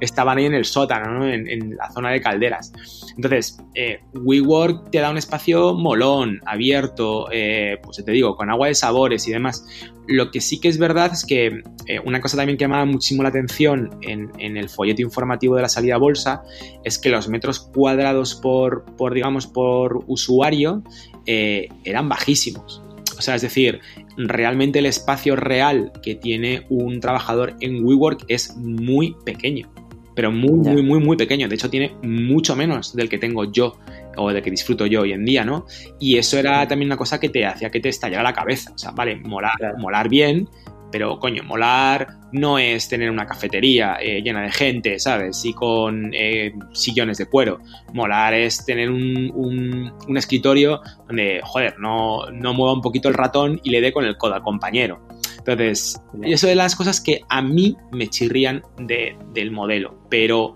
estaban 0.00 0.38
ahí 0.38 0.46
en 0.46 0.54
el 0.54 0.64
sótano, 0.64 1.28
en, 1.28 1.76
la 1.76 1.90
zona 1.92 2.10
de 2.10 2.20
calderas. 2.20 2.72
Entonces, 3.16 3.58
eh, 3.74 4.00
WeWork 4.14 4.90
te 4.90 4.98
da 4.98 5.10
un 5.10 5.18
espacio 5.18 5.74
molón, 5.74 6.40
abierto, 6.44 7.30
eh, 7.30 7.61
pues 7.82 8.02
te 8.04 8.12
digo, 8.12 8.36
con 8.36 8.50
agua 8.50 8.68
de 8.68 8.74
sabores 8.74 9.26
y 9.28 9.32
demás. 9.32 9.66
Lo 10.06 10.30
que 10.30 10.40
sí 10.40 10.60
que 10.60 10.68
es 10.68 10.78
verdad 10.78 11.12
es 11.12 11.24
que 11.24 11.62
eh, 11.86 12.00
una 12.04 12.20
cosa 12.20 12.36
también 12.36 12.56
que 12.56 12.64
llamaba 12.64 12.84
muchísimo 12.84 13.22
la 13.22 13.28
atención 13.28 13.90
en, 14.02 14.30
el 14.38 14.68
folleto 14.68 15.02
informativo 15.02 15.56
de 15.56 15.62
la 15.62 15.68
salida 15.68 15.94
a 15.94 15.98
bolsa 15.98 16.42
es 16.84 16.98
que 16.98 17.08
los 17.08 17.28
metros 17.28 17.60
cuadrados 17.60 18.34
por, 18.34 18.84
por 18.96 19.14
digamos, 19.14 19.46
por 19.46 20.04
usuario 20.06 20.82
eh, 21.26 21.68
eran 21.84 22.08
bajísimos. 22.08 22.82
O 23.18 23.22
sea, 23.22 23.36
es 23.36 23.42
decir, 23.42 23.80
realmente 24.16 24.80
el 24.80 24.86
espacio 24.86 25.36
real 25.36 25.92
que 26.02 26.14
tiene 26.14 26.66
un 26.70 27.00
trabajador 27.00 27.54
en 27.60 27.84
WeWork 27.84 28.24
es 28.28 28.56
muy 28.56 29.16
pequeño 29.24 29.70
pero 30.14 30.30
muy, 30.30 30.58
muy, 30.58 30.82
muy, 30.82 31.00
muy 31.00 31.16
pequeño. 31.16 31.48
De 31.48 31.54
hecho, 31.54 31.70
tiene 31.70 31.94
mucho 32.02 32.56
menos 32.56 32.94
del 32.94 33.08
que 33.08 33.18
tengo 33.18 33.50
yo 33.50 33.78
o 34.16 34.32
del 34.32 34.42
que 34.42 34.50
disfruto 34.50 34.86
yo 34.86 35.02
hoy 35.02 35.12
en 35.12 35.24
día, 35.24 35.44
¿no? 35.44 35.66
Y 35.98 36.18
eso 36.18 36.38
era 36.38 36.66
también 36.66 36.88
una 36.88 36.96
cosa 36.96 37.18
que 37.18 37.28
te 37.28 37.46
hacía 37.46 37.70
que 37.70 37.80
te 37.80 37.88
estallara 37.88 38.22
la 38.22 38.32
cabeza. 38.32 38.72
O 38.74 38.78
sea, 38.78 38.90
vale, 38.92 39.16
molar, 39.16 39.76
molar 39.78 40.08
bien, 40.08 40.48
pero 40.92 41.18
coño, 41.18 41.42
molar 41.42 42.06
no 42.32 42.58
es 42.58 42.88
tener 42.88 43.10
una 43.10 43.26
cafetería 43.26 43.96
eh, 44.00 44.22
llena 44.22 44.42
de 44.42 44.52
gente, 44.52 44.98
¿sabes? 44.98 45.44
Y 45.44 45.54
con 45.54 46.10
eh, 46.14 46.52
sillones 46.72 47.18
de 47.18 47.26
cuero. 47.26 47.60
Molar 47.94 48.34
es 48.34 48.64
tener 48.64 48.90
un, 48.90 49.92
un, 50.06 50.16
escritorio 50.16 50.80
donde, 51.08 51.40
joder, 51.42 51.78
no, 51.78 52.30
no 52.30 52.54
mueva 52.54 52.74
un 52.74 52.82
poquito 52.82 53.08
el 53.08 53.14
ratón 53.14 53.60
y 53.64 53.70
le 53.70 53.80
dé 53.80 53.92
con 53.92 54.04
el 54.04 54.16
codo 54.16 54.34
al 54.34 54.42
compañero. 54.42 55.06
Entonces, 55.38 56.00
eso 56.22 56.46
de 56.46 56.54
las 56.54 56.76
cosas 56.76 57.00
que 57.00 57.22
a 57.28 57.42
mí 57.42 57.76
me 57.90 58.06
chirrían 58.08 58.62
del 58.78 59.50
modelo, 59.50 60.06
pero 60.08 60.54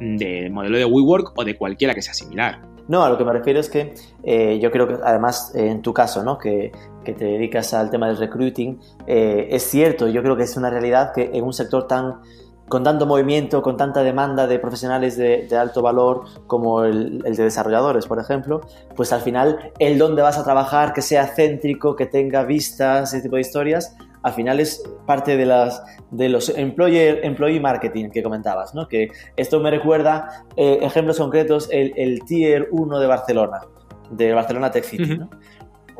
del 0.00 0.50
modelo 0.50 0.78
de 0.78 0.86
WeWork 0.86 1.38
o 1.38 1.44
de 1.44 1.56
cualquiera 1.56 1.94
que 1.94 2.00
sea 2.00 2.14
similar. 2.14 2.71
No, 2.92 3.02
a 3.02 3.08
lo 3.08 3.16
que 3.16 3.24
me 3.24 3.32
refiero 3.32 3.58
es 3.58 3.70
que 3.70 3.94
eh, 4.22 4.58
yo 4.60 4.70
creo 4.70 4.86
que 4.86 4.98
además 5.02 5.54
en 5.54 5.80
tu 5.80 5.94
caso, 5.94 6.22
¿no? 6.22 6.36
que, 6.36 6.72
que, 7.02 7.14
te 7.14 7.24
dedicas 7.24 7.72
al 7.72 7.88
tema 7.88 8.06
del 8.06 8.18
recruiting, 8.18 8.78
eh, 9.06 9.48
es 9.50 9.62
cierto, 9.62 10.08
yo 10.08 10.22
creo 10.22 10.36
que 10.36 10.42
es 10.42 10.58
una 10.58 10.68
realidad 10.68 11.14
que 11.14 11.30
en 11.32 11.42
un 11.42 11.54
sector 11.54 11.86
tan 11.86 12.20
con 12.68 12.84
tanto 12.84 13.06
movimiento, 13.06 13.62
con 13.62 13.78
tanta 13.78 14.02
demanda 14.02 14.46
de 14.46 14.58
profesionales 14.58 15.16
de, 15.16 15.48
alto 15.56 15.80
valor 15.80 16.24
como 16.46 16.84
el, 16.84 17.22
el, 17.24 17.34
de 17.34 17.44
desarrolladores, 17.44 18.06
por 18.06 18.18
ejemplo, 18.18 18.60
pues 18.94 19.10
al 19.14 19.22
final 19.22 19.72
el 19.78 19.96
dónde 19.96 20.20
vas 20.20 20.36
a 20.36 20.44
trabajar, 20.44 20.92
que 20.92 21.00
sea 21.00 21.26
céntrico, 21.26 21.96
que 21.96 22.04
tenga 22.04 22.44
vistas, 22.44 23.14
ese 23.14 23.22
tipo 23.22 23.36
de 23.36 23.40
historias, 23.40 23.96
al 24.22 24.32
final 24.32 24.60
es 24.60 24.82
parte 25.06 25.36
de, 25.36 25.46
las, 25.46 25.82
de 26.10 26.28
los 26.28 26.48
employer, 26.50 27.20
employee 27.24 27.60
marketing 27.60 28.10
que 28.10 28.22
comentabas, 28.22 28.74
¿no? 28.74 28.88
Que 28.88 29.10
esto 29.36 29.60
me 29.60 29.70
recuerda 29.70 30.44
eh, 30.56 30.78
ejemplos 30.82 31.18
concretos, 31.18 31.68
el, 31.70 31.92
el, 31.96 32.20
Tier 32.24 32.68
1 32.70 32.98
de 32.98 33.06
Barcelona, 33.06 33.60
de 34.10 34.32
Barcelona 34.32 34.70
Tech 34.70 34.84
City, 34.84 35.16
¿no? 35.16 35.30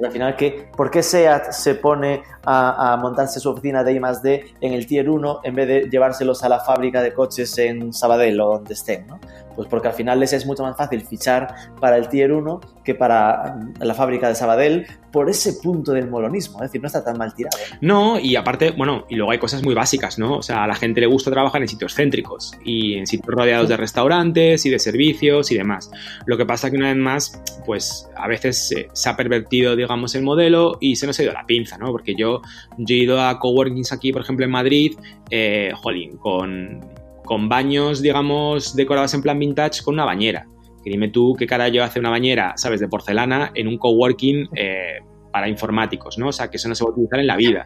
al 0.04 0.12
final, 0.12 0.36
¿qué, 0.36 0.68
¿por 0.76 0.90
qué 0.90 1.02
SEAT 1.02 1.52
se 1.52 1.74
pone 1.76 2.22
a, 2.44 2.92
a, 2.92 2.96
montarse 2.96 3.40
su 3.40 3.50
oficina 3.50 3.84
de 3.84 3.92
I+.D. 3.92 4.44
en 4.60 4.72
el 4.72 4.86
Tier 4.86 5.08
1 5.08 5.40
en 5.44 5.54
vez 5.54 5.68
de 5.68 5.88
llevárselos 5.90 6.42
a 6.42 6.48
la 6.48 6.60
fábrica 6.60 7.02
de 7.02 7.12
coches 7.12 7.56
en 7.58 7.92
Sabadell 7.92 8.40
o 8.40 8.54
donde 8.54 8.74
estén? 8.74 9.06
¿no? 9.06 9.20
Pues 9.54 9.68
porque 9.68 9.88
al 9.88 9.94
final 9.94 10.20
les 10.20 10.32
es 10.32 10.46
mucho 10.46 10.62
más 10.62 10.76
fácil 10.76 11.02
fichar 11.02 11.54
para 11.80 11.96
el 11.96 12.08
Tier 12.08 12.32
1 12.32 12.60
que 12.84 12.94
para 12.94 13.58
la 13.78 13.94
fábrica 13.94 14.28
de 14.28 14.34
Sabadell 14.34 14.86
por 15.12 15.28
ese 15.28 15.54
punto 15.62 15.92
del 15.92 16.08
molonismo, 16.08 16.56
es 16.56 16.70
decir, 16.70 16.80
no 16.80 16.86
está 16.86 17.04
tan 17.04 17.18
mal 17.18 17.34
tirado. 17.34 17.56
No, 17.80 18.18
y 18.18 18.34
aparte, 18.34 18.70
bueno, 18.70 19.04
y 19.08 19.16
luego 19.16 19.30
hay 19.30 19.38
cosas 19.38 19.62
muy 19.62 19.74
básicas, 19.74 20.18
¿no? 20.18 20.38
O 20.38 20.42
sea, 20.42 20.64
a 20.64 20.66
la 20.66 20.74
gente 20.74 21.00
le 21.00 21.06
gusta 21.06 21.30
trabajar 21.30 21.60
en 21.60 21.68
sitios 21.68 21.94
céntricos 21.94 22.52
y 22.64 22.94
en 22.94 23.06
sitios 23.06 23.34
rodeados 23.34 23.68
de 23.68 23.76
restaurantes 23.76 24.64
y 24.64 24.70
de 24.70 24.78
servicios 24.78 25.52
y 25.52 25.56
demás. 25.56 25.90
Lo 26.24 26.36
que 26.38 26.46
pasa 26.46 26.70
que 26.70 26.76
una 26.76 26.88
vez 26.88 26.96
más, 26.96 27.42
pues 27.66 28.08
a 28.16 28.26
veces 28.26 28.74
se 28.92 29.08
ha 29.08 29.16
pervertido, 29.16 29.76
digamos, 29.76 30.14
el 30.14 30.22
modelo 30.22 30.78
y 30.80 30.96
se 30.96 31.06
nos 31.06 31.18
ha 31.18 31.22
ido 31.24 31.32
la 31.32 31.46
pinza, 31.46 31.76
¿no? 31.76 31.92
Porque 31.92 32.14
yo, 32.14 32.40
yo 32.78 32.94
he 32.94 32.98
ido 32.98 33.20
a 33.20 33.38
coworkings 33.38 33.92
aquí, 33.92 34.12
por 34.12 34.22
ejemplo, 34.22 34.44
en 34.44 34.50
Madrid, 34.50 34.96
eh, 35.30 35.72
jolín, 35.74 36.16
con 36.16 36.80
con 37.32 37.48
baños, 37.48 38.02
digamos, 38.02 38.76
decorados 38.76 39.14
en 39.14 39.22
plan 39.22 39.38
vintage 39.38 39.82
con 39.82 39.94
una 39.94 40.04
bañera. 40.04 40.46
Que 40.84 40.90
dime 40.90 41.08
tú 41.08 41.34
qué 41.38 41.46
carajo 41.46 41.80
hace 41.82 41.98
una 41.98 42.10
bañera, 42.10 42.52
¿sabes? 42.56 42.78
De 42.78 42.88
porcelana 42.88 43.52
en 43.54 43.68
un 43.68 43.78
coworking 43.78 44.50
eh, 44.54 44.98
para 45.32 45.48
informáticos, 45.48 46.18
¿no? 46.18 46.28
O 46.28 46.32
sea, 46.32 46.50
que 46.50 46.58
eso 46.58 46.68
no 46.68 46.74
se 46.74 46.84
va 46.84 46.90
a 46.90 46.92
utilizar 46.92 47.18
en 47.20 47.26
la 47.26 47.36
vida. 47.36 47.64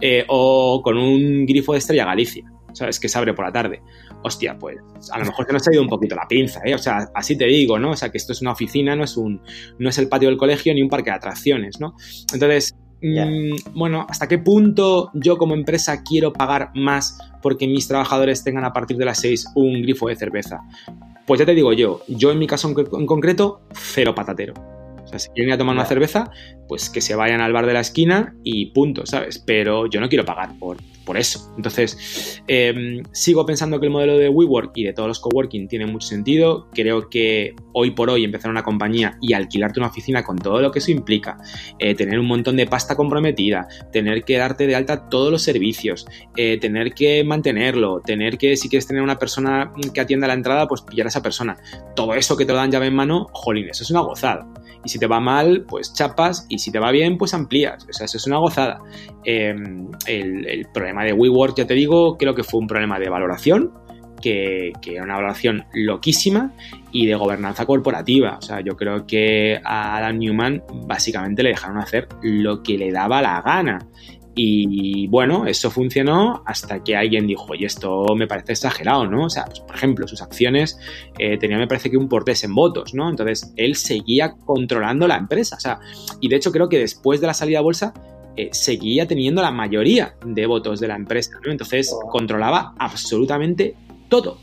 Eh, 0.00 0.24
o 0.28 0.80
con 0.84 0.96
un 0.96 1.44
grifo 1.46 1.72
de 1.72 1.78
Estrella 1.78 2.04
Galicia. 2.04 2.44
¿sabes? 2.74 3.00
Que 3.00 3.08
se 3.08 3.18
abre 3.18 3.34
por 3.34 3.44
la 3.44 3.50
tarde. 3.50 3.82
Hostia, 4.22 4.56
pues 4.56 4.76
a 5.10 5.18
lo 5.18 5.24
mejor 5.24 5.46
se 5.46 5.52
nos 5.52 5.66
ha 5.66 5.72
ido 5.72 5.82
un 5.82 5.88
poquito 5.88 6.14
la 6.14 6.28
pinza, 6.28 6.60
¿eh? 6.64 6.76
O 6.76 6.78
sea, 6.78 7.08
así 7.12 7.36
te 7.36 7.46
digo, 7.46 7.76
¿no? 7.76 7.90
O 7.90 7.96
sea, 7.96 8.10
que 8.10 8.18
esto 8.18 8.32
es 8.32 8.40
una 8.40 8.52
oficina, 8.52 8.94
no 8.94 9.02
es, 9.02 9.16
un, 9.16 9.42
no 9.80 9.88
es 9.88 9.98
el 9.98 10.08
patio 10.08 10.28
del 10.28 10.38
colegio 10.38 10.72
ni 10.74 10.82
un 10.82 10.88
parque 10.88 11.10
de 11.10 11.16
atracciones, 11.16 11.80
¿no? 11.80 11.94
Entonces, 12.32 12.72
mm, 13.02 13.74
bueno, 13.74 14.06
¿hasta 14.08 14.28
qué 14.28 14.38
punto 14.38 15.10
yo 15.14 15.38
como 15.38 15.54
empresa 15.54 16.04
quiero 16.04 16.32
pagar 16.32 16.70
más 16.76 17.18
porque 17.42 17.66
mis 17.66 17.88
trabajadores 17.88 18.44
tengan 18.44 18.64
a 18.64 18.72
partir 18.72 18.96
de 18.96 19.04
las 19.04 19.20
6 19.20 19.52
un 19.54 19.82
grifo 19.82 20.08
de 20.08 20.16
cerveza? 20.16 20.60
Pues 21.26 21.40
ya 21.40 21.46
te 21.46 21.54
digo 21.54 21.72
yo, 21.72 22.02
yo 22.08 22.30
en 22.30 22.38
mi 22.38 22.46
caso 22.46 22.68
en 22.68 23.06
concreto, 23.06 23.60
cero 23.72 24.14
patatero. 24.14 24.54
O 25.08 25.10
sea, 25.10 25.18
si 25.18 25.30
quieren 25.30 25.48
ir 25.48 25.54
a 25.54 25.58
tomar 25.58 25.74
una 25.74 25.86
cerveza, 25.86 26.30
pues 26.68 26.90
que 26.90 27.00
se 27.00 27.14
vayan 27.14 27.40
al 27.40 27.52
bar 27.52 27.64
de 27.64 27.72
la 27.72 27.80
esquina 27.80 28.34
y 28.44 28.66
punto, 28.72 29.06
¿sabes? 29.06 29.38
Pero 29.38 29.86
yo 29.86 30.00
no 30.00 30.08
quiero 30.10 30.26
pagar 30.26 30.58
por, 30.58 30.76
por 31.06 31.16
eso. 31.16 31.50
Entonces, 31.56 32.42
em, 32.46 33.02
sigo 33.12 33.46
pensando 33.46 33.80
que 33.80 33.86
el 33.86 33.92
modelo 33.92 34.18
de 34.18 34.28
WeWork 34.28 34.72
y 34.76 34.84
de 34.84 34.92
todos 34.92 35.08
los 35.08 35.20
coworking 35.20 35.66
tiene 35.66 35.86
mucho 35.86 36.06
sentido. 36.08 36.68
Creo 36.74 37.08
que 37.08 37.56
hoy 37.78 37.92
por 37.92 38.10
hoy 38.10 38.24
empezar 38.24 38.50
una 38.50 38.64
compañía 38.64 39.16
y 39.20 39.34
alquilarte 39.34 39.78
una 39.78 39.88
oficina 39.88 40.24
con 40.24 40.36
todo 40.36 40.60
lo 40.60 40.72
que 40.72 40.80
eso 40.80 40.90
implica, 40.90 41.38
eh, 41.78 41.94
tener 41.94 42.18
un 42.18 42.26
montón 42.26 42.56
de 42.56 42.66
pasta 42.66 42.96
comprometida, 42.96 43.68
tener 43.92 44.24
que 44.24 44.36
darte 44.36 44.66
de 44.66 44.74
alta 44.74 45.08
todos 45.08 45.30
los 45.30 45.42
servicios, 45.42 46.06
eh, 46.36 46.58
tener 46.58 46.92
que 46.92 47.22
mantenerlo, 47.22 48.00
tener 48.00 48.36
que, 48.36 48.56
si 48.56 48.68
quieres 48.68 48.86
tener 48.86 49.02
una 49.02 49.18
persona 49.18 49.72
que 49.94 50.00
atienda 50.00 50.26
la 50.26 50.34
entrada, 50.34 50.66
pues 50.66 50.82
pillar 50.82 51.06
a 51.06 51.08
esa 51.10 51.22
persona. 51.22 51.56
Todo 51.94 52.14
eso 52.14 52.36
que 52.36 52.44
te 52.44 52.52
lo 52.52 52.58
dan 52.58 52.72
llave 52.72 52.88
en 52.88 52.94
mano, 52.94 53.28
jolín, 53.32 53.68
eso 53.68 53.84
es 53.84 53.90
una 53.90 54.00
gozada. 54.00 54.46
Y 54.84 54.88
si 54.88 54.98
te 54.98 55.06
va 55.06 55.20
mal, 55.20 55.64
pues 55.68 55.92
chapas, 55.92 56.46
y 56.48 56.58
si 56.58 56.70
te 56.70 56.78
va 56.78 56.90
bien, 56.90 57.18
pues 57.18 57.34
amplías. 57.34 57.86
O 57.88 57.92
sea, 57.92 58.06
eso 58.06 58.16
es 58.16 58.26
una 58.26 58.38
gozada. 58.38 58.78
Em, 59.24 59.88
el, 60.06 60.66
problema 60.72 61.04
de 61.04 61.12
WeWork, 61.12 61.56
ya 61.56 61.66
te 61.66 61.74
digo, 61.74 62.16
creo 62.16 62.34
que 62.34 62.44
fue 62.44 62.60
un 62.60 62.66
problema 62.66 62.98
de 62.98 63.08
valoración, 63.08 63.72
que, 64.20 64.72
era 64.86 65.02
una 65.02 65.14
valoración 65.14 65.64
loquísima 65.72 66.52
y 66.92 67.06
de 67.06 67.14
gobernanza 67.14 67.66
corporativa. 67.66 68.38
O 68.38 68.42
sea, 68.42 68.60
yo 68.60 68.76
creo 68.76 69.06
que 69.06 69.60
a 69.64 69.96
Adam 69.96 70.18
Newman 70.18 70.62
básicamente 70.86 71.42
le 71.42 71.50
dejaron 71.50 71.78
hacer 71.78 72.08
lo 72.22 72.62
que 72.62 72.78
le 72.78 72.92
daba 72.92 73.22
la 73.22 73.40
gana. 73.42 73.78
Y 74.40 75.08
bueno, 75.08 75.46
eso 75.46 75.68
funcionó 75.68 76.44
hasta 76.46 76.84
que 76.84 76.94
alguien 76.94 77.26
dijo, 77.26 77.46
oye, 77.48 77.66
esto 77.66 78.06
me 78.14 78.28
parece 78.28 78.52
exagerado, 78.52 79.04
¿no? 79.08 79.24
O 79.24 79.30
sea, 79.30 79.44
pues, 79.46 79.58
por 79.58 79.74
ejemplo, 79.74 80.06
sus 80.06 80.22
acciones 80.22 80.78
eh, 81.18 81.38
tenían, 81.38 81.58
me 81.58 81.66
parece 81.66 81.90
que 81.90 81.96
un 81.96 82.08
portés 82.08 82.44
en 82.44 82.54
votos, 82.54 82.94
¿no? 82.94 83.10
Entonces, 83.10 83.52
él 83.56 83.74
seguía 83.74 84.36
controlando 84.46 85.08
la 85.08 85.16
empresa. 85.16 85.56
O 85.56 85.60
sea, 85.60 85.80
y 86.20 86.28
de 86.28 86.36
hecho 86.36 86.52
creo 86.52 86.68
que 86.68 86.78
después 86.78 87.20
de 87.20 87.26
la 87.26 87.34
salida 87.34 87.58
a 87.58 87.62
bolsa, 87.62 87.92
eh, 88.36 88.50
seguía 88.52 89.08
teniendo 89.08 89.42
la 89.42 89.50
mayoría 89.50 90.14
de 90.24 90.46
votos 90.46 90.78
de 90.78 90.86
la 90.86 90.94
empresa, 90.94 91.32
¿no? 91.44 91.50
Entonces, 91.50 91.92
controlaba 92.08 92.74
absolutamente 92.78 93.74
todo. 94.08 94.38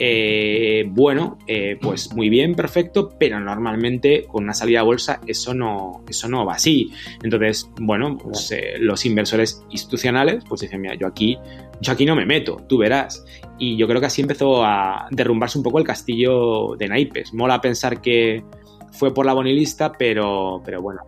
Eh, 0.00 0.84
bueno, 0.88 1.38
eh, 1.48 1.76
pues 1.80 2.14
muy 2.14 2.28
bien, 2.28 2.54
perfecto, 2.54 3.10
pero 3.18 3.40
normalmente 3.40 4.26
con 4.28 4.44
una 4.44 4.54
salida 4.54 4.80
a 4.80 4.84
bolsa 4.84 5.20
eso 5.26 5.54
no, 5.54 6.04
eso 6.08 6.28
no 6.28 6.46
va 6.46 6.54
así. 6.54 6.92
Entonces, 7.22 7.68
bueno, 7.80 8.16
pues, 8.16 8.52
eh, 8.52 8.74
los 8.78 9.04
inversores 9.06 9.64
institucionales 9.70 10.44
pues 10.48 10.60
dicen, 10.60 10.80
mira, 10.80 10.94
yo 10.94 11.06
aquí, 11.08 11.36
yo 11.80 11.92
aquí 11.92 12.06
no 12.06 12.14
me 12.14 12.26
meto, 12.26 12.58
tú 12.68 12.78
verás. 12.78 13.24
Y 13.58 13.76
yo 13.76 13.88
creo 13.88 14.00
que 14.00 14.06
así 14.06 14.22
empezó 14.22 14.64
a 14.64 15.08
derrumbarse 15.10 15.58
un 15.58 15.64
poco 15.64 15.78
el 15.78 15.84
castillo 15.84 16.76
de 16.78 16.88
naipes. 16.88 17.34
Mola 17.34 17.60
pensar 17.60 18.00
que 18.00 18.44
fue 18.92 19.12
por 19.12 19.26
la 19.26 19.32
bonilista, 19.32 19.90
pero, 19.92 20.62
pero 20.64 20.80
bueno, 20.80 21.00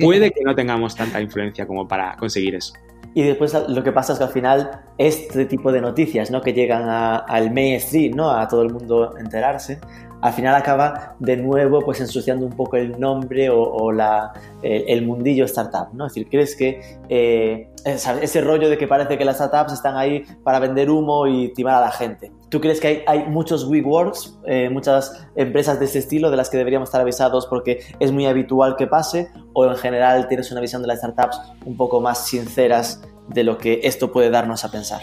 puede 0.00 0.32
que 0.32 0.42
no 0.42 0.54
tengamos 0.54 0.96
tanta 0.96 1.20
influencia 1.20 1.64
como 1.66 1.86
para 1.86 2.16
conseguir 2.16 2.56
eso. 2.56 2.72
Y 3.16 3.22
después 3.22 3.56
lo 3.68 3.82
que 3.82 3.92
pasa 3.92 4.12
es 4.12 4.18
que 4.18 4.24
al 4.26 4.30
final 4.30 4.82
este 4.98 5.46
tipo 5.46 5.72
de 5.72 5.80
noticias 5.80 6.30
¿no? 6.30 6.42
que 6.42 6.52
llegan 6.52 6.86
al 6.86 7.50
mainstream, 7.50 8.14
¿no? 8.14 8.30
a 8.30 8.46
todo 8.46 8.60
el 8.60 8.70
mundo 8.70 9.16
enterarse, 9.16 9.80
al 10.20 10.34
final 10.34 10.54
acaba 10.54 11.16
de 11.18 11.38
nuevo 11.38 11.80
pues 11.80 11.98
ensuciando 11.98 12.44
un 12.44 12.52
poco 12.52 12.76
el 12.76 13.00
nombre 13.00 13.48
o, 13.48 13.90
la, 13.90 14.34
el, 14.62 15.06
mundillo 15.06 15.46
startup, 15.46 15.94
¿no? 15.94 16.06
Es 16.06 16.12
decir, 16.12 16.28
¿crees 16.28 16.54
que 16.56 16.98
eh, 17.08 17.70
ese 17.86 18.40
rollo 18.42 18.68
de 18.68 18.76
que 18.76 18.86
parece 18.86 19.16
que 19.16 19.24
las 19.24 19.36
startups 19.36 19.72
están 19.72 19.96
ahí 19.96 20.22
para 20.44 20.58
vender 20.58 20.90
humo 20.90 21.26
y 21.26 21.54
timar 21.54 21.76
a 21.76 21.80
la 21.80 21.92
gente? 21.92 22.32
¿Tú 22.48 22.60
crees 22.60 22.80
que 22.80 23.04
hay, 23.06 23.24
muchos 23.24 23.64
WeWorks, 23.64 24.38
eh, 24.46 24.70
muchas 24.70 25.26
empresas 25.34 25.80
de 25.80 25.86
ese 25.86 25.98
estilo 25.98 26.30
de 26.30 26.36
las 26.36 26.48
que 26.48 26.56
deberíamos 26.56 26.88
estar 26.88 27.00
avisados 27.00 27.46
porque 27.46 27.80
es 27.98 28.12
muy 28.12 28.26
habitual 28.26 28.76
que 28.76 28.86
pase? 28.86 29.28
¿O 29.52 29.66
en 29.66 29.76
general 29.76 30.28
tienes 30.28 30.52
una 30.52 30.60
visión 30.60 30.80
de 30.80 30.88
las 30.88 30.98
startups 30.98 31.40
un 31.64 31.76
poco 31.76 32.00
más 32.00 32.28
sinceras 32.28 33.02
de 33.28 33.42
lo 33.42 33.58
que 33.58 33.80
esto 33.82 34.12
puede 34.12 34.30
darnos 34.30 34.64
a 34.64 34.70
pensar? 34.70 35.00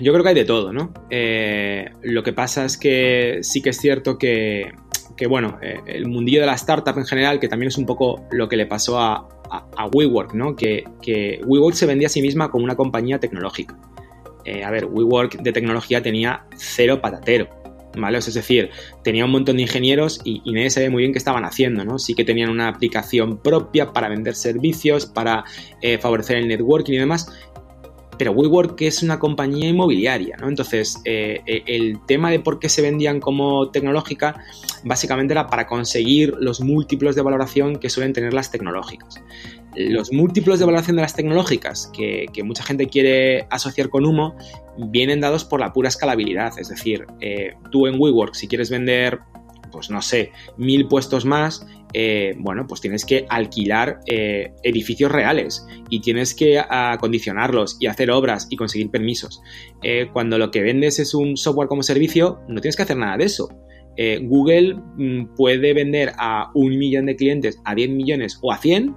Yo 0.00 0.12
creo 0.12 0.22
que 0.24 0.30
hay 0.30 0.34
de 0.34 0.44
todo, 0.44 0.72
¿no? 0.72 0.92
Eh, 1.10 1.90
lo 2.02 2.22
que 2.22 2.32
pasa 2.32 2.64
es 2.64 2.76
que 2.76 3.38
sí 3.42 3.62
que 3.62 3.70
es 3.70 3.78
cierto 3.78 4.18
que, 4.18 4.72
bueno, 5.28 5.58
eh, 5.62 5.78
el 5.86 6.08
mundillo 6.08 6.40
de 6.40 6.46
la 6.46 6.54
startup 6.54 6.98
en 6.98 7.06
general, 7.06 7.38
que 7.38 7.48
también 7.48 7.68
es 7.68 7.78
un 7.78 7.86
poco 7.86 8.26
lo 8.30 8.48
que 8.48 8.56
le 8.56 8.66
pasó 8.66 8.98
a, 8.98 9.28
WeWork, 9.94 10.34
¿no? 10.34 10.56
Que, 10.56 10.84
WeWork 11.46 11.74
se 11.74 11.86
vendía 11.86 12.06
a 12.06 12.10
sí 12.10 12.22
misma 12.22 12.50
como 12.50 12.64
una 12.64 12.74
compañía 12.74 13.20
tecnológica. 13.20 13.78
Eh, 14.44 14.64
a 14.64 14.70
ver, 14.70 14.86
WeWork 14.86 15.42
de 15.42 15.52
tecnología 15.52 16.02
tenía 16.02 16.44
cero 16.56 17.00
patatero. 17.00 17.48
¿Vale? 17.94 18.16
es 18.16 18.32
decir, 18.32 18.70
tenía 19.04 19.26
un 19.26 19.32
montón 19.32 19.56
de 19.56 19.64
ingenieros 19.64 20.22
y, 20.24 20.40
y, 20.46 20.52
nadie 20.52 20.70
sabía 20.70 20.88
muy 20.88 21.02
bien 21.02 21.12
qué 21.12 21.18
estaban 21.18 21.44
haciendo, 21.44 21.84
¿no? 21.84 21.98
Sí 21.98 22.14
que 22.14 22.24
tenían 22.24 22.48
una 22.48 22.68
aplicación 22.68 23.36
propia 23.36 23.92
para 23.92 24.08
vender 24.08 24.34
servicios, 24.34 25.04
para 25.04 25.44
favorecer 26.00 26.38
el 26.38 26.48
networking 26.48 26.94
y 26.94 26.96
demás, 26.96 27.28
pero 28.22 28.32
WeWork 28.32 28.80
es 28.82 29.02
una 29.02 29.18
compañía 29.18 29.68
inmobiliaria, 29.68 30.36
¿no? 30.36 30.48
Entonces, 30.48 31.00
eh, 31.04 31.40
eh, 31.44 31.64
el 31.66 31.98
tema 32.06 32.30
de 32.30 32.38
por 32.38 32.60
qué 32.60 32.68
se 32.68 32.80
vendían 32.80 33.18
como 33.18 33.70
tecnológica 33.70 34.44
básicamente 34.84 35.34
era 35.34 35.48
para 35.48 35.66
conseguir 35.66 36.34
los 36.38 36.60
múltiplos 36.60 37.16
de 37.16 37.22
valoración 37.22 37.80
que 37.80 37.90
suelen 37.90 38.12
tener 38.12 38.32
las 38.32 38.52
tecnológicas. 38.52 39.20
Los 39.76 40.12
múltiplos 40.12 40.58
de 40.58 40.66
valoración 40.66 40.96
de 40.96 41.02
las 41.02 41.14
tecnológicas 41.14 41.90
que, 41.94 42.26
mucha 42.44 42.62
gente 42.62 42.88
quiere 42.88 43.46
asociar 43.50 43.88
con 43.88 44.04
humo 44.04 44.36
vienen 44.76 45.20
dados 45.20 45.44
por 45.44 45.60
la 45.60 45.72
pura 45.72 45.88
escalabilidad, 45.88 46.58
es 46.58 46.68
decir, 46.68 47.06
eh, 47.20 47.54
tú 47.70 47.86
en 47.86 47.98
WeWork 47.98 48.34
si 48.34 48.48
quieres 48.48 48.70
vender 48.70 49.20
pues 49.70 49.88
no 49.88 50.02
sé, 50.02 50.32
mil 50.58 50.86
puestos 50.86 51.24
más, 51.24 51.66
eh, 51.94 52.34
bueno, 52.36 52.66
pues 52.66 52.82
tienes 52.82 53.06
que 53.06 53.24
alquilar 53.30 54.00
eh, 54.06 54.52
edificios 54.62 55.10
reales 55.10 55.66
y 55.88 56.00
tienes 56.02 56.34
que 56.34 56.58
acondicionarlos 56.58 57.78
y 57.80 57.86
hacer 57.86 58.10
obras 58.10 58.48
y 58.50 58.56
conseguir 58.56 58.90
permisos. 58.90 59.40
Cuando 60.12 60.36
lo 60.36 60.50
que 60.50 60.60
vendes 60.60 60.98
es 60.98 61.14
un 61.14 61.38
software 61.38 61.68
como 61.68 61.82
servicio, 61.82 62.40
no 62.48 62.60
tienes 62.60 62.76
que 62.76 62.82
hacer 62.82 62.98
nada 62.98 63.16
de 63.16 63.24
eso. 63.24 63.48
Google 64.20 64.74
mm, 64.74 65.34
puede 65.36 65.72
vender 65.72 66.12
a 66.18 66.50
un 66.54 66.76
millón 66.76 67.06
de 67.06 67.16
clientes, 67.16 67.58
a 67.64 67.74
10 67.74 67.90
millones 67.92 68.38
o 68.42 68.52
a 68.52 68.58
100 68.58 68.94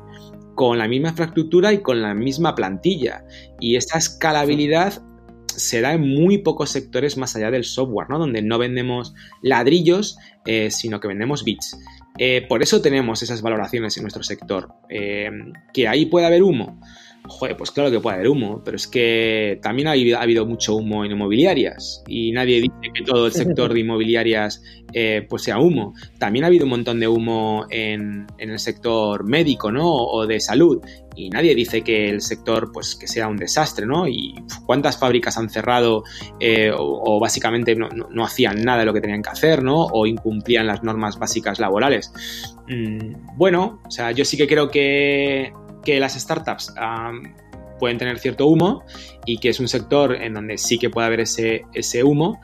con 0.55 0.77
la 0.77 0.87
misma 0.87 1.09
infraestructura 1.09 1.73
y 1.73 1.81
con 1.81 2.01
la 2.01 2.13
misma 2.13 2.55
plantilla. 2.55 3.23
Y 3.59 3.75
esta 3.75 3.97
escalabilidad 3.97 5.03
se 5.47 5.81
da 5.81 5.93
en 5.93 6.01
muy 6.01 6.39
pocos 6.39 6.71
sectores 6.71 7.17
más 7.17 7.35
allá 7.35 7.51
del 7.51 7.63
software, 7.63 8.09
¿no? 8.09 8.19
Donde 8.19 8.41
no 8.41 8.57
vendemos 8.57 9.13
ladrillos, 9.41 10.17
eh, 10.45 10.71
sino 10.71 10.99
que 10.99 11.07
vendemos 11.07 11.43
bits. 11.43 11.77
Eh, 12.17 12.45
por 12.47 12.63
eso 12.63 12.81
tenemos 12.81 13.21
esas 13.23 13.41
valoraciones 13.41 13.95
en 13.97 14.03
nuestro 14.03 14.23
sector. 14.23 14.73
Eh, 14.89 15.29
que 15.73 15.87
ahí 15.87 16.05
puede 16.05 16.25
haber 16.25 16.43
humo. 16.43 16.79
Joder, 17.27 17.57
pues 17.57 17.71
claro 17.71 17.89
que 17.91 17.99
puede 17.99 18.15
haber 18.17 18.29
humo, 18.29 18.61
pero 18.63 18.77
es 18.77 18.87
que 18.87 19.59
también 19.61 19.87
ha 19.87 19.91
habido, 19.91 20.45
mucho 20.45 20.75
humo 20.75 21.03
en 21.03 21.11
inmobiliarias 21.11 22.03
y 22.07 22.31
nadie 22.31 22.61
dice 22.61 22.91
que 22.93 23.03
todo 23.03 23.27
el 23.27 23.31
sector 23.33 23.73
de 23.73 23.79
inmobiliarias 23.79 24.61
pues 25.27 25.43
sea 25.43 25.59
humo. 25.59 25.93
También 26.19 26.45
ha 26.45 26.47
habido 26.47 26.65
un 26.65 26.69
montón 26.69 26.99
de 26.99 27.07
humo 27.07 27.65
en, 27.69 28.27
en, 28.37 28.49
el 28.49 28.59
sector 28.59 29.25
médico, 29.25 29.71
¿no? 29.71 29.91
O 29.91 30.25
de 30.25 30.39
salud 30.39 30.81
y 31.15 31.29
nadie 31.29 31.55
dice 31.55 31.81
que 31.81 32.09
el 32.09 32.21
sector 32.21 32.71
pues 32.71 32.95
que 32.95 33.07
sea 33.07 33.27
un 33.27 33.37
desastre, 33.37 33.85
¿no? 33.85 34.07
Y 34.07 34.35
cuántas 34.65 34.97
fábricas 34.97 35.37
han 35.37 35.49
cerrado 35.49 36.03
eh, 36.39 36.71
o, 36.75 37.19
básicamente 37.19 37.75
no, 37.75 38.25
hacían 38.25 38.63
nada 38.63 38.79
de 38.79 38.85
lo 38.85 38.93
que 38.93 39.01
tenían 39.01 39.21
que 39.21 39.29
hacer, 39.29 39.63
¿no? 39.63 39.85
O 39.85 40.05
incumplían 40.05 40.67
las 40.67 40.83
normas 40.83 41.17
básicas 41.17 41.59
laborales. 41.59 42.11
Mm, 42.67 43.37
bueno, 43.37 43.81
o 43.85 43.91
sea, 43.91 44.11
yo 44.11 44.25
sí 44.25 44.37
que 44.37 44.47
creo 44.47 44.69
que, 44.69 45.53
las 45.99 46.13
startups 46.13 46.73
pueden 47.79 47.97
tener 47.97 48.19
cierto 48.19 48.47
humo 48.47 48.83
y 49.25 49.37
que 49.37 49.49
es 49.49 49.59
un 49.59 49.67
sector 49.67 50.15
en 50.15 50.33
donde 50.33 50.57
sí 50.57 50.77
que 50.79 50.89
puede 50.89 51.07
haber 51.07 51.21
ese, 51.21 51.65
ese 51.73 52.03
humo, 52.03 52.39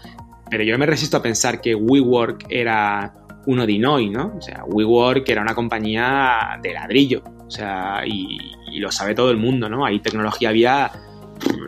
pero 0.49 0.63
yo 0.63 0.77
me 0.77 0.85
resisto 0.85 1.17
a 1.17 1.21
pensar 1.21 1.61
que 1.61 1.73
WeWork 1.75 2.45
era 2.49 3.13
uno 3.45 3.65
de 3.65 3.71
Inoi, 3.71 4.09
¿no? 4.09 4.33
O 4.37 4.41
sea, 4.41 4.63
WeWork 4.65 5.27
era 5.29 5.41
una 5.41 5.55
compañía 5.55 6.59
de 6.61 6.73
ladrillo, 6.73 7.23
o 7.47 7.49
sea, 7.49 8.03
y, 8.05 8.37
y 8.71 8.79
lo 8.79 8.91
sabe 8.91 9.15
todo 9.15 9.31
el 9.31 9.37
mundo, 9.37 9.69
¿no? 9.69 9.85
Ahí 9.85 9.99
tecnología 9.99 10.49
había 10.49 10.91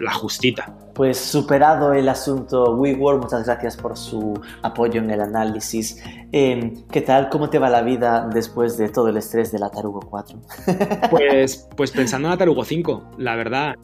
la 0.02 0.14
justita. 0.14 0.76
Pues 0.94 1.18
superado 1.18 1.94
el 1.94 2.08
asunto 2.08 2.76
WeWork, 2.76 3.24
muchas 3.24 3.46
gracias 3.46 3.76
por 3.76 3.98
su 3.98 4.40
apoyo 4.62 5.02
en 5.02 5.10
el 5.10 5.22
análisis. 5.22 6.04
Em, 6.32 6.86
¿Qué 6.92 7.02
tal? 7.02 7.30
¿Cómo 7.30 7.50
te 7.50 7.58
va 7.58 7.70
la 7.70 7.82
vida 7.82 8.30
después 8.32 8.78
de 8.78 8.90
todo 8.90 9.08
el 9.08 9.18
estrés 9.18 9.52
de 9.52 9.60
la 9.60 9.70
Tarugo 9.70 10.02
4? 10.02 10.40
Pues, 11.10 11.68
pues 11.76 11.92
pensando 11.92 12.28
en 12.28 12.32
la 12.32 12.38
Tarugo 12.38 12.64
5, 12.64 13.12
la 13.18 13.36
verdad. 13.36 13.76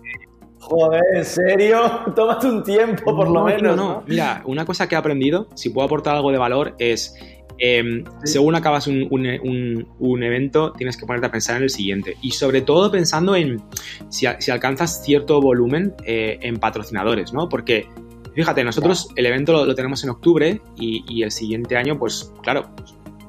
Joder, 0.60 1.02
¿en 1.14 1.26
serio? 1.26 1.82
Tómate 2.16 2.48
un 2.48 2.64
tiempo, 2.64 3.16
por 3.16 3.30
lo 3.30 3.44
menos. 3.44 3.76
No, 3.76 3.94
no, 3.94 4.04
mira, 4.06 4.44
una 4.46 4.66
cosa 4.66 4.88
que 4.88 4.96
he 4.96 4.98
aprendido, 4.98 5.48
si 5.56 5.70
puedo 5.70 5.86
aportar 5.86 6.16
algo 6.16 6.32
de 6.32 6.38
valor, 6.38 6.76
es 6.80 7.16
em, 7.60 8.04
según 8.24 8.56
acabas 8.56 8.88
un, 8.88 10.24
evento, 10.24 10.74
tienes 10.74 10.98
que 10.98 11.06
ponerte 11.06 11.28
a 11.28 11.32
pensar 11.32 11.58
en 11.58 11.64
el 11.64 11.70
siguiente. 11.70 12.16
Y 12.22 12.32
sobre 12.32 12.62
todo 12.62 12.92
pensando 12.92 13.36
en 13.36 13.62
si, 14.10 14.26
alcanzas 14.26 15.04
cierto 15.04 15.42
volumen 15.42 15.94
eh, 16.06 16.40
en 16.42 16.58
patrocinadores, 16.58 17.34
¿no? 17.34 17.50
Porque, 17.50 17.88
fíjate, 18.36 18.64
nosotros 18.64 19.10
el 19.16 19.26
evento 19.26 19.66
lo, 19.66 19.76
tenemos 19.76 20.04
en 20.04 20.10
octubre 20.10 20.62
y, 20.78 21.24
el 21.24 21.32
siguiente 21.32 21.76
año, 21.76 21.98
pues 21.98 22.32
claro, 22.44 22.70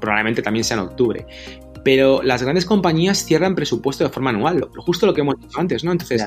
probablemente 0.01 0.43
también 0.43 0.65
sea 0.65 0.77
en 0.77 0.85
octubre. 0.85 1.27
Pero 1.85 2.23
las 2.23 2.43
grandes 2.43 2.67
compañías 2.67 3.25
cierran 3.25 3.55
presupuesto 3.55 4.05
de 4.05 4.11
forma 4.11 4.31
anual, 4.31 4.69
justo 4.77 5.07
lo 5.07 5.15
que 5.15 5.23
hemos 5.23 5.41
dicho 5.41 5.59
antes, 5.59 5.83
¿no? 5.83 5.93
Entonces, 5.93 6.23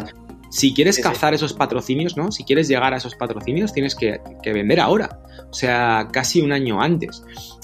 si 0.54 0.72
quieres 0.72 1.00
cazar 1.00 1.34
esos 1.34 1.52
patrocinios, 1.52 2.16
¿no? 2.16 2.32
Si 2.32 2.44
quieres 2.44 2.68
llegar 2.68 2.94
a 2.94 2.98
esos 2.98 3.16
patrocinios, 3.16 3.74
tienes 3.74 3.96
que, 3.96 4.22
vender 4.46 4.80
ahora. 4.80 5.20
O 5.50 5.54
sea, 5.54 6.10
casi 6.12 6.42
un 6.42 6.52
año 6.52 6.80
antes. 6.80 7.24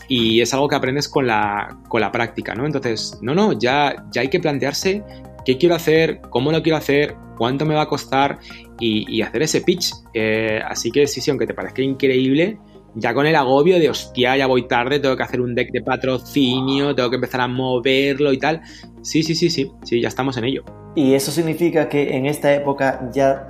Y 0.10 0.42
es 0.42 0.54
algo 0.54 0.68
que 0.68 0.76
aprendes 0.76 1.08
con 1.08 1.26
la, 1.28 1.80
con 1.88 2.02
la 2.02 2.12
práctica, 2.12 2.56
¿no? 2.56 2.66
Entonces, 2.66 3.18
no, 3.22 3.34
no, 3.34 3.54
ya, 3.54 3.96
ya 4.12 4.22
hay 4.22 4.28
que 4.28 4.42
plantearse 4.42 5.04
qué 5.46 5.58
quiero 5.58 5.76
hacer, 5.76 6.20
cómo 6.30 6.52
lo 6.52 6.62
quiero 6.62 6.78
hacer, 6.78 7.16
cuánto 7.38 7.66
me 7.66 7.74
va 7.74 7.84
a 7.84 7.88
costar 7.88 8.40
y, 8.80 9.22
hacer 9.22 9.44
ese 9.44 9.62
pitch. 9.62 9.94
Eh, 10.14 10.60
así 10.66 10.92
que 10.92 11.08
sí, 11.08 11.22
sí, 11.22 11.32
aunque 11.32 11.48
te 11.48 11.54
parezca 11.54 11.82
increíble, 11.82 12.60
ya 12.96 13.14
con 13.14 13.26
el 13.26 13.36
agobio 13.36 13.80
de 13.80 13.90
hostia, 13.90 14.36
ya 14.38 14.48
voy 14.48 14.68
tarde, 14.68 15.00
tengo 15.00 15.16
que 15.16 15.24
hacer 15.24 15.42
un 15.42 15.56
deck 15.56 15.72
de 15.72 15.82
patrocinio, 15.82 16.96
tengo 16.96 17.10
que 17.10 17.16
empezar 17.16 17.42
a 17.42 17.48
moverlo 17.48 18.34
y 18.34 18.38
tal. 18.38 18.62
Sí, 19.02 19.24
sí, 19.24 19.36
sí, 19.36 19.50
sí, 19.50 19.72
sí, 19.84 20.02
ya 20.02 20.08
estamos 20.08 20.38
en 20.38 20.46
ello. 20.46 20.64
Y 20.96 21.14
eso 21.14 21.32
significa 21.32 21.88
que 21.88 22.16
en 22.16 22.26
esta 22.26 22.54
época 22.54 23.10
ya 23.14 23.48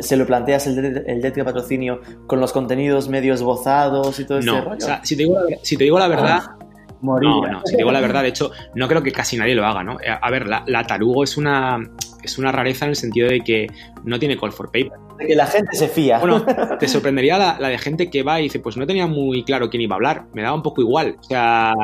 se 0.00 0.16
lo 0.16 0.26
planteas 0.26 0.66
el, 0.66 1.04
el 1.06 1.22
deck 1.22 1.34
de 1.34 1.44
patrocinio 1.44 2.00
con 2.26 2.40
los 2.40 2.52
contenidos 2.52 3.08
medio 3.08 3.34
esbozados 3.34 4.20
y 4.20 4.26
todo 4.26 4.38
ese 4.38 4.60
rollo. 4.60 4.76
O 4.76 4.80
sea, 4.80 5.04
si 5.04 5.16
te 5.16 5.22
digo 5.24 5.34
la, 5.34 5.56
si 5.62 5.76
te 5.76 5.84
digo 5.84 5.98
la 5.98 6.08
verdad. 6.08 6.40
Ah, 6.42 6.58
no, 7.00 7.18
no, 7.18 7.62
si 7.64 7.72
te 7.72 7.78
digo 7.78 7.90
la 7.90 8.00
verdad, 8.00 8.22
de 8.22 8.28
hecho, 8.28 8.52
no 8.76 8.86
creo 8.86 9.02
que 9.02 9.10
casi 9.10 9.36
nadie 9.36 9.56
lo 9.56 9.66
haga, 9.66 9.82
¿no? 9.82 9.96
A 10.20 10.30
ver, 10.30 10.46
la, 10.46 10.62
la 10.68 10.86
tarugo 10.86 11.24
es 11.24 11.36
una, 11.36 11.80
es 12.22 12.38
una 12.38 12.52
rareza 12.52 12.84
en 12.84 12.90
el 12.90 12.96
sentido 12.96 13.28
de 13.28 13.40
que 13.40 13.66
no 14.04 14.18
tiene 14.18 14.38
call 14.38 14.52
for 14.52 14.66
paper. 14.66 14.92
De 15.18 15.26
que 15.26 15.34
la 15.34 15.46
gente 15.46 15.76
se 15.76 15.88
fía. 15.88 16.18
Bueno, 16.18 16.44
te 16.78 16.88
sorprendería 16.88 17.38
la, 17.38 17.58
la, 17.58 17.68
de 17.68 17.78
gente 17.78 18.10
que 18.10 18.22
va 18.22 18.40
y 18.40 18.44
dice, 18.44 18.60
pues 18.60 18.76
no 18.76 18.86
tenía 18.86 19.06
muy 19.06 19.44
claro 19.44 19.70
quién 19.70 19.82
iba 19.82 19.94
a 19.94 19.96
hablar, 19.96 20.26
me 20.32 20.42
daba 20.42 20.54
un 20.54 20.62
poco 20.62 20.80
igual. 20.80 21.16
O 21.20 21.22
sea, 21.22 21.74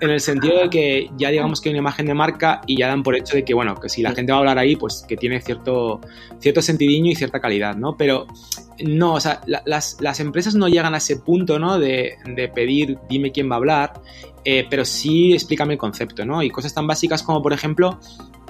en 0.00 0.10
el 0.10 0.20
sentido 0.20 0.58
de 0.60 0.70
que 0.70 1.10
ya 1.16 1.30
digamos 1.30 1.60
que 1.60 1.68
hay 1.68 1.74
una 1.74 1.80
imagen 1.80 2.06
de 2.06 2.14
marca 2.14 2.62
y 2.66 2.78
ya 2.78 2.88
dan 2.88 3.02
por 3.02 3.14
hecho 3.16 3.36
de 3.36 3.44
que, 3.44 3.54
bueno, 3.54 3.74
que 3.74 3.88
si 3.88 4.02
la 4.02 4.12
gente 4.12 4.32
va 4.32 4.38
a 4.38 4.40
hablar 4.40 4.58
ahí, 4.58 4.76
pues 4.76 5.04
que 5.06 5.16
tiene 5.16 5.40
cierto, 5.40 6.00
cierto 6.40 6.62
sentidiño 6.62 7.10
y 7.10 7.14
cierta 7.14 7.40
calidad, 7.40 7.76
¿no? 7.76 7.96
Pero 7.96 8.26
no, 8.84 9.14
o 9.14 9.20
sea, 9.20 9.40
las, 9.46 9.98
las, 10.00 10.20
empresas 10.20 10.54
no 10.54 10.68
llegan 10.68 10.94
a 10.94 10.98
ese 10.98 11.16
punto, 11.16 11.58
¿no? 11.58 11.78
De, 11.78 12.16
de 12.24 12.48
pedir, 12.48 12.98
dime 13.08 13.32
quién 13.32 13.50
va 13.50 13.54
a 13.54 13.58
hablar, 13.58 13.92
eh, 14.44 14.66
pero 14.68 14.84
sí 14.84 15.34
explícame 15.34 15.74
el 15.74 15.78
concepto, 15.78 16.24
¿no? 16.24 16.42
Y 16.42 16.50
cosas 16.50 16.72
tan 16.72 16.86
básicas 16.86 17.22
como, 17.22 17.42
por 17.42 17.52
ejemplo, 17.52 17.98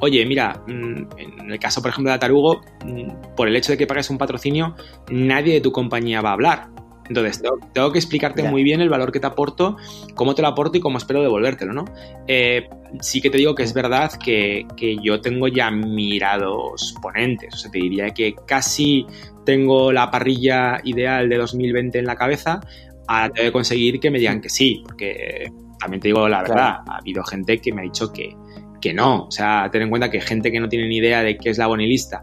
oye, 0.01 0.25
mira, 0.27 0.63
mm, 0.67 1.07
en 1.17 1.51
el 1.51 1.59
caso, 1.59 1.83
por 1.83 1.91
ejemplo, 1.91 2.11
de 2.11 2.17
Atarugo, 2.17 2.61
mm, 2.85 3.35
por 3.37 3.49
el 3.49 3.57
hecho 3.57 3.73
de 3.73 3.79
que 3.79 3.87
pagues 3.87 4.11
un 4.11 4.19
patrocinio, 4.19 4.75
nadie 5.11 5.55
de 5.55 5.61
tu 5.61 5.73
compañía 5.73 6.21
va 6.21 6.31
a 6.31 6.33
hablar. 6.35 6.69
Entonces, 7.09 7.43
tengo, 7.73 7.91
que 7.91 7.99
explicarte 7.99 8.43
muy 8.43 8.63
bien 8.63 8.81
el 8.81 8.91
valor 8.91 9.13
que 9.13 9.21
te 9.21 9.27
aporto, 9.27 9.77
cómo 10.15 10.35
te 10.35 10.43
lo 10.43 10.49
aporto 10.49 10.77
y 10.77 10.81
cómo 10.81 10.99
espero 10.99 11.23
devolvértelo, 11.23 11.73
¿no? 11.73 11.87
Eh, 12.27 12.69
sí 13.01 13.23
que 13.23 13.31
te 13.31 13.39
digo 13.39 13.55
que 13.55 13.63
es 13.63 13.73
verdad 13.73 14.13
que, 14.23 14.67
yo 15.03 15.21
tengo 15.21 15.49
ya 15.49 15.71
mirados 15.71 16.95
ponentes, 17.01 17.55
o 17.55 17.57
sea, 17.57 17.71
te 17.71 17.79
diría 17.79 18.11
que 18.11 18.35
casi 18.47 19.07
tengo 19.47 19.91
la 19.91 20.11
parrilla 20.11 20.81
ideal 20.85 21.29
de 21.31 21.39
2020 21.39 21.99
en 21.99 22.05
la 22.05 22.17
cabeza, 22.17 22.61
ahora 23.07 23.31
tengo 23.31 23.49
que 23.49 23.53
conseguir 23.53 24.01
que 24.01 24.11
me 24.11 24.19
digan 24.19 24.43
que 24.43 24.51
sí, 24.51 24.83
porque 24.85 25.51
también 25.81 26.01
te 26.01 26.09
digo 26.09 26.29
la 26.29 26.43
verdad, 26.43 26.81
ha 26.87 26.99
habido 26.99 27.25
gente 27.25 27.59
que 27.59 27.73
me 27.73 27.81
ha 27.81 27.85
dicho 27.85 28.13
que, 28.13 28.37
que 28.81 28.95
no, 28.95 29.25
o 29.25 29.31
sea, 29.31 29.69
ten 29.71 29.83
en 29.83 29.91
cuenta 29.91 30.11
que 30.11 30.21
gente 30.21 30.51
que 30.51 30.61
no 30.61 30.69
tiene 30.69 30.89
ni 30.89 30.99
idea 30.99 31.23
de 31.23 31.37
qué 31.37 31.51
es 31.51 31.59
la 31.59 31.67
bonilista 31.67 32.23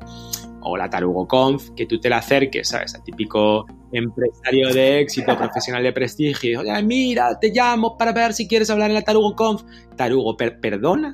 o 0.62 0.78
la 0.78 0.89
Tarugo 0.89 1.28
Conf, 1.28 1.70
que 1.76 1.86
tú 1.86 1.99
te 1.99 2.10
la 2.10 2.18
acerques, 2.18 2.70
¿sabes? 2.70 2.95
Al 2.95 3.03
típico 3.03 3.66
empresario 3.91 4.74
de 4.74 4.99
éxito, 4.99 5.38
profesional 5.38 5.84
de 5.84 5.93
prestigio, 5.93 6.62
Oye, 6.62 6.82
mira, 6.82 7.38
te 7.39 7.49
llamo 7.49 7.97
para 7.97 8.12
ver 8.12 8.34
si 8.34 8.47
quieres 8.47 8.70
hablar 8.70 8.89
en 8.89 8.95
la 8.95 9.03
Tarugo 9.03 9.36
Conf. 9.36 9.64
Tarugo, 9.95 10.36
¿perdona? 10.36 11.14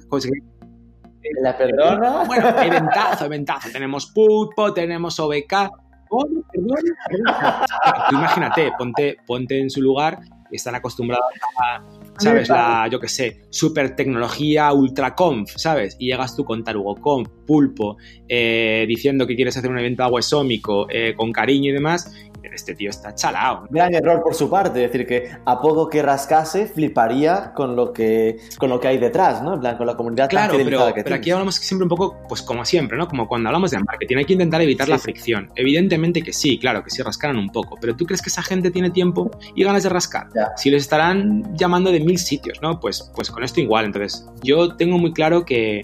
¿La 1.41 1.57
perdona? 1.57 2.23
Bueno, 2.23 2.49
eventazo, 2.61 3.25
eventazo. 3.25 3.69
Tenemos 3.71 4.07
pulpo, 4.07 4.73
tenemos 4.73 5.19
OBK. 5.19 5.69
perdona, 6.09 7.65
Tú 8.09 8.15
imagínate, 8.15 8.71
ponte, 8.77 9.17
ponte 9.25 9.59
en 9.59 9.69
su 9.69 9.81
lugar 9.81 10.19
están 10.55 10.75
acostumbrados 10.75 11.25
a, 11.57 11.81
¿sabes? 12.21 12.49
La, 12.49 12.87
yo 12.91 12.99
qué 12.99 13.07
sé, 13.07 13.41
super 13.49 13.95
tecnología 13.95 14.71
ultraconf, 14.73 15.51
¿sabes? 15.55 15.95
Y 15.99 16.07
llegas 16.07 16.35
tú 16.35 16.45
con 16.45 16.63
TarugoConf, 16.63 17.29
Pulpo, 17.45 17.97
eh, 18.27 18.85
diciendo 18.87 19.27
que 19.27 19.35
quieres 19.35 19.57
hacer 19.57 19.69
un 19.69 19.79
evento 19.79 20.03
aguesómico 20.03 20.87
eh, 20.89 21.13
con 21.15 21.31
cariño 21.31 21.71
y 21.71 21.73
demás, 21.73 22.13
este 22.43 22.75
tío 22.75 22.89
está 22.89 23.13
chalado. 23.15 23.67
Gran 23.69 23.93
error 23.93 24.21
por 24.23 24.35
su 24.35 24.49
parte, 24.49 24.83
es 24.83 24.91
decir, 24.91 25.07
que 25.07 25.31
a 25.45 25.61
poco 25.61 25.89
que 25.89 26.01
rascase, 26.01 26.67
fliparía 26.67 27.53
con 27.53 27.75
lo 27.75 27.93
que, 27.93 28.37
con 28.57 28.69
lo 28.69 28.79
que 28.79 28.87
hay 28.87 28.97
detrás, 28.97 29.41
¿no? 29.41 29.55
En 29.55 29.59
plan, 29.59 29.77
con 29.77 29.87
la 29.87 29.95
comunidad 29.95 30.29
claro, 30.29 30.53
pero, 30.57 30.93
pero 30.93 31.15
aquí 31.15 31.31
hablamos 31.31 31.55
siempre 31.55 31.83
un 31.83 31.89
poco, 31.89 32.17
pues 32.27 32.41
como 32.41 32.65
siempre, 32.65 32.97
¿no? 32.97 33.07
Como 33.07 33.27
cuando 33.27 33.49
hablamos 33.49 33.71
de 33.71 33.79
marketing, 33.79 34.17
hay 34.17 34.25
que 34.25 34.33
intentar 34.33 34.61
evitar 34.61 34.89
la 34.89 34.97
fricción. 34.97 35.51
Evidentemente 35.55 36.21
que 36.21 36.33
sí, 36.33 36.57
claro, 36.57 36.83
que 36.83 36.89
sí 36.89 37.01
rascaran 37.01 37.37
un 37.37 37.49
poco, 37.49 37.77
pero 37.79 37.95
¿tú 37.95 38.05
crees 38.05 38.21
que 38.21 38.29
esa 38.29 38.41
gente 38.41 38.71
tiene 38.71 38.89
tiempo 38.89 39.31
y 39.55 39.63
ganas 39.63 39.83
de 39.83 39.89
rascar? 39.89 40.27
Si 40.55 40.69
les 40.69 40.83
estarán 40.83 41.55
llamando 41.55 41.91
de 41.91 41.99
mil 41.99 42.17
sitios, 42.17 42.61
¿no? 42.61 42.79
Pues, 42.79 43.11
pues 43.15 43.31
con 43.31 43.43
esto 43.43 43.59
igual. 43.59 43.85
Entonces, 43.85 44.25
yo 44.43 44.75
tengo 44.75 44.97
muy 44.97 45.13
claro 45.13 45.45
que 45.45 45.81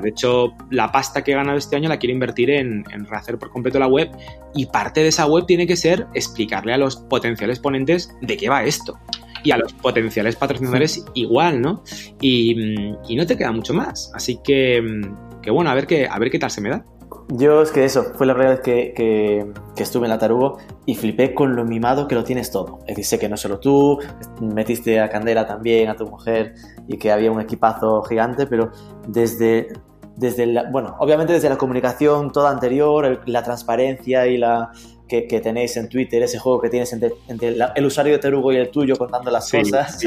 de 0.00 0.08
hecho, 0.08 0.54
la 0.70 0.90
pasta 0.90 1.22
que 1.22 1.32
he 1.32 1.34
ganado 1.34 1.58
este 1.58 1.76
año 1.76 1.88
la 1.88 1.98
quiero 1.98 2.14
invertir 2.14 2.50
en, 2.50 2.84
rehacer 3.06 3.38
por 3.38 3.50
completo 3.50 3.78
la 3.78 3.86
web 3.86 4.10
y 4.54 4.66
parte 4.66 5.00
de 5.00 5.08
esa 5.08 5.26
web 5.26 5.44
tiene 5.46 5.66
que 5.66 5.76
ser 5.76 6.06
explicarle 6.14 6.72
a 6.72 6.78
los 6.78 6.96
potenciales 6.96 7.58
ponentes 7.58 8.10
de 8.22 8.36
qué 8.36 8.48
va 8.48 8.64
esto. 8.64 8.98
Y 9.42 9.50
a 9.50 9.58
los 9.58 9.74
potenciales 9.74 10.36
patrocinadores 10.36 11.04
igual, 11.12 11.60
¿no? 11.60 11.84
Y, 12.20 12.54
no 13.14 13.26
te 13.26 13.36
queda 13.36 13.52
mucho 13.52 13.74
más. 13.74 14.10
Así 14.14 14.38
que, 14.42 14.82
que 15.42 15.50
bueno, 15.50 15.70
a 15.70 15.74
ver, 15.74 15.86
qué, 15.86 16.08
a 16.10 16.18
ver 16.18 16.30
qué 16.30 16.38
tal 16.38 16.50
se 16.50 16.62
me 16.62 16.70
da. 16.70 16.84
Yo 17.28 17.62
es 17.62 17.70
que 17.70 17.84
eso, 17.84 18.04
fue 18.14 18.26
la 18.26 18.34
primera 18.34 18.54
vez 18.54 18.60
que, 18.60 18.92
que, 18.94 19.82
estuve 19.82 20.06
en 20.06 20.10
la 20.10 20.18
Tarugo 20.18 20.58
y 20.86 20.94
flipé 20.94 21.34
con 21.34 21.56
lo 21.56 21.64
mimado 21.64 22.06
que 22.06 22.14
lo 22.14 22.24
tienes 22.24 22.50
todo. 22.50 22.80
Es 22.80 22.96
decir, 22.96 23.04
sé 23.04 23.18
que 23.18 23.28
no 23.28 23.36
solo 23.36 23.58
tú, 23.58 23.98
metiste 24.40 25.00
a 25.00 25.08
Candela 25.08 25.46
también, 25.46 25.88
a 25.88 25.96
tu 25.96 26.06
mujer, 26.06 26.54
y 26.86 26.98
que 26.98 27.10
había 27.10 27.32
un 27.32 27.40
equipazo 27.40 28.02
gigante, 28.02 28.46
pero 28.46 28.70
desde, 29.08 29.68
desde 30.16 30.46
la, 30.46 30.70
bueno, 30.70 30.96
obviamente 30.98 31.32
desde 31.32 31.48
la 31.48 31.56
comunicación 31.56 32.30
toda 32.30 32.50
anterior, 32.50 33.22
la 33.26 33.42
transparencia 33.42 34.26
y 34.26 34.36
la, 34.36 34.70
que, 35.08 35.40
tenéis 35.40 35.76
en 35.76 35.88
Twitter, 35.88 36.22
ese 36.22 36.38
juego 36.38 36.60
que 36.60 36.68
tienes 36.68 36.92
entre, 36.92 37.12
el 37.74 37.86
usuario 37.86 38.14
de 38.14 38.18
Tarugo 38.18 38.52
y 38.52 38.56
el 38.56 38.70
tuyo 38.70 38.96
contando 38.96 39.30
las 39.30 39.50
cosas. 39.50 39.98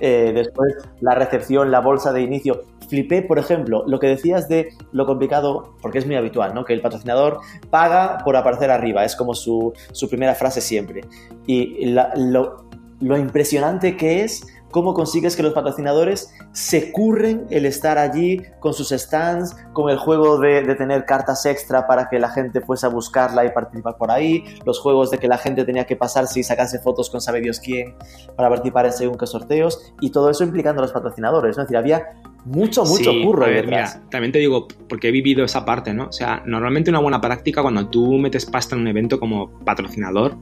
Eh, 0.00 0.32
después 0.34 0.74
la 1.00 1.14
recepción, 1.14 1.70
la 1.70 1.80
bolsa 1.80 2.12
de 2.12 2.20
inicio 2.20 2.62
flipé, 2.94 3.22
por 3.22 3.38
ejemplo, 3.38 3.84
lo 3.86 3.98
que 3.98 4.06
decías 4.06 4.48
de 4.48 4.72
lo 4.92 5.04
complicado, 5.04 5.74
porque 5.82 5.98
es 5.98 6.06
muy 6.06 6.14
habitual, 6.14 6.54
¿no? 6.54 6.64
Que 6.64 6.72
el 6.72 6.80
patrocinador 6.80 7.40
paga 7.70 8.18
por 8.24 8.36
aparecer 8.36 8.70
arriba, 8.70 9.04
es 9.04 9.16
como 9.16 9.34
su, 9.34 9.72
primera 10.08 10.34
frase 10.34 10.60
siempre. 10.60 11.02
Y 11.46 11.86
lo, 11.86 12.64
lo 13.00 13.18
impresionante 13.18 13.96
que 13.96 14.22
es 14.22 14.46
cómo 14.74 14.92
consigues 14.92 15.36
que 15.36 15.44
los 15.44 15.52
patrocinadores 15.52 16.34
se 16.50 16.90
curren 16.90 17.46
el 17.50 17.64
estar 17.64 17.96
allí 17.96 18.42
con 18.58 18.74
sus 18.74 18.88
stands, 18.88 19.56
con 19.72 19.88
el 19.88 19.98
juego 19.98 20.36
de, 20.40 20.62
tener 20.74 21.04
cartas 21.04 21.46
extra 21.46 21.86
para 21.86 22.08
que 22.08 22.18
la 22.18 22.28
gente 22.28 22.60
fuese 22.60 22.86
a 22.86 22.88
buscarla 22.88 23.44
y 23.44 23.50
participar 23.50 23.96
por 23.96 24.10
ahí, 24.10 24.42
los 24.66 24.80
juegos 24.80 25.12
de 25.12 25.18
que 25.18 25.28
la 25.28 25.38
gente 25.38 25.64
tenía 25.64 25.84
que 25.84 25.94
pasarse 25.94 26.40
y 26.40 26.42
sacarse 26.42 26.80
fotos 26.80 27.08
con 27.08 27.20
sabe 27.20 27.40
Dios 27.40 27.60
quién 27.60 27.94
para 28.34 28.48
participar 28.48 28.86
en 28.86 28.92
según 28.92 29.16
qué 29.16 29.28
sorteos, 29.28 29.94
y 30.00 30.10
todo 30.10 30.28
eso 30.28 30.42
implicando 30.42 30.82
a 30.82 30.86
los 30.86 30.92
patrocinadores, 30.92 31.56
¿no? 31.56 31.62
Es 31.62 31.68
decir, 31.68 31.76
había 31.76 32.08
mucho, 32.44 32.84
mucho 32.84 33.12
curro. 33.22 33.44
A 33.44 33.50
ver, 33.50 33.66
mira, 33.66 34.02
también 34.10 34.32
te 34.32 34.40
digo, 34.40 34.66
porque 34.88 35.06
he 35.06 35.12
vivido 35.12 35.44
esa 35.44 35.64
parte, 35.64 35.94
¿no? 35.94 36.08
O 36.08 36.12
sea, 36.12 36.42
normalmente 36.46 36.90
una 36.90 36.98
buena 36.98 37.20
práctica 37.20 37.62
cuando 37.62 37.86
tú 37.88 38.14
metes 38.14 38.44
pasta 38.44 38.74
en 38.74 38.80
un 38.80 38.88
evento 38.88 39.20
como 39.20 39.56
patrocinador, 39.60 40.36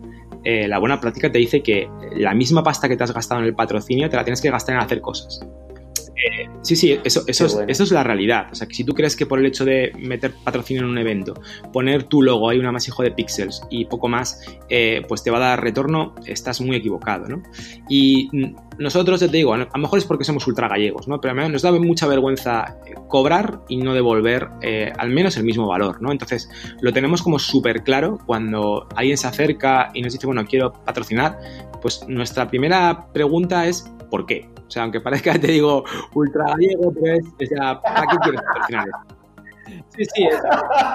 eh, 0.44 0.68
la 0.68 0.78
buena 0.78 1.00
práctica 1.00 1.30
te 1.30 1.38
dice 1.38 1.62
que 1.62 1.88
la 2.16 2.34
misma 2.34 2.62
pasta 2.62 2.88
que 2.88 2.96
te 2.96 3.04
has 3.04 3.12
gastado 3.12 3.40
en 3.40 3.46
el 3.46 3.54
patrocinio 3.54 4.08
te 4.08 4.16
la 4.16 4.24
tienes 4.24 4.40
que 4.40 4.50
gastar 4.50 4.76
en 4.76 4.82
hacer 4.82 5.00
cosas. 5.00 5.46
Eh, 6.14 6.48
sí, 6.62 6.76
sí, 6.76 6.98
eso, 7.04 7.22
eso, 7.26 7.46
es, 7.46 7.58
eso 7.66 7.84
es 7.84 7.90
la 7.90 8.02
realidad. 8.02 8.46
O 8.52 8.54
sea, 8.54 8.66
que 8.66 8.74
si 8.74 8.84
tú 8.84 8.94
crees 8.94 9.16
que 9.16 9.26
por 9.26 9.38
el 9.38 9.46
hecho 9.46 9.64
de 9.64 9.92
meter 9.98 10.32
patrocinio 10.44 10.82
en 10.82 10.88
un 10.88 10.98
evento, 10.98 11.34
poner 11.72 12.04
tu 12.04 12.22
logo, 12.22 12.48
hay 12.48 12.58
un 12.58 12.66
amasijo 12.66 13.02
de 13.02 13.10
píxeles 13.10 13.62
y 13.70 13.86
poco 13.86 14.08
más, 14.08 14.40
eh, 14.68 15.02
pues 15.08 15.22
te 15.22 15.30
va 15.30 15.38
a 15.38 15.40
dar 15.40 15.62
retorno, 15.62 16.14
estás 16.26 16.60
muy 16.60 16.76
equivocado, 16.76 17.28
¿no? 17.28 17.42
Y 17.88 18.28
nosotros, 18.78 19.20
te 19.20 19.28
digo, 19.28 19.54
a 19.54 19.58
lo 19.58 19.78
mejor 19.78 19.98
es 19.98 20.04
porque 20.04 20.24
somos 20.24 20.46
ultra 20.46 20.68
gallegos, 20.68 21.08
¿no? 21.08 21.20
Pero 21.20 21.34
nos 21.48 21.62
da 21.62 21.72
mucha 21.72 22.06
vergüenza 22.06 22.76
eh, 22.86 22.94
cobrar 23.08 23.60
y 23.68 23.78
no 23.78 23.94
devolver 23.94 24.48
al 24.98 25.10
menos 25.10 25.36
el 25.36 25.44
mismo 25.44 25.66
valor, 25.66 26.00
¿no? 26.00 26.12
Entonces, 26.12 26.48
lo 26.80 26.92
tenemos 26.92 27.22
como 27.22 27.38
súper 27.38 27.82
claro 27.82 28.18
cuando 28.26 28.86
alguien 28.94 29.16
se 29.16 29.26
acerca 29.26 29.90
y 29.94 30.02
nos 30.02 30.12
dice, 30.12 30.26
bueno, 30.26 30.44
quiero 30.46 30.72
patrocinar, 30.84 31.38
pues 31.80 32.06
nuestra 32.08 32.48
primera 32.48 33.08
pregunta 33.12 33.66
es 33.66 33.84
¿por 34.12 34.26
qué? 34.26 34.46
O 34.68 34.70
sea, 34.70 34.82
aunque 34.82 35.00
parezca, 35.00 35.32
te 35.40 35.46
digo, 35.46 35.84
ultra 36.14 36.44
gallego, 36.48 36.92
pero 36.92 37.16
es, 37.16 37.24
o 37.26 37.46
sea, 37.46 37.80
¿para 37.80 38.06
qué 38.06 38.16
quieres 38.18 38.42
patrocinar 38.42 38.88
Sí, 39.96 40.04
sí, 40.14 40.28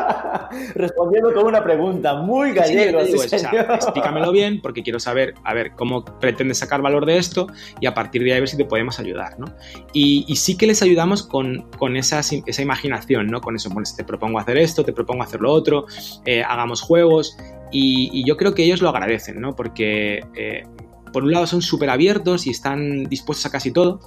respondiendo 0.76 1.34
con 1.34 1.47
una 1.47 1.63
pregunta 1.63 2.15
muy 2.15 2.53
gallego. 2.53 3.03
Sí, 3.05 3.36
explícamelo 3.36 4.32
bien 4.32 4.61
porque 4.61 4.84
quiero 4.84 4.99
saber, 4.99 5.34
a 5.43 5.53
ver, 5.55 5.72
cómo 5.72 6.05
pretendes 6.05 6.59
sacar 6.59 6.84
valor 6.84 7.07
de 7.07 7.18
esto 7.18 7.47
y 7.80 7.88
a 7.88 7.95
partir 7.95 8.24
de 8.24 8.34
ahí 8.34 8.39
ver 8.39 8.49
si 8.49 8.57
te 8.57 8.65
podemos 8.65 8.99
ayudar, 8.99 9.39
¿no? 9.39 9.47
Y, 9.93 10.36
sí 10.36 10.57
que 10.57 10.68
les 10.68 10.84
ayudamos 10.84 11.24
con, 11.24 11.68
con 11.80 11.95
esa, 11.95 12.20
esa, 12.20 12.61
imaginación, 12.61 13.28
¿no? 13.28 13.41
Con 13.41 13.55
eso, 13.55 13.70
bueno, 13.70 13.89
te 13.95 14.03
propongo 14.03 14.38
hacer 14.38 14.57
esto, 14.57 14.84
te 14.84 14.93
propongo 14.93 15.24
hacer 15.24 15.41
lo 15.41 15.51
otro, 15.51 15.86
eh, 16.26 16.43
hagamos 16.43 16.82
juegos 16.82 17.36
y, 17.72 18.24
yo 18.28 18.38
creo 18.38 18.53
que 18.53 18.63
ellos 18.63 18.82
lo 18.82 18.89
agradecen, 18.89 19.41
¿no? 19.41 19.55
Porque... 19.55 20.22
Eh, 20.36 20.63
por 21.12 21.24
un 21.24 21.32
lado 21.32 21.47
son 21.47 21.62
súper 21.62 21.89
abiertos 21.89 22.47
y 22.47 22.51
están 22.51 23.05
dispuestos 23.05 23.45
a 23.45 23.51
casi 23.51 23.72
todo, 23.72 23.99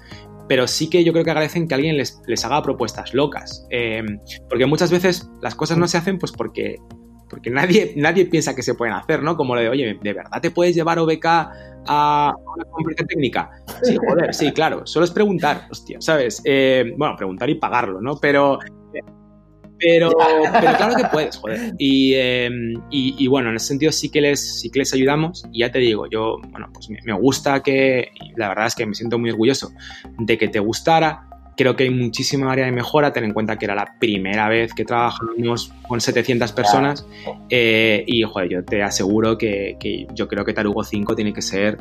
pero 0.48 0.66
sí 0.66 0.90
que 0.90 1.04
yo 1.04 1.12
creo 1.12 1.24
que 1.24 1.30
agradecen 1.30 1.68
que 1.68 1.74
alguien 1.74 1.96
les, 1.96 2.44
haga 2.44 2.60
propuestas 2.62 3.14
locas. 3.14 3.66
Eh, 3.70 4.02
porque 4.48 4.66
muchas 4.66 4.90
veces 4.90 5.30
las 5.40 5.54
cosas 5.54 5.78
no 5.78 5.86
se 5.86 5.96
hacen 5.96 6.18
pues 6.18 6.32
porque, 6.32 6.76
porque 7.28 7.50
nadie, 7.50 7.92
nadie 7.96 8.26
piensa 8.26 8.56
que 8.56 8.62
se 8.62 8.74
pueden 8.74 8.94
hacer, 8.94 9.22
¿no? 9.22 9.36
Como 9.36 9.54
lo 9.54 9.60
de, 9.60 9.68
oye, 9.68 9.98
¿de 10.02 10.12
verdad 10.12 10.40
te 10.40 10.50
puedes 10.50 10.74
llevar 10.74 10.98
OBK 10.98 11.24
a 11.86 12.34
una 12.56 12.64
conferencia 12.64 13.06
técnica? 13.06 13.50
Sí, 13.82 13.96
joder, 13.96 14.34
sí, 14.34 14.52
claro. 14.52 14.86
Solo 14.86 15.04
es 15.04 15.12
preguntar, 15.12 15.68
hostia, 15.70 16.00
¿sabes? 16.00 16.42
Eh, 16.44 16.94
bueno, 16.96 17.14
preguntar 17.16 17.48
y 17.48 17.54
pagarlo, 17.54 18.00
¿no? 18.00 18.16
Pero 18.16 18.58
pero, 19.80 20.10
pero 20.60 20.76
claro 20.76 20.94
que 20.94 21.04
puedes, 21.04 21.36
joder. 21.36 21.74
Y, 21.78 22.14
y, 22.90 23.26
bueno, 23.26 23.50
en 23.50 23.56
ese 23.56 23.68
sentido 23.68 23.92
sí 23.92 24.10
que 24.10 24.20
les, 24.20 24.60
sí 24.60 24.70
que 24.70 24.80
les 24.80 24.92
ayudamos. 24.92 25.44
Y 25.52 25.60
ya 25.60 25.72
te 25.72 25.78
digo, 25.78 26.06
yo, 26.08 26.36
bueno, 26.50 26.68
pues 26.72 26.88
me, 26.90 27.12
gusta 27.14 27.62
que, 27.62 28.10
la 28.36 28.48
verdad 28.48 28.66
es 28.66 28.74
que 28.74 28.86
me 28.86 28.94
siento 28.94 29.18
muy 29.18 29.30
orgulloso 29.30 29.72
de 30.18 30.38
que 30.38 30.48
te 30.48 30.60
gustara. 30.60 31.26
Creo 31.56 31.76
que 31.76 31.84
hay 31.84 31.90
muchísima 31.90 32.50
área 32.52 32.64
de 32.64 32.72
mejora. 32.72 33.12
Ten 33.12 33.24
en 33.24 33.32
cuenta 33.32 33.58
que 33.58 33.66
era 33.66 33.74
la 33.74 33.96
primera 33.98 34.48
vez 34.48 34.72
que 34.72 34.84
trabajamos 34.84 35.72
con 35.88 36.00
700 36.00 36.52
personas. 36.52 37.06
Eh, 37.48 38.04
y, 38.06 38.22
joder, 38.22 38.48
yo 38.48 38.64
te 38.64 38.82
aseguro 38.82 39.36
que, 39.36 39.76
que 39.78 40.06
yo 40.14 40.28
creo 40.28 40.44
que 40.44 40.52
Tarugo 40.52 40.84
5 40.84 41.14
tiene 41.14 41.32
que 41.32 41.42
ser 41.42 41.78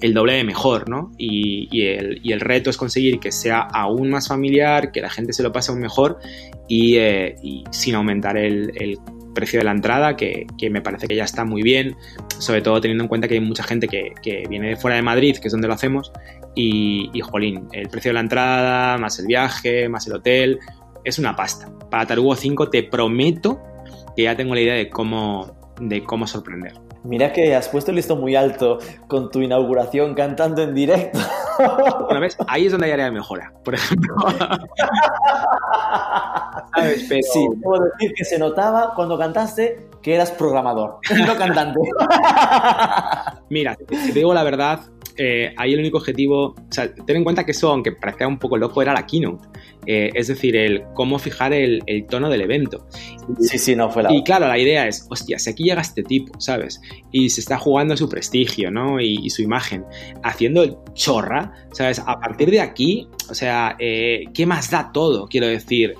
el 0.00 0.14
doble 0.14 0.34
de 0.34 0.44
mejor, 0.44 0.88
¿no? 0.88 1.12
Y, 1.18 1.82
el, 1.82 2.40
reto 2.40 2.70
es 2.70 2.76
conseguir 2.76 3.18
que 3.18 3.32
sea 3.32 3.60
aún 3.60 4.10
más 4.10 4.28
familiar, 4.28 4.92
que 4.92 5.00
la 5.00 5.10
gente 5.10 5.32
se 5.32 5.42
lo 5.42 5.52
pase 5.52 5.70
aún 5.70 5.80
mejor 5.80 6.18
y, 6.68 6.96
eh, 6.96 7.36
sin 7.70 7.94
aumentar 7.94 8.36
el, 8.36 8.98
precio 9.34 9.60
de 9.60 9.64
la 9.64 9.72
entrada, 9.72 10.16
que, 10.16 10.46
me 10.70 10.80
parece 10.80 11.06
que 11.06 11.14
ya 11.14 11.24
está 11.24 11.44
muy 11.44 11.62
bien, 11.62 11.94
sobre 12.38 12.62
todo 12.62 12.80
teniendo 12.80 13.04
en 13.04 13.08
cuenta 13.08 13.28
que 13.28 13.34
hay 13.34 13.40
mucha 13.40 13.62
gente 13.62 13.86
que, 13.86 14.44
viene 14.48 14.70
de 14.70 14.76
fuera 14.76 14.96
de 14.96 15.02
Madrid, 15.02 15.36
que 15.36 15.48
es 15.48 15.52
donde 15.52 15.68
lo 15.68 15.74
hacemos, 15.74 16.10
y, 16.54 17.10
jolín, 17.20 17.68
el 17.72 17.88
precio 17.90 18.10
de 18.10 18.14
la 18.14 18.20
entrada, 18.20 18.96
más 18.96 19.18
el 19.18 19.26
viaje, 19.26 19.90
más 19.90 20.06
el 20.06 20.14
hotel, 20.14 20.58
es 21.04 21.18
una 21.18 21.36
pasta. 21.36 21.70
Para 21.90 22.06
Tarugo 22.06 22.34
5 22.34 22.70
te 22.70 22.82
prometo 22.82 23.60
que 24.16 24.22
ya 24.22 24.34
tengo 24.36 24.54
la 24.54 24.62
idea 24.62 24.74
de 24.74 24.88
cómo, 24.88 25.74
de 25.80 26.02
cómo 26.02 26.26
sorprender. 26.26 26.85
Mira 27.06 27.32
que 27.32 27.54
has 27.54 27.68
puesto 27.68 27.92
el 27.92 27.96
listo 27.96 28.16
muy 28.16 28.34
alto 28.34 28.78
con 29.06 29.30
tu 29.30 29.40
inauguración 29.40 30.14
cantando 30.14 30.62
en 30.62 30.74
directo. 30.74 31.18
Bueno, 32.04 32.20
¿ves? 32.20 32.36
Ahí 32.48 32.66
es 32.66 32.72
donde 32.72 32.86
hay 32.86 32.92
área 32.92 33.06
de 33.06 33.12
mejora, 33.12 33.52
por 33.64 33.74
ejemplo. 33.74 34.14
¿Sabes? 36.74 37.08
Sí, 37.08 37.48
puedo 37.62 37.84
decir 37.84 38.12
que 38.14 38.24
se 38.24 38.38
notaba 38.38 38.92
cuando 38.94 39.16
cantaste 39.16 39.88
que 40.02 40.14
eras 40.14 40.32
programador, 40.32 40.98
no 41.26 41.36
cantante. 41.36 41.80
Mira, 43.50 43.76
te 43.76 44.12
digo 44.12 44.34
la 44.34 44.42
verdad, 44.42 44.80
eh, 45.16 45.54
ahí 45.56 45.72
el 45.72 45.80
único 45.80 45.98
objetivo, 45.98 46.48
o 46.48 46.54
sea, 46.70 46.92
ten 46.94 47.16
en 47.16 47.24
cuenta 47.24 47.44
que 47.44 47.52
eso, 47.52 47.70
aunque 47.70 47.92
parezca 47.92 48.28
un 48.28 48.38
poco 48.38 48.56
loco, 48.56 48.82
era 48.82 48.92
la 48.92 49.06
keynote. 49.06 49.48
Eh, 49.86 50.10
es 50.14 50.28
decir, 50.28 50.56
el 50.56 50.82
cómo 50.94 51.18
fijar 51.18 51.52
el, 51.52 51.82
tono 52.08 52.28
del 52.28 52.42
evento. 52.42 52.86
Sí, 53.40 53.58
sí, 53.58 53.76
no 53.76 53.90
fue 53.90 54.02
la. 54.02 54.12
Y 54.12 54.22
claro, 54.22 54.46
la 54.48 54.58
idea 54.58 54.86
es, 54.86 55.06
hostia, 55.10 55.38
si 55.38 55.50
aquí 55.50 55.64
llega 55.64 55.80
este 55.80 56.02
tipo, 56.02 56.38
¿sabes? 56.40 56.80
Y 57.12 57.30
se 57.30 57.40
está 57.40 57.58
jugando 57.58 57.96
su 57.96 58.08
prestigio, 58.08 58.70
¿no? 58.70 59.00
Y, 59.00 59.30
su 59.30 59.42
imagen, 59.42 59.84
haciendo 60.22 60.62
el 60.62 60.76
chorra, 60.94 61.52
¿sabes? 61.72 61.98
A 61.98 62.18
partir 62.20 62.50
de 62.50 62.60
aquí, 62.60 63.08
o 63.28 63.34
sea, 63.34 63.76
eh, 63.78 64.24
¿qué 64.32 64.46
más 64.46 64.70
da 64.70 64.92
todo? 64.92 65.26
Quiero 65.26 65.46
decir, 65.48 65.94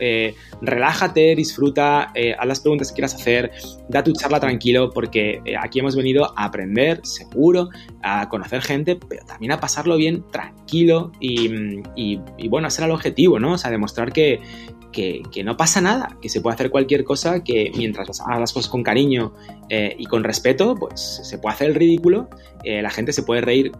relájate, 0.62 1.34
disfruta, 1.34 2.12
haz 2.39 2.47
las 2.47 2.61
preguntas 2.61 2.89
que 2.89 2.95
quieras 2.95 3.14
hacer, 3.14 3.51
da 3.89 4.03
tu 4.03 4.12
charla 4.12 4.41
tranquilo, 4.41 4.91
porque 4.91 5.41
aquí 5.61 5.80
hemos 5.80 5.97
venido 5.97 6.32
a 6.37 6.45
aprender, 6.45 7.01
seguro, 7.05 7.68
a 8.03 8.28
conocer 8.28 8.62
gente, 8.62 8.97
pero 9.09 9.24
también 9.26 9.53
a 9.53 9.61
pasarlo 9.61 9.97
bien 9.97 10.24
tranquilo 10.30 11.12
y, 11.20 12.18
bueno, 12.49 12.68
ese 12.68 12.80
era 12.80 12.87
el 12.87 12.93
objetivo, 12.93 13.39
¿no? 13.39 13.53
O 13.53 13.59
sea, 13.59 13.70
demostrar 13.77 14.12
que, 14.12 14.41
no 15.45 15.57
pasa 15.57 15.81
nada, 15.81 16.16
que 16.22 16.29
se 16.29 16.41
puede 16.41 16.55
hacer 16.55 16.70
cualquier 16.70 17.05
cosa, 17.05 17.45
que 17.45 17.70
mientras 17.77 18.20
hagas 18.20 18.41
las 18.41 18.53
cosas 18.53 18.70
con 18.70 18.83
cariño 18.83 19.35
eh, 19.68 19.95
y 19.99 20.07
con 20.07 20.24
respeto, 20.24 20.74
pues 20.74 21.20
se 21.22 21.39
puede 21.39 21.55
hacer 21.55 21.68
el 21.68 21.74
ridículo, 21.74 22.29
eh, 22.64 22.83
la 22.83 22.91
gente 22.91 23.12
se 23.12 23.22
puede 23.22 23.43
reír 23.43 23.72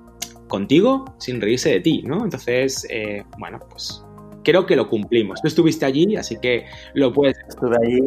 contigo 0.49 1.05
sin 1.19 1.41
reírse 1.41 1.71
de 1.71 1.81
ti, 1.81 2.03
¿no? 2.03 2.25
Entonces, 2.25 2.87
eh, 2.91 3.25
bueno, 3.39 3.59
pues 3.71 4.05
creo 4.45 4.65
que 4.67 4.77
lo 4.77 4.89
cumplimos. 4.89 5.41
Tú 5.43 5.49
estuviste 5.49 5.85
allí, 5.85 6.17
así 6.17 6.37
que 6.41 6.67
lo 6.95 7.13
puedes. 7.13 7.37
Allí 7.83 8.01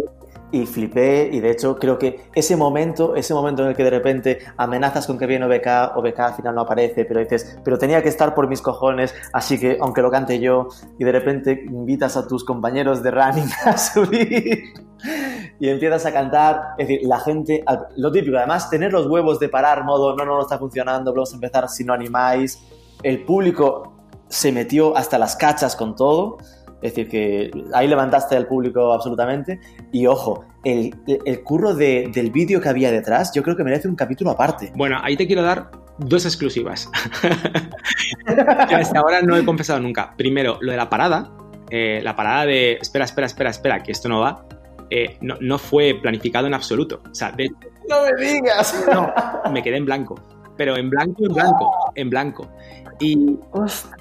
y 0.51 0.65
flipé 0.65 1.29
y 1.31 1.39
de 1.39 1.51
hecho 1.51 1.77
creo 1.77 1.97
que 1.99 2.29
ese 2.33 2.55
momento, 2.55 3.15
ese 3.15 3.33
momento 3.33 3.63
en 3.63 3.69
el 3.69 3.75
que 3.75 3.83
de 3.83 3.89
repente 3.89 4.39
amenazas 4.57 5.05
con 5.05 5.17
que 5.17 5.25
viene 5.25 5.45
OBK, 5.45 5.95
OBK 5.95 6.19
al 6.19 6.33
final 6.33 6.55
no 6.55 6.61
aparece, 6.61 7.05
pero 7.05 7.19
dices, 7.19 7.59
pero 7.63 7.77
tenía 7.77 8.01
que 8.01 8.09
estar 8.09 8.33
por 8.33 8.47
mis 8.47 8.61
cojones, 8.61 9.13
así 9.33 9.59
que 9.59 9.77
aunque 9.79 10.01
lo 10.01 10.09
cante 10.09 10.39
yo 10.39 10.67
y 10.97 11.03
de 11.03 11.11
repente 11.11 11.65
invitas 11.67 12.17
a 12.17 12.27
tus 12.27 12.43
compañeros 12.43 13.03
de 13.03 13.11
running 13.11 13.49
a 13.65 13.77
subir 13.77 14.73
y 15.59 15.69
empiezas 15.69 16.05
a 16.05 16.13
cantar, 16.13 16.61
es 16.77 16.87
decir, 16.87 17.07
la 17.07 17.19
gente, 17.19 17.63
lo 17.97 18.11
típico, 18.11 18.37
además 18.37 18.69
tener 18.69 18.91
los 18.91 19.07
huevos 19.07 19.39
de 19.39 19.49
parar, 19.49 19.83
modo, 19.83 20.15
no, 20.15 20.25
no, 20.25 20.35
no 20.35 20.41
está 20.41 20.57
funcionando, 20.57 21.13
vamos 21.13 21.31
a 21.31 21.35
empezar 21.35 21.69
si 21.69 21.83
no 21.83 21.93
animáis, 21.93 22.59
el 23.03 23.23
público 23.23 23.93
se 24.27 24.51
metió 24.51 24.95
hasta 24.95 25.17
las 25.17 25.35
cachas 25.35 25.75
con 25.75 25.95
todo 25.95 26.37
es 26.81 26.95
decir, 26.95 27.09
que 27.09 27.51
ahí 27.73 27.87
levantaste 27.87 28.35
al 28.35 28.47
público 28.47 28.93
absolutamente. 28.93 29.59
Y 29.91 30.07
ojo, 30.07 30.45
el, 30.63 30.93
curro 31.43 31.73
del 31.73 32.31
vídeo 32.31 32.61
que 32.61 32.69
había 32.69 32.91
detrás, 32.91 33.33
yo 33.33 33.43
creo 33.43 33.55
que 33.55 33.63
merece 33.63 33.87
un 33.87 33.95
capítulo 33.95 34.31
aparte. 34.31 34.71
Bueno, 34.75 34.97
ahí 35.01 35.17
te 35.17 35.27
quiero 35.27 35.41
dar 35.41 35.71
dos 35.97 36.25
exclusivas. 36.25 36.89
que 38.69 38.75
hasta 38.75 38.99
ahora 38.99 39.21
no 39.21 39.35
he 39.35 39.43
confesado 39.43 39.79
nunca. 39.79 40.13
Primero, 40.17 40.57
lo 40.61 40.71
de 40.71 40.77
la 40.77 40.89
parada. 40.89 41.31
Eh, 41.69 42.01
la 42.03 42.15
parada 42.15 42.45
de 42.45 42.73
espera, 42.81 43.05
espera, 43.05 43.27
espera, 43.27 43.49
espera, 43.49 43.83
que 43.83 43.91
esto 43.91 44.09
no 44.09 44.21
va. 44.21 44.45
Eh, 44.89 45.17
no, 45.21 45.59
fue 45.59 45.99
planificado 46.01 46.47
en 46.47 46.53
absoluto. 46.53 47.01
O 47.09 47.13
sea, 47.13 47.31
de... 47.31 47.49
No 47.87 48.03
me 48.03 48.23
digas. 48.23 48.85
No, 48.91 49.13
me 49.51 49.61
quedé 49.61 49.77
en 49.77 49.85
blanco. 49.85 50.15
Pero 50.57 50.75
en 50.77 50.89
blanco, 50.89 51.25
en 51.25 51.33
blanco, 51.33 51.91
en 51.95 52.09
blanco. 52.09 52.49
Y 52.99 53.37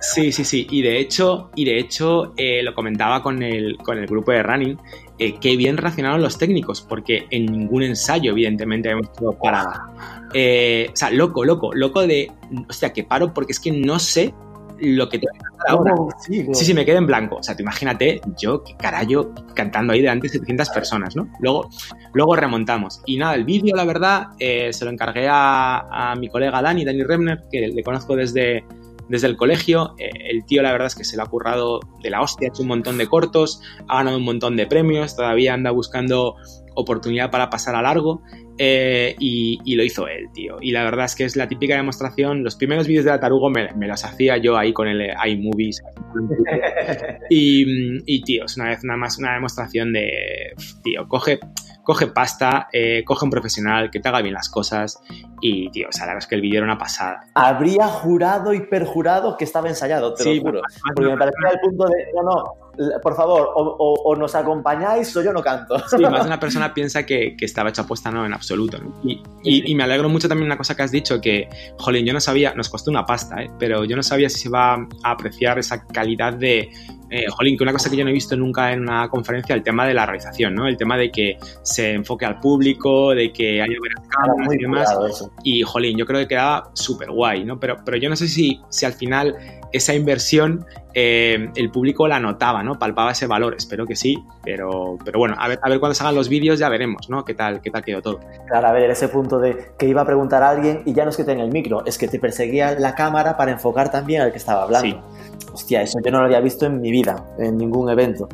sí, 0.01 0.33
sí, 0.33 0.45
sí. 0.45 0.67
Y 0.71 0.83
de 0.83 0.99
hecho, 0.99 1.51
y 1.55 1.65
de 1.65 1.79
hecho 1.79 2.33
eh, 2.37 2.63
lo 2.65 2.75
comentaba 2.75 3.23
con 3.23 3.43
el, 3.43 3.77
con 3.79 3.97
el 3.97 4.07
grupo 4.07 4.33
de 4.33 4.43
running, 4.43 4.77
eh, 5.19 5.39
que 5.39 5.57
bien 5.57 5.77
reaccionaron 5.77 6.21
los 6.21 6.37
técnicos, 6.37 6.81
porque 6.83 7.27
en 7.31 7.47
ningún 7.47 7.85
ensayo, 7.85 8.33
evidentemente, 8.33 8.91
hemos 8.91 9.09
hecho 9.11 9.33
parada. 9.41 10.27
Eh, 10.35 10.89
o 10.93 10.97
sea, 10.97 11.11
loco, 11.11 11.45
loco, 11.45 11.73
loco 11.75 12.07
de, 12.07 12.31
o 12.69 12.73
sea, 12.73 12.93
que 12.93 13.05
paro 13.05 13.33
porque 13.33 13.53
es 13.53 13.61
que 13.61 13.71
no 13.71 14.01
sé 14.01 14.35
lo 14.81 15.09
que 15.09 15.21
te 15.21 15.27
ahora. 15.69 15.95
Sí, 16.21 16.47
sí, 16.53 16.75
me 16.75 16.85
quedé 16.85 16.97
en 16.97 17.07
blanco. 17.07 17.37
O 17.37 17.43
sea, 17.43 17.55
te 17.55 17.63
imagínate, 17.63 18.21
yo, 18.37 18.65
qué 18.65 18.77
carajo, 18.77 19.33
cantando 19.55 19.93
ahí 19.93 20.01
delante 20.01 20.27
de 20.27 20.33
700 20.33 20.71
personas, 20.71 21.15
¿no? 21.15 21.29
Luego, 21.41 21.69
luego 22.15 22.35
remontamos. 22.35 23.01
Y 23.07 23.17
nada, 23.17 23.35
el 23.37 23.45
vídeo, 23.45 23.77
la 23.77 23.85
verdad, 23.85 24.29
se 24.39 24.85
lo 24.85 24.91
encargué 24.91 25.29
a, 25.29 26.11
a, 26.11 26.17
mi 26.17 26.29
colega 26.29 26.63
Dani, 26.63 26.85
Dani 26.85 27.03
Remner, 27.03 27.43
que 27.51 27.69
le 27.69 27.83
conozco 27.83 28.15
desde, 28.15 28.65
desde 29.09 29.27
el 29.27 29.37
colegio. 29.37 29.95
Eh, 29.99 30.11
el 30.31 30.45
tío, 30.45 30.63
la 30.63 30.73
verdad 30.73 30.87
es 30.87 30.95
que 30.95 31.05
se 31.05 31.17
lo 31.17 31.23
ha 31.23 31.27
currado 31.27 31.81
de 32.03 32.11
la 32.11 32.21
hostia, 32.21 32.49
ha 32.49 32.51
hecho 32.51 32.63
un 32.63 32.69
montón 32.69 32.99
de 32.99 33.07
cortos, 33.07 33.61
ha 33.89 33.99
ganado 33.99 34.17
un 34.17 34.25
montón 34.25 34.57
de 34.57 34.67
premios, 34.67 35.17
todavía 35.17 35.55
anda 35.55 35.71
buscando 35.71 36.37
oportunidad 36.75 37.31
para 37.31 37.51
pasar 37.51 37.75
a 37.75 37.83
largo 37.83 38.23
eh, 38.57 39.15
y, 39.19 39.75
lo 39.75 39.85
hizo 39.85 40.07
él, 40.09 40.29
tío. 40.33 40.57
Y 40.61 40.73
la 40.73 40.85
verdad 40.85 41.07
es 41.07 41.15
que 41.15 41.25
es 41.25 41.37
la 41.37 41.49
típica 41.49 41.77
demostración. 41.77 42.43
Los 42.43 42.57
primeros 42.57 42.87
vídeos 42.87 43.05
de 43.05 43.11
la 43.11 43.21
tarugo 43.21 43.51
me, 43.51 43.69
los 43.87 44.05
hacía 44.05 44.37
yo 44.37 44.57
ahí 44.57 44.73
con 44.73 44.89
el 44.89 45.11
iMovies. 45.27 45.83
y, 47.31 47.65
y, 48.07 48.23
tío, 48.23 48.45
es 48.45 48.57
una 48.57 48.69
vez 48.69 48.85
nada 48.85 48.99
más 48.99 49.19
una 49.19 49.35
demostración 49.35 49.93
de, 49.93 50.55
tío, 50.83 51.07
coge, 51.09 51.39
coge 51.89 52.07
pasta, 52.09 52.69
eh, 52.71 53.03
coge 53.03 53.25
un 53.25 53.31
profesional 53.31 53.91
que 53.91 53.99
te 53.99 54.11
haga 54.11 54.21
bien 54.21 54.35
las 54.35 54.51
cosas 54.51 55.01
y, 55.41 55.71
tío, 55.71 55.89
o 55.89 55.93
sea, 55.93 56.05
la 56.05 56.13
verdad 56.13 56.25
es 56.25 56.27
que 56.27 56.35
el 56.35 56.43
vídeo 56.43 56.59
era 56.59 56.67
una 56.67 56.77
pasada. 56.77 57.25
Habría 57.33 57.89
jurado 57.89 58.53
y 58.53 58.61
perjurado 58.61 59.39
que 59.39 59.45
estaba 59.45 59.71
ensayado, 59.71 60.13
te 60.13 60.23
lo 60.23 60.39
juro. 60.39 60.61
porque 60.95 61.11
me 61.11 61.17
parecía 61.17 61.49
el 61.51 61.61
punto 61.61 61.87
de, 61.87 62.13
no, 62.15 62.23
no, 62.23 63.01
por 63.03 63.17
favor, 63.17 63.53
o, 63.55 64.17
nos 64.17 64.35
acompañáis 64.35 65.17
o 65.17 65.23
yo 65.23 65.33
no 65.33 65.43
canto. 65.43 65.79
Sí, 65.89 65.97
más 66.03 66.21
de 66.21 66.21
una 66.27 66.39
persona 66.39 66.75
piensa 66.75 67.07
que, 67.07 67.35
estaba 67.41 67.71
hecha 67.71 67.87
puesta, 67.87 68.11
no, 68.11 68.27
en 68.27 68.35
absoluto. 68.35 68.77
Y, 69.43 69.75
me 69.75 69.83
alegro 69.83 70.11
mucho 70.11 70.29
también 70.29 70.45
una 70.45 70.59
cosa 70.59 70.77
que 70.77 70.83
has 70.83 70.93
dicho, 70.93 71.23
que, 71.23 71.49
jolín, 71.79 72.05
yo 72.05 72.13
no 72.13 72.21
sabía, 72.21 72.53
nos 72.53 72.69
costó 72.69 72.91
una 72.91 73.07
pasta, 73.07 73.41
¿eh? 73.41 73.51
pero 73.59 73.87
yo 73.87 73.97
no 73.97 74.03
sabía 74.03 74.29
si 74.29 74.41
se 74.41 74.49
iba 74.49 74.75
a 74.75 75.11
apreciar 75.11 75.59
esa 75.59 75.87
calidad 75.87 76.35
de, 76.35 76.69
eh, 77.11 77.27
jolín, 77.29 77.57
que 77.57 77.63
una 77.63 77.73
cosa 77.73 77.91
que 77.91 77.97
yo 77.97 78.05
no 78.05 78.11
he 78.11 78.13
visto 78.13 78.37
nunca 78.37 78.73
en 78.73 78.81
una 78.81 79.09
conferencia, 79.09 79.55
el 79.55 79.63
tema 79.63 79.87
de 79.87 79.95
la 79.95 80.07
realización, 80.07 80.55
¿no? 80.55 80.67
El 80.67 80.77
tema 80.77 80.97
de 80.97 81.11
que 81.11 81.39
se 81.63 81.93
enfoque 81.93 82.25
al 82.25 82.39
público, 82.41 83.15
de 83.15 83.33
que 83.33 83.63
haya 83.63 83.75
cámaras 84.09 84.55
y 84.55 84.59
demás. 84.59 85.31
Y, 85.43 85.63
jolín, 85.63 85.97
yo 85.97 86.07
creo 86.07 86.21
que 86.21 86.29
quedaba 86.29 86.71
súper 86.75 87.11
guay, 87.11 87.45
¿no? 87.45 87.59
Pero, 87.59 87.79
pero 87.85 87.97
yo 87.97 88.09
no 88.09 88.17
sé 88.17 88.29
si, 88.29 88.61
si 88.69 88.85
al 88.85 88.93
final 88.93 89.37
esa 89.73 89.95
inversión 89.95 90.67
eh, 90.95 91.51
el 91.55 91.71
público 91.71 92.09
la 92.09 92.19
notaba, 92.19 92.63
¿no? 92.63 92.79
Palpaba 92.79 93.13
ese 93.13 93.27
valor, 93.27 93.55
espero 93.57 93.87
que 93.87 93.95
sí, 93.95 94.19
pero, 94.43 94.99
pero 95.05 95.19
bueno, 95.21 95.37
a 95.39 95.47
ver, 95.47 95.61
a 95.63 95.69
ver 95.69 95.79
cuando 95.79 95.95
salgan 95.95 96.17
los 96.17 96.29
vídeos 96.29 96.59
ya 96.59 96.69
veremos, 96.69 97.09
¿no? 97.09 97.25
¿Qué 97.25 97.35
tal, 97.35 97.61
qué 97.61 97.71
tal 97.71 97.85
quedó 97.85 98.03
todo? 98.03 98.21
Claro, 98.49 98.67
a 98.67 98.73
ver, 98.73 98.91
ese 98.91 99.09
punto 99.09 99.39
de 99.39 99.73
que 99.79 99.87
iba 99.87 100.03
a 100.03 100.05
preguntar 100.05 100.43
a 100.43 100.51
alguien 100.51 100.83
y 100.87 100.95
ya 100.95 101.05
no 101.05 101.11
es 101.11 101.17
que 101.17 101.25
tenga 101.25 101.45
el 101.45 101.53
micro, 101.53 101.85
es 101.87 101.99
que 101.99 102.09
te 102.09 102.19
perseguía 102.19 102.77
la 102.79 102.95
cámara 102.95 103.37
para 103.37 103.53
enfocar 103.53 103.93
también 103.93 104.23
al 104.23 104.33
que 104.33 104.39
estaba 104.39 104.65
hablando. 104.65 105.01
Hostia, 105.53 105.83
eso 105.83 105.99
yo 106.05 106.11
no 106.11 106.19
lo 106.19 106.25
había 106.25 106.41
visto 106.41 106.67
en 106.67 106.81
mi 106.81 106.91
vida, 106.91 106.98
en 107.39 107.57
ningún 107.57 107.91
evento. 107.91 108.29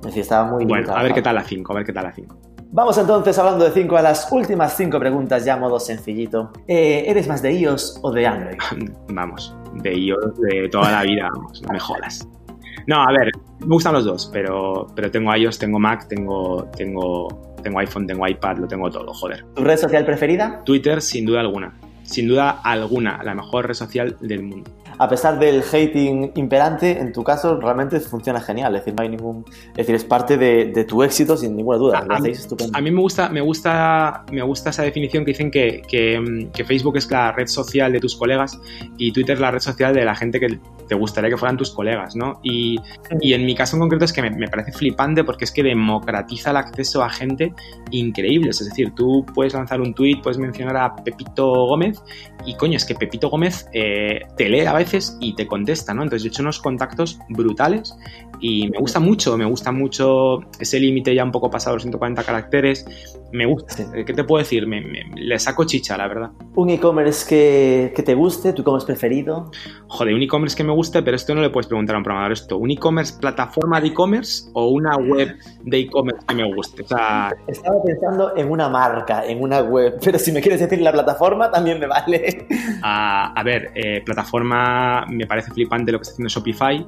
Es 0.00 0.06
decir, 0.06 0.22
estaba 0.22 0.50
muy... 0.50 0.64
Bueno, 0.64 0.94
a 0.94 1.02
ver 1.02 1.12
qué 1.12 1.22
tal 1.22 1.34
la 1.34 1.42
5, 1.42 1.72
a 1.72 1.76
ver 1.76 1.86
qué 1.86 1.92
tal 1.92 2.04
la 2.04 2.12
5. 2.12 2.36
Vamos 2.72 2.98
entonces 2.98 3.38
hablando 3.38 3.64
de 3.64 3.70
5 3.70 3.96
a 3.96 4.02
las 4.02 4.30
últimas 4.30 4.76
5 4.76 4.98
preguntas, 4.98 5.44
ya 5.44 5.56
modo 5.56 5.80
sencillito. 5.80 6.52
Eh, 6.66 7.04
¿Eres 7.06 7.28
más 7.28 7.40
de 7.40 7.52
iOS 7.52 8.00
o 8.02 8.12
de 8.12 8.26
Android? 8.26 8.58
Vamos, 9.08 9.56
de 9.74 9.94
iOS 9.94 10.40
de 10.40 10.68
toda 10.68 10.90
la 10.90 11.02
vida, 11.02 11.28
vamos, 11.32 11.62
no 11.62 11.72
me 11.72 11.78
jodas. 11.78 12.28
No, 12.86 13.02
a 13.02 13.10
ver, 13.12 13.30
me 13.60 13.66
gustan 13.66 13.94
los 13.94 14.04
dos, 14.04 14.30
pero, 14.32 14.86
pero 14.94 15.10
tengo 15.10 15.34
iOS, 15.34 15.58
tengo 15.58 15.78
Mac, 15.78 16.06
tengo, 16.08 16.68
tengo, 16.76 17.54
tengo 17.62 17.78
iPhone, 17.78 18.06
tengo 18.06 18.26
iPad, 18.26 18.58
lo 18.58 18.68
tengo 18.68 18.90
todo, 18.90 19.12
joder. 19.14 19.44
¿Tu 19.54 19.64
red 19.64 19.76
social 19.76 20.04
preferida? 20.04 20.62
Twitter, 20.64 21.00
sin 21.00 21.24
duda 21.24 21.40
alguna. 21.40 21.72
Sin 22.02 22.28
duda 22.28 22.60
alguna, 22.62 23.22
la 23.24 23.34
mejor 23.34 23.66
red 23.66 23.74
social 23.74 24.16
del 24.20 24.42
mundo 24.42 24.70
a 24.98 25.08
pesar 25.08 25.38
del 25.38 25.62
hating 25.62 26.32
imperante, 26.36 26.98
en 26.98 27.12
tu 27.12 27.22
caso 27.22 27.60
realmente 27.60 28.00
funciona 28.00 28.40
genial. 28.40 28.74
Es 28.74 28.82
decir, 28.82 28.94
no 28.94 29.02
hay 29.02 29.08
ningún. 29.10 29.44
Es 29.70 29.76
decir, 29.76 29.94
es 29.94 30.04
parte 30.04 30.36
de, 30.36 30.84
tu 30.84 31.02
éxito 31.02 31.36
sin 31.36 31.56
ninguna 31.56 31.78
duda. 31.78 32.06
A, 32.08 32.80
mí, 32.80 32.90
me 32.90 33.00
gusta, 33.00 33.28
me 33.28 33.40
gusta, 33.40 34.24
me 34.32 34.42
gusta 34.42 34.70
esa 34.70 34.82
definición 34.82 35.24
que 35.24 35.32
dicen 35.32 35.50
que, 35.50 35.82
que, 35.88 36.64
Facebook 36.64 36.96
es 36.96 37.08
la 37.10 37.30
red 37.30 37.46
social 37.46 37.92
de 37.92 38.00
tus 38.00 38.16
colegas 38.16 38.58
y 38.98 39.12
Twitter 39.12 39.34
es 39.34 39.40
la 39.40 39.52
red 39.52 39.60
social 39.60 39.94
de 39.94 40.04
la 40.04 40.16
gente 40.16 40.40
que 40.40 40.58
te 40.88 40.94
gustaría 40.94 41.30
que 41.30 41.36
fueran 41.36 41.56
tus 41.56 41.70
colegas, 41.70 42.16
¿no? 42.16 42.40
Y, 42.42 42.76
y 43.20 43.34
en 43.34 43.44
mi 43.46 43.54
caso 43.54 43.76
en 43.76 43.80
concreto 43.80 44.04
es 44.04 44.12
que 44.12 44.22
me, 44.22 44.30
me, 44.30 44.48
parece 44.48 44.72
flipante 44.72 45.22
porque 45.22 45.44
es 45.44 45.52
que 45.52 45.62
democratiza 45.62 46.50
el 46.50 46.56
acceso 46.56 47.02
a 47.02 47.10
gente 47.10 47.52
increíble. 47.90 48.50
Es 48.50 48.64
decir, 48.64 48.92
tú 48.94 49.24
puedes 49.34 49.54
lanzar 49.54 49.80
un 49.80 49.94
tweet, 49.94 50.20
puedes 50.22 50.38
mencionar 50.38 50.76
a 50.76 50.96
Pepito 50.96 51.46
Gómez 51.66 52.02
y 52.44 52.54
coño, 52.56 52.76
es 52.76 52.84
que 52.84 52.94
Pepito 52.94 53.28
Gómez 53.28 53.68
eh, 53.72 54.20
te 54.36 54.48
lee 54.48 54.60
a 54.60 54.72
veces 54.72 54.85
y 55.20 55.34
te 55.34 55.46
contesta, 55.46 55.94
¿no? 55.94 56.02
Entonces 56.02 56.22
yo 56.22 56.28
he 56.28 56.30
hecho 56.30 56.42
unos 56.42 56.60
contactos 56.60 57.18
brutales 57.28 57.96
y 58.40 58.68
me 58.68 58.78
gusta 58.78 59.00
mucho, 59.00 59.36
me 59.36 59.44
gusta 59.44 59.72
mucho 59.72 60.40
ese 60.58 60.78
límite 60.78 61.14
ya 61.14 61.24
un 61.24 61.32
poco 61.32 61.50
pasado 61.50 61.76
los 61.76 61.82
140 61.82 62.22
caracteres. 62.22 62.86
Me 63.32 63.44
gusta, 63.44 63.74
¿qué 63.92 64.12
te 64.12 64.24
puedo 64.24 64.42
decir? 64.42 64.66
Me, 64.66 64.82
le 65.14 65.38
saco 65.38 65.64
chicha, 65.64 65.96
la 65.96 66.08
verdad. 66.08 66.30
¿Un 66.54 66.70
e-commerce 66.70 67.26
que, 67.28 67.92
que, 67.94 68.02
te 68.02 68.14
guste, 68.14 68.52
tu 68.52 68.62
e-commerce 68.62 68.86
preferido? 68.86 69.50
Joder, 69.88 70.14
un 70.14 70.22
e-commerce 70.22 70.56
que 70.56 70.64
me 70.64 70.72
guste, 70.72 71.02
pero 71.02 71.16
esto 71.16 71.34
no 71.34 71.40
le 71.40 71.50
puedes 71.50 71.66
preguntar 71.66 71.96
a 71.96 71.98
un 71.98 72.04
programador 72.04 72.32
esto. 72.32 72.56
¿Un 72.56 72.70
e-commerce 72.70 73.18
plataforma 73.20 73.80
de 73.80 73.88
e-commerce 73.88 74.48
o 74.54 74.68
una 74.68 74.96
web 74.96 75.36
de 75.62 75.78
e-commerce 75.78 76.24
que 76.26 76.34
me 76.34 76.54
guste? 76.54 76.82
O 76.82 76.86
sea... 76.86 77.34
Estaba 77.46 77.82
pensando 77.82 78.36
en 78.36 78.50
una 78.50 78.68
marca, 78.68 79.26
en 79.26 79.42
una 79.42 79.60
web, 79.60 79.98
pero 80.04 80.18
si 80.18 80.32
me 80.32 80.40
quieres 80.40 80.60
decir 80.60 80.80
la 80.80 80.92
plataforma 80.92 81.50
también 81.50 81.80
me 81.80 81.86
vale. 81.86 82.46
A, 82.82 83.42
ver, 83.44 83.72
eh, 83.74 84.02
plataforma 84.04 85.04
me 85.10 85.26
parece 85.26 85.50
flipante 85.50 85.92
lo 85.92 85.98
que 85.98 86.02
está 86.02 86.12
haciendo 86.12 86.28
Shopify. 86.28 86.86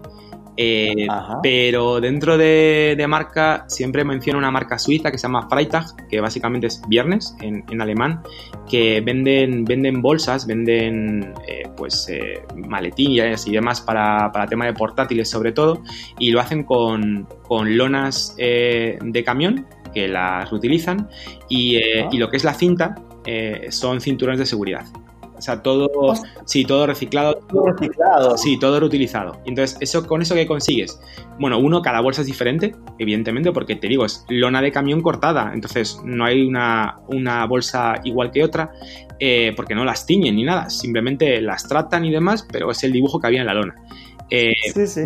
Eh, 0.60 1.06
pero 1.40 2.00
dentro 2.00 2.36
de, 2.36 3.06
marca 3.08 3.64
siempre 3.68 4.04
menciono 4.04 4.40
una 4.40 4.50
marca 4.50 4.76
suiza 4.76 5.12
que 5.12 5.16
se 5.16 5.28
llama 5.28 5.48
Freitag, 5.48 6.08
que 6.08 6.20
básicamente 6.20 6.66
es 6.66 6.82
viernes 6.88 7.36
en, 7.40 7.80
alemán, 7.80 8.22
que 8.68 9.00
venden, 9.00 9.64
venden 9.64 10.02
bolsas, 10.02 10.48
venden 10.48 11.32
eh, 11.46 11.62
pues 11.76 12.10
maletines 12.56 13.46
y 13.46 13.52
demás 13.52 13.80
para, 13.80 14.32
para 14.32 14.48
tema 14.48 14.66
de 14.66 14.74
portátiles 14.74 15.30
sobre 15.30 15.52
todo, 15.52 15.80
y 16.18 16.32
lo 16.32 16.40
hacen 16.40 16.64
con, 16.64 17.28
lonas 17.48 18.34
de 18.36 19.22
camión 19.24 19.64
que 19.94 20.08
las 20.08 20.52
utilizan 20.52 21.08
y, 21.48 21.76
ah. 21.76 22.08
y, 22.10 22.18
lo 22.18 22.30
que 22.30 22.36
es 22.36 22.42
la 22.42 22.54
cinta 22.54 22.96
son 23.70 24.00
cinturones 24.00 24.40
de 24.40 24.46
seguridad. 24.46 24.84
O 25.38 25.40
sea, 25.40 25.62
todo, 25.62 26.14
sí, 26.44 26.64
todo 26.64 26.86
reciclado. 26.86 27.34
Todo 27.48 27.66
reciclado. 27.72 28.36
Sí, 28.36 28.58
todo 28.58 28.80
reutilizado. 28.80 29.40
Entonces, 29.46 29.78
eso, 29.80 30.06
¿con 30.06 30.20
eso 30.20 30.34
qué 30.34 30.46
consigues? 30.46 31.00
Bueno, 31.38 31.58
uno, 31.58 31.80
cada 31.80 32.00
bolsa 32.00 32.22
es 32.22 32.26
diferente, 32.26 32.74
evidentemente, 32.98 33.52
porque 33.52 33.76
te 33.76 33.86
digo, 33.86 34.04
es 34.04 34.24
lona 34.28 34.60
de 34.60 34.72
camión 34.72 35.00
cortada. 35.00 35.52
Entonces, 35.54 36.00
no 36.04 36.24
hay 36.24 36.44
una, 36.44 36.96
bolsa 37.48 37.94
igual 38.04 38.32
que 38.32 38.42
otra, 38.42 38.72
eh, 39.20 39.52
porque 39.56 39.74
no 39.74 39.84
las 39.84 40.04
tiñen 40.04 40.36
ni 40.36 40.42
nada. 40.42 40.68
Simplemente 40.70 41.40
las 41.40 41.68
tratan 41.68 42.04
y 42.04 42.10
demás, 42.10 42.46
pero 42.50 42.70
es 42.70 42.82
el 42.82 42.92
dibujo 42.92 43.20
que 43.20 43.28
había 43.28 43.40
en 43.40 43.46
la 43.46 43.54
lona. 43.54 43.76
Eh, 44.30 44.52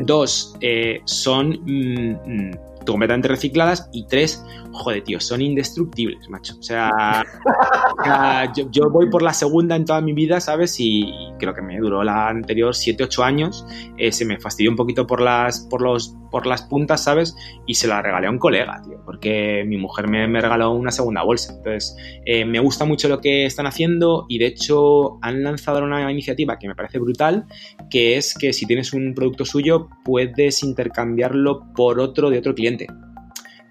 dos, 0.05 0.57
eh, 0.61 1.01
son 1.05 1.51
mm, 1.51 2.11
mm, 2.27 2.51
completamente 2.87 3.29
recicladas 3.29 3.89
y 3.93 4.07
tres, 4.07 4.45
joder, 4.73 5.03
tío, 5.03 5.21
son 5.21 5.43
indestructibles, 5.43 6.29
macho. 6.29 6.55
O 6.59 6.63
sea, 6.63 7.25
yo, 8.71 8.91
voy 8.91 9.11
por 9.11 9.23
la 9.23 9.33
segunda 9.33 9.77
en 9.77 9.85
toda 9.85 10.01
mi 10.01 10.13
vida, 10.13 10.41
¿sabes? 10.41 10.77
Y 10.79 11.13
creo 11.39 11.55
que 11.55 11.63
me 11.63 11.79
duró 11.79 12.03
la 12.03 12.29
anterior 12.29 12.75
7, 12.75 13.05
8 13.05 13.25
años. 13.25 13.67
Eh, 13.97 14.13
se 14.13 14.25
me 14.25 14.39
fastidió 14.41 14.71
un 14.71 14.77
poquito 14.77 15.07
por 15.07 15.21
las, 15.21 15.61
por, 15.61 15.83
los, 15.83 16.17
por 16.33 16.47
las 16.47 16.63
puntas, 16.63 17.05
¿sabes? 17.05 17.37
Y 17.67 17.75
se 17.75 17.87
la 17.87 18.03
regalé 18.03 18.27
a 18.27 18.31
un 18.31 18.39
colega, 18.39 18.83
tío, 18.83 19.01
porque 19.05 19.63
mi 19.65 19.77
mujer 19.77 20.09
me, 20.09 20.27
regaló 20.41 20.73
una 20.73 20.91
segunda 20.91 21.23
bolsa. 21.23 21.53
Entonces, 21.57 21.97
eh, 22.27 22.45
me 22.45 22.59
gusta 22.59 22.85
mucho 22.85 23.09
lo 23.09 23.21
que 23.21 23.47
están 23.47 23.67
haciendo 23.67 24.27
y 24.29 24.39
de 24.39 24.47
hecho 24.47 25.19
han 25.23 25.45
lanzado 25.45 25.85
una 25.85 26.11
iniciativa 26.11 26.59
que 26.59 26.67
me 26.67 26.75
parece 26.75 26.99
brutal, 26.99 27.47
que 27.89 28.17
es 28.17 28.35
que 28.35 28.53
si 28.53 28.67
tienes 28.67 28.93
un 28.93 29.15
producto 29.15 29.45
suyo 29.45 29.89
puedes 30.05 30.65
intercambiarlo 30.65 31.73
por 31.75 32.01
otro 32.01 32.31
de 32.31 32.39
otro 32.39 32.55
cliente 32.55 32.89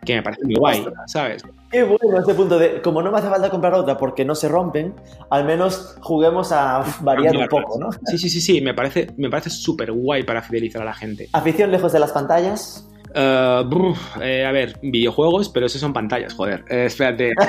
que 0.05 0.15
me 0.15 0.23
parece 0.23 0.45
muy 0.45 0.55
guay, 0.55 0.85
¿sabes? 1.07 1.43
Qué 1.71 1.83
bueno 1.83 2.19
ese 2.19 2.33
punto 2.33 2.59
de, 2.59 2.81
como 2.81 3.01
no 3.01 3.11
me 3.11 3.19
hace 3.19 3.29
falta 3.29 3.49
comprar 3.49 3.73
otra 3.73 3.97
porque 3.97 4.25
no 4.25 4.35
se 4.35 4.49
rompen, 4.49 4.93
al 5.29 5.45
menos 5.45 5.95
juguemos 6.01 6.51
a 6.51 6.83
variar 7.01 7.37
un 7.37 7.47
poco, 7.47 7.79
¿no? 7.79 7.91
Sí, 7.91 8.17
sí, 8.17 8.29
sí, 8.29 8.41
sí, 8.41 8.61
me 8.61 8.73
parece 8.73 9.07
me 9.17 9.29
parece 9.29 9.49
súper 9.49 9.91
guay 9.91 10.23
para 10.23 10.41
fidelizar 10.41 10.81
a 10.81 10.85
la 10.85 10.93
gente. 10.93 11.29
¿Afición 11.31 11.71
lejos 11.71 11.93
de 11.93 11.99
las 11.99 12.11
pantallas? 12.11 12.87
Eh, 13.13 13.63
eh, 14.21 14.45
a 14.45 14.51
ver, 14.51 14.77
videojuegos, 14.81 15.49
pero 15.49 15.65
esos 15.65 15.79
son 15.81 15.93
pantallas, 15.93 16.33
joder. 16.33 16.65
Eh, 16.69 16.85
espérate. 16.85 17.33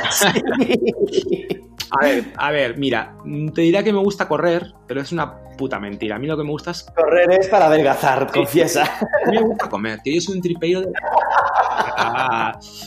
A 1.95 2.05
ver, 2.07 2.25
a 2.39 2.51
ver, 2.51 2.79
mira, 2.79 3.15
te 3.55 3.61
diría 3.61 3.83
que 3.83 3.93
me 3.93 3.99
gusta 3.99 4.27
correr, 4.27 4.73
pero 4.87 5.03
es 5.03 5.13
una 5.13 5.43
puta 5.59 5.79
mentira. 5.79 6.17
A 6.17 6.19
mí 6.19 6.27
lo 6.27 6.39
que 6.39 6.43
me 6.43 6.49
gusta 6.49 6.71
es. 6.71 6.85
Correr 6.85 7.31
es 7.33 7.49
para 7.49 7.67
adelgazar, 7.67 8.33
confiesa. 8.33 8.85
A 8.85 9.31
mí 9.31 9.37
me 9.37 9.43
gusta 9.43 9.69
comer, 9.69 10.01
tío. 10.01 10.15
Yo 10.15 10.21
soy 10.23 10.37
un 10.37 10.43
tripeiro 10.43 10.81
de. 10.81 10.87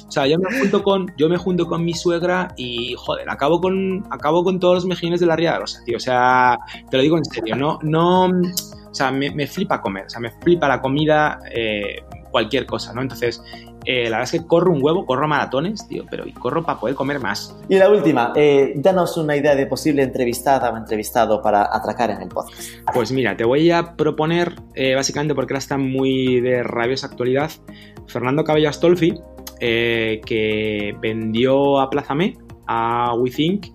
O 0.08 0.12
sea, 0.12 0.28
yo 0.28 0.38
me 0.38 0.60
junto 0.60 0.84
con, 0.84 1.12
yo 1.18 1.30
me 1.30 1.38
junto 1.38 1.66
con 1.66 1.84
mi 1.84 1.94
suegra 1.94 2.54
y 2.56 2.96
joder, 2.98 3.30
acabo 3.30 3.60
con, 3.60 4.04
acabo 4.10 4.44
con 4.44 4.60
todos 4.60 4.76
los 4.76 4.86
mejines 4.86 5.20
de 5.20 5.26
la 5.26 5.36
Ría 5.36 5.54
de 5.54 5.60
Rosa, 5.60 5.82
tío. 5.86 5.98
O 5.98 6.00
sea, 6.00 6.58
te 6.90 6.98
lo 6.98 7.04
digo 7.04 7.18
en 7.18 7.26
serio, 7.26 7.56
no, 7.56 7.80
no, 7.82 8.26
o 8.26 8.94
sea, 8.94 9.12
me, 9.12 9.48
flipa 9.48 9.82
comer, 9.82 10.06
o 10.06 10.10
sea, 10.10 10.22
me 10.22 10.32
flipa 10.42 10.68
la 10.70 10.80
comida, 10.80 11.40
eh, 11.54 12.02
cualquier 12.36 12.66
cosa, 12.66 12.94
¿no? 12.94 13.02
Entonces, 13.02 13.42
eh, 13.86 14.10
la 14.10 14.18
verdad 14.18 14.24
es 14.24 14.42
que 14.42 14.46
corro 14.46 14.74
un 14.74 14.84
huevo, 14.84 15.06
corro 15.06 15.26
maratones, 15.26 15.88
tío, 15.88 16.04
pero 16.12 16.28
y 16.28 16.34
corro 16.34 16.66
para 16.66 16.82
poder 16.82 16.94
comer 16.94 17.22
más. 17.22 17.58
Y 17.70 17.78
la 17.78 17.90
última, 17.90 18.34
eh, 18.36 18.74
danos 18.76 19.16
una 19.16 19.38
idea 19.38 19.56
de 19.56 19.66
posible 19.68 20.04
entrevistada 20.04 20.70
o 20.70 20.76
entrevistado 20.76 21.42
para 21.42 21.74
atracar 21.74 22.10
en 22.10 22.24
el 22.24 22.28
podcast. 22.28 22.62
Pues 22.94 23.14
mira, 23.14 23.38
te 23.38 23.46
voy 23.46 23.72
a 23.72 23.96
proponer, 23.96 24.54
básicamente 24.96 25.34
porque 25.34 25.54
ahora 25.54 25.60
está 25.60 25.78
muy 25.78 26.42
de 26.42 26.62
rabiosa 26.62 27.08
actualidad, 27.08 27.52
Fernando 28.08 28.44
Cabello 28.44 28.68
Astolfi, 28.68 29.14
que 29.58 30.98
vendió 31.00 31.80
a 31.80 31.90
Plazame, 31.90 32.38
a 32.68 33.14
WeThink, 33.16 33.68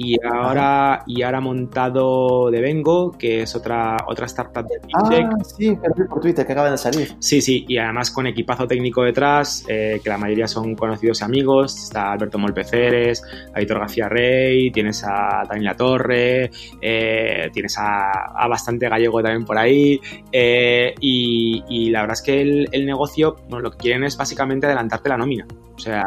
y 0.00 0.16
ahora, 0.24 1.02
y 1.08 1.22
ahora 1.22 1.40
montado 1.40 2.52
de 2.52 2.60
Vengo, 2.60 3.10
que 3.10 3.42
es 3.42 3.56
otra, 3.56 3.96
otra 4.06 4.26
startup 4.26 4.64
de 4.64 4.78
fintech. 4.78 5.26
Ah, 5.26 5.44
sí, 5.44 5.76
por 6.08 6.20
Twitter, 6.20 6.46
que 6.46 6.52
acaba 6.52 6.70
de 6.70 6.78
salir. 6.78 7.16
Sí, 7.18 7.40
sí, 7.40 7.64
y 7.66 7.78
además 7.78 8.12
con 8.12 8.28
equipazo 8.28 8.68
técnico 8.68 9.02
detrás, 9.02 9.64
eh, 9.66 10.00
que 10.02 10.08
la 10.08 10.16
mayoría 10.16 10.46
son 10.46 10.76
conocidos 10.76 11.20
y 11.20 11.24
amigos. 11.24 11.82
Está 11.82 12.12
Alberto 12.12 12.38
Molpeceres, 12.38 13.24
Aitor 13.54 13.80
García 13.80 14.08
Rey, 14.08 14.70
tienes 14.70 15.02
a 15.02 15.42
Daniela 15.48 15.74
Torre, 15.74 16.52
eh, 16.80 17.50
tienes 17.52 17.76
a, 17.76 18.46
bastante 18.48 18.88
gallego 18.88 19.20
también 19.20 19.44
por 19.44 19.58
ahí. 19.58 20.00
Eh, 20.30 20.94
y, 21.00 21.90
la 21.90 22.02
verdad 22.02 22.14
es 22.14 22.22
que 22.22 22.40
el, 22.40 22.86
negocio, 22.86 23.34
bueno, 23.48 23.62
lo 23.62 23.70
que 23.72 23.78
quieren 23.78 24.04
es 24.04 24.16
básicamente 24.16 24.66
adelantarte 24.66 25.08
la 25.08 25.16
nómina. 25.16 25.44
O 25.74 25.80
sea, 25.80 26.04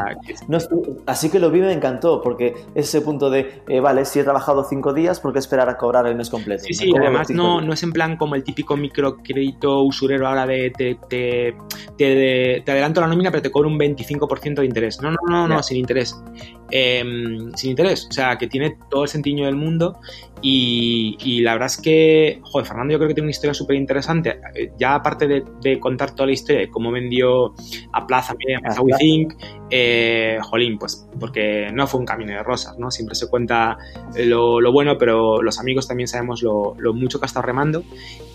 así 1.06 1.30
que 1.30 1.40
lo 1.40 1.50
vi 1.50 1.60
me 1.60 1.72
encantó, 1.72 2.22
porque 2.22 2.54
ese 2.76 3.02
punto 3.02 3.30
de 3.30 3.62
vale, 3.82 4.06
si 4.06 4.20
he 4.20 4.24
trabajado 4.24 4.64
cinco 4.64 4.94
días, 4.94 5.20
¿por 5.20 5.34
qué 5.34 5.40
esperar 5.40 5.70
a 5.70 5.78
cobrar 5.78 6.08
el 6.08 6.16
mes 6.16 6.30
completo? 6.30 6.64
Sí, 6.64 6.74
sí, 6.74 6.94
además 6.98 7.30
no, 7.30 7.62
no 7.62 7.74
es 7.74 7.84
en 7.84 7.92
plan 7.92 8.18
como 8.18 8.36
el 8.36 8.44
típico 8.44 8.78
microcrédito 8.78 9.82
usurero 9.84 10.28
ahora 10.28 10.46
de 10.46 10.72
te, 10.72 10.98
te, 11.10 11.56
te, 11.98 12.72
adelanto 12.72 13.02
la 13.02 13.08
nómina 13.08 13.32
pero 13.32 13.44
te 13.44 13.52
cobro 13.52 13.70
un 13.70 13.80
25% 13.80 14.56
de 14.56 14.66
interés. 14.66 15.02
No, 15.02 15.12
no, 15.12 15.18
no, 15.28 15.48
no, 15.48 15.64
sin 15.64 15.78
interés. 15.78 16.16
Em, 16.70 17.52
sin 17.56 17.72
interés, 17.72 18.08
o 18.10 18.14
sea, 18.14 18.38
que 18.38 18.48
tiene 18.48 18.78
todo 18.90 19.04
el 19.04 19.10
sentido 19.10 19.46
del 19.46 19.56
mundo 19.56 20.00
y, 20.42 21.42
la 21.42 21.54
verdad 21.54 21.68
es 21.68 21.78
que, 21.78 22.40
joder, 22.44 22.68
Fernando 22.68 22.94
yo 22.94 22.98
creo 22.98 23.08
que 23.10 23.14
tiene 23.14 23.26
una 23.26 23.32
historia 23.32 23.54
súper 23.54 23.76
interesante. 23.76 24.40
Ya 24.78 24.96
aparte 24.96 25.28
de, 25.28 25.80
contar 25.80 26.12
toda 26.12 26.28
la 26.28 26.34
historia 26.34 26.62
de 26.62 26.70
cómo 26.70 26.92
vendió 26.92 27.54
a 27.94 28.08
Plaza, 28.08 28.34
a 28.64 28.82
WeThink, 28.82 29.34
eh, 29.70 30.38
jolín, 30.42 30.78
pues 30.78 31.08
porque 31.18 31.70
no 31.74 31.88
fue 31.88 32.02
un 32.02 32.06
camino 32.06 32.34
de 32.34 32.44
rosas, 32.44 32.78
¿no? 32.78 32.92
Siempre 32.92 33.16
se 33.16 33.30
cuenta 33.30 33.78
lo, 34.16 34.72
bueno, 34.72 34.98
pero 34.98 35.42
los 35.42 35.60
amigos 35.60 35.88
también 35.88 36.08
sabemos 36.08 36.44
lo, 36.44 36.76
mucho 36.94 37.20
que 37.20 37.26
ha 37.26 37.28
estado 37.28 37.46
remando 37.46 37.84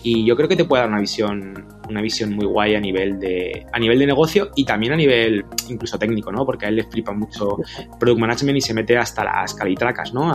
y 0.01 0.25
yo 0.25 0.35
creo 0.35 0.47
que 0.47 0.55
te 0.55 0.65
puede 0.65 0.81
dar 0.81 0.89
una 0.89 0.99
visión, 0.99 1.67
una 1.89 2.01
visión 2.01 2.33
muy 2.33 2.45
guay 2.45 2.75
a 2.75 2.79
nivel 2.79 3.19
de, 3.19 3.67
a 3.71 3.77
nivel 3.77 3.99
de 3.99 4.07
negocio 4.07 4.49
y 4.55 4.65
también 4.65 4.93
a 4.93 4.95
nivel 4.95 5.45
incluso 5.69 5.99
técnico, 5.99 6.31
¿no? 6.31 6.45
Porque 6.45 6.65
a 6.65 6.69
él 6.69 6.77
le 6.77 6.83
flipa 6.85 7.11
mucho 7.11 7.57
product 7.99 8.19
management 8.19 8.57
y 8.57 8.61
se 8.61 8.73
mete 8.73 8.97
hasta 8.97 9.23
las 9.23 9.53
calitracas, 9.53 10.13
¿no? 10.13 10.33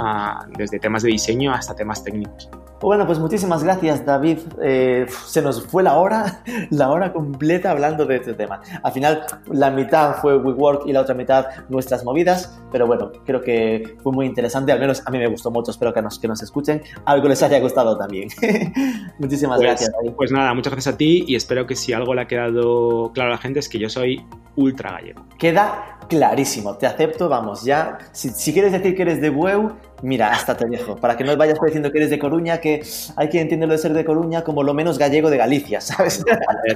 desde 0.57 0.79
temas 0.79 1.03
de 1.03 1.11
diseño 1.11 1.53
hasta 1.53 1.62
temas 1.77 2.03
técnicos. 2.05 2.49
Bueno, 2.81 3.07
pues 3.07 3.19
muchísimas 3.19 3.63
gracias 3.63 4.05
David. 4.05 4.39
Eh, 4.61 5.07
se 5.27 5.41
nos 5.41 5.65
fue 5.65 5.83
la 5.83 5.97
hora, 5.97 6.43
la 6.71 6.91
hora 6.91 7.13
completa 7.13 7.71
hablando 7.71 8.05
de 8.05 8.17
este 8.17 8.35
tema. 8.35 8.61
Al 8.83 8.93
final 8.93 9.23
la 9.51 9.71
mitad 9.71 10.17
fue 10.17 10.37
WeWork 10.37 10.87
y 10.87 10.93
la 10.93 11.03
otra 11.03 11.15
mitad 11.15 11.47
nuestras 11.69 12.05
movidas, 12.05 12.61
pero 12.73 12.87
bueno, 12.87 13.13
creo 13.25 13.41
que 13.41 13.97
fue 14.03 14.13
muy 14.13 14.27
interesante, 14.27 14.73
al 14.73 14.81
menos 14.81 15.03
a 15.07 15.11
mí 15.11 15.19
me 15.19 15.29
gustó 15.29 15.51
mucho, 15.51 15.71
espero 15.71 15.95
que 15.95 16.03
nos, 16.03 16.19
que 16.19 16.27
nos 16.27 16.43
escuchen, 16.43 16.83
algo 17.05 17.29
les 17.29 17.43
haya 17.43 17.61
gustado 17.61 17.97
también. 17.97 18.29
muchísimas 19.19 19.59
pues, 19.59 19.69
gracias 19.69 19.93
David. 19.93 20.15
Pues 20.17 20.33
nada, 20.33 20.53
muchas 20.55 20.73
gracias 20.73 20.95
a 20.95 20.99
ti 20.99 21.25
y 21.27 21.37
espero 21.37 21.67
que 21.67 21.77
si 21.77 21.93
algo 21.93 22.15
le 22.15 22.23
ha 22.23 22.27
quedado 22.27 23.13
claro 23.13 23.31
a 23.31 23.35
la 23.35 23.39
gente 23.39 23.61
es 23.61 23.69
que 23.69 23.79
yo 23.79 23.89
soy 23.89 24.27
ultra 24.57 24.93
gallego. 24.93 25.25
Queda 25.39 25.99
clarísimo, 26.09 26.77
te 26.77 26.87
acepto, 26.87 27.29
vamos, 27.29 27.65
ya, 27.65 27.99
si, 28.13 28.53
quieres 28.53 28.73
decir 28.73 28.95
que 28.95 29.03
eres 29.03 29.21
de 29.21 29.31
Bueu, 29.31 29.73
mira, 30.03 30.31
hasta 30.31 30.57
te 30.57 30.69
dejo, 30.69 30.97
para 30.97 31.17
que 31.17 31.25
no 31.25 31.37
vayas 31.37 31.59
diciendo 31.65 31.91
que 31.91 31.99
eres 31.99 32.11
de 32.11 32.19
Coruña, 32.19 32.59
que 32.59 32.85
hay 33.17 33.29
quien 33.29 33.45
entiende 33.45 33.67
lo 33.67 33.73
de 33.73 33.79
ser 33.79 33.93
de 33.93 34.05
Coruña 34.05 34.43
como 34.43 34.63
lo 34.63 34.75
menos 34.75 34.99
gallego 34.99 35.31
de 35.31 35.37
Galicia, 35.37 35.81
¿sabes? 35.81 36.25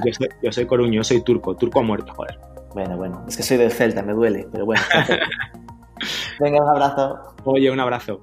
Yo 0.05 0.13
soy, 0.13 0.29
yo 0.41 0.51
soy 0.51 0.65
coruño, 0.65 0.93
yo 0.93 1.03
soy 1.03 1.21
turco, 1.21 1.55
turco 1.55 1.79
a 1.79 1.83
muerto, 1.83 2.13
joder. 2.13 2.39
Bueno, 2.73 2.97
bueno, 2.97 3.25
es 3.27 3.37
que 3.37 3.43
soy 3.43 3.57
del 3.57 3.71
Celta, 3.71 4.01
me 4.01 4.13
duele, 4.13 4.47
pero 4.51 4.65
bueno. 4.65 4.81
Venga, 6.39 6.63
un 6.63 6.69
abrazo. 6.69 7.35
Oye, 7.43 7.71
un 7.71 7.79
abrazo. 7.79 8.19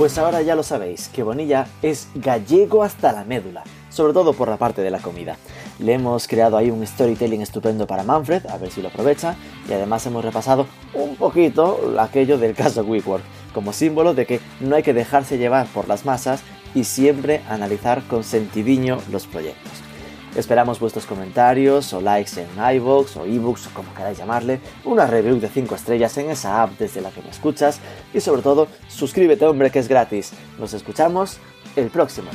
Pues 0.00 0.16
ahora 0.16 0.40
ya 0.40 0.54
lo 0.54 0.62
sabéis, 0.62 1.08
que 1.08 1.22
Bonilla 1.22 1.66
es 1.82 2.08
gallego 2.14 2.82
hasta 2.82 3.12
la 3.12 3.24
médula, 3.24 3.64
sobre 3.90 4.14
todo 4.14 4.32
por 4.32 4.48
la 4.48 4.56
parte 4.56 4.80
de 4.80 4.90
la 4.90 4.98
comida. 4.98 5.36
Le 5.80 5.94
hemos 5.94 6.28
creado 6.28 6.58
ahí 6.58 6.70
un 6.70 6.86
storytelling 6.86 7.40
estupendo 7.40 7.86
para 7.86 8.02
Manfred, 8.02 8.46
a 8.46 8.58
ver 8.58 8.70
si 8.70 8.82
lo 8.82 8.88
aprovecha, 8.88 9.34
y 9.66 9.72
además 9.72 10.04
hemos 10.06 10.22
repasado 10.22 10.66
un 10.92 11.16
poquito 11.16 11.94
aquello 11.98 12.36
del 12.36 12.54
caso 12.54 12.82
WeWork, 12.82 13.22
como 13.54 13.72
símbolo 13.72 14.12
de 14.12 14.26
que 14.26 14.40
no 14.60 14.76
hay 14.76 14.82
que 14.82 14.92
dejarse 14.92 15.38
llevar 15.38 15.66
por 15.68 15.88
las 15.88 16.04
masas 16.04 16.42
y 16.74 16.84
siempre 16.84 17.40
analizar 17.48 18.02
con 18.02 18.24
sentidiño 18.24 18.98
los 19.10 19.26
proyectos. 19.26 19.72
Esperamos 20.36 20.78
vuestros 20.78 21.06
comentarios 21.06 21.92
o 21.92 22.00
likes 22.00 22.40
en 22.40 22.76
iVoox 22.76 23.16
o 23.16 23.24
ebooks 23.24 23.66
o 23.66 23.70
como 23.70 23.92
queráis 23.94 24.18
llamarle, 24.18 24.60
una 24.84 25.06
review 25.06 25.40
de 25.40 25.48
5 25.48 25.74
estrellas 25.74 26.16
en 26.18 26.30
esa 26.30 26.62
app 26.62 26.78
desde 26.78 27.00
la 27.00 27.10
que 27.10 27.22
me 27.22 27.30
escuchas 27.30 27.80
y 28.14 28.20
sobre 28.20 28.42
todo 28.42 28.68
suscríbete 28.88 29.44
hombre 29.46 29.70
que 29.70 29.80
es 29.80 29.88
gratis. 29.88 30.32
Nos 30.58 30.72
escuchamos 30.72 31.38
el 31.74 31.88
próximo. 31.88 32.30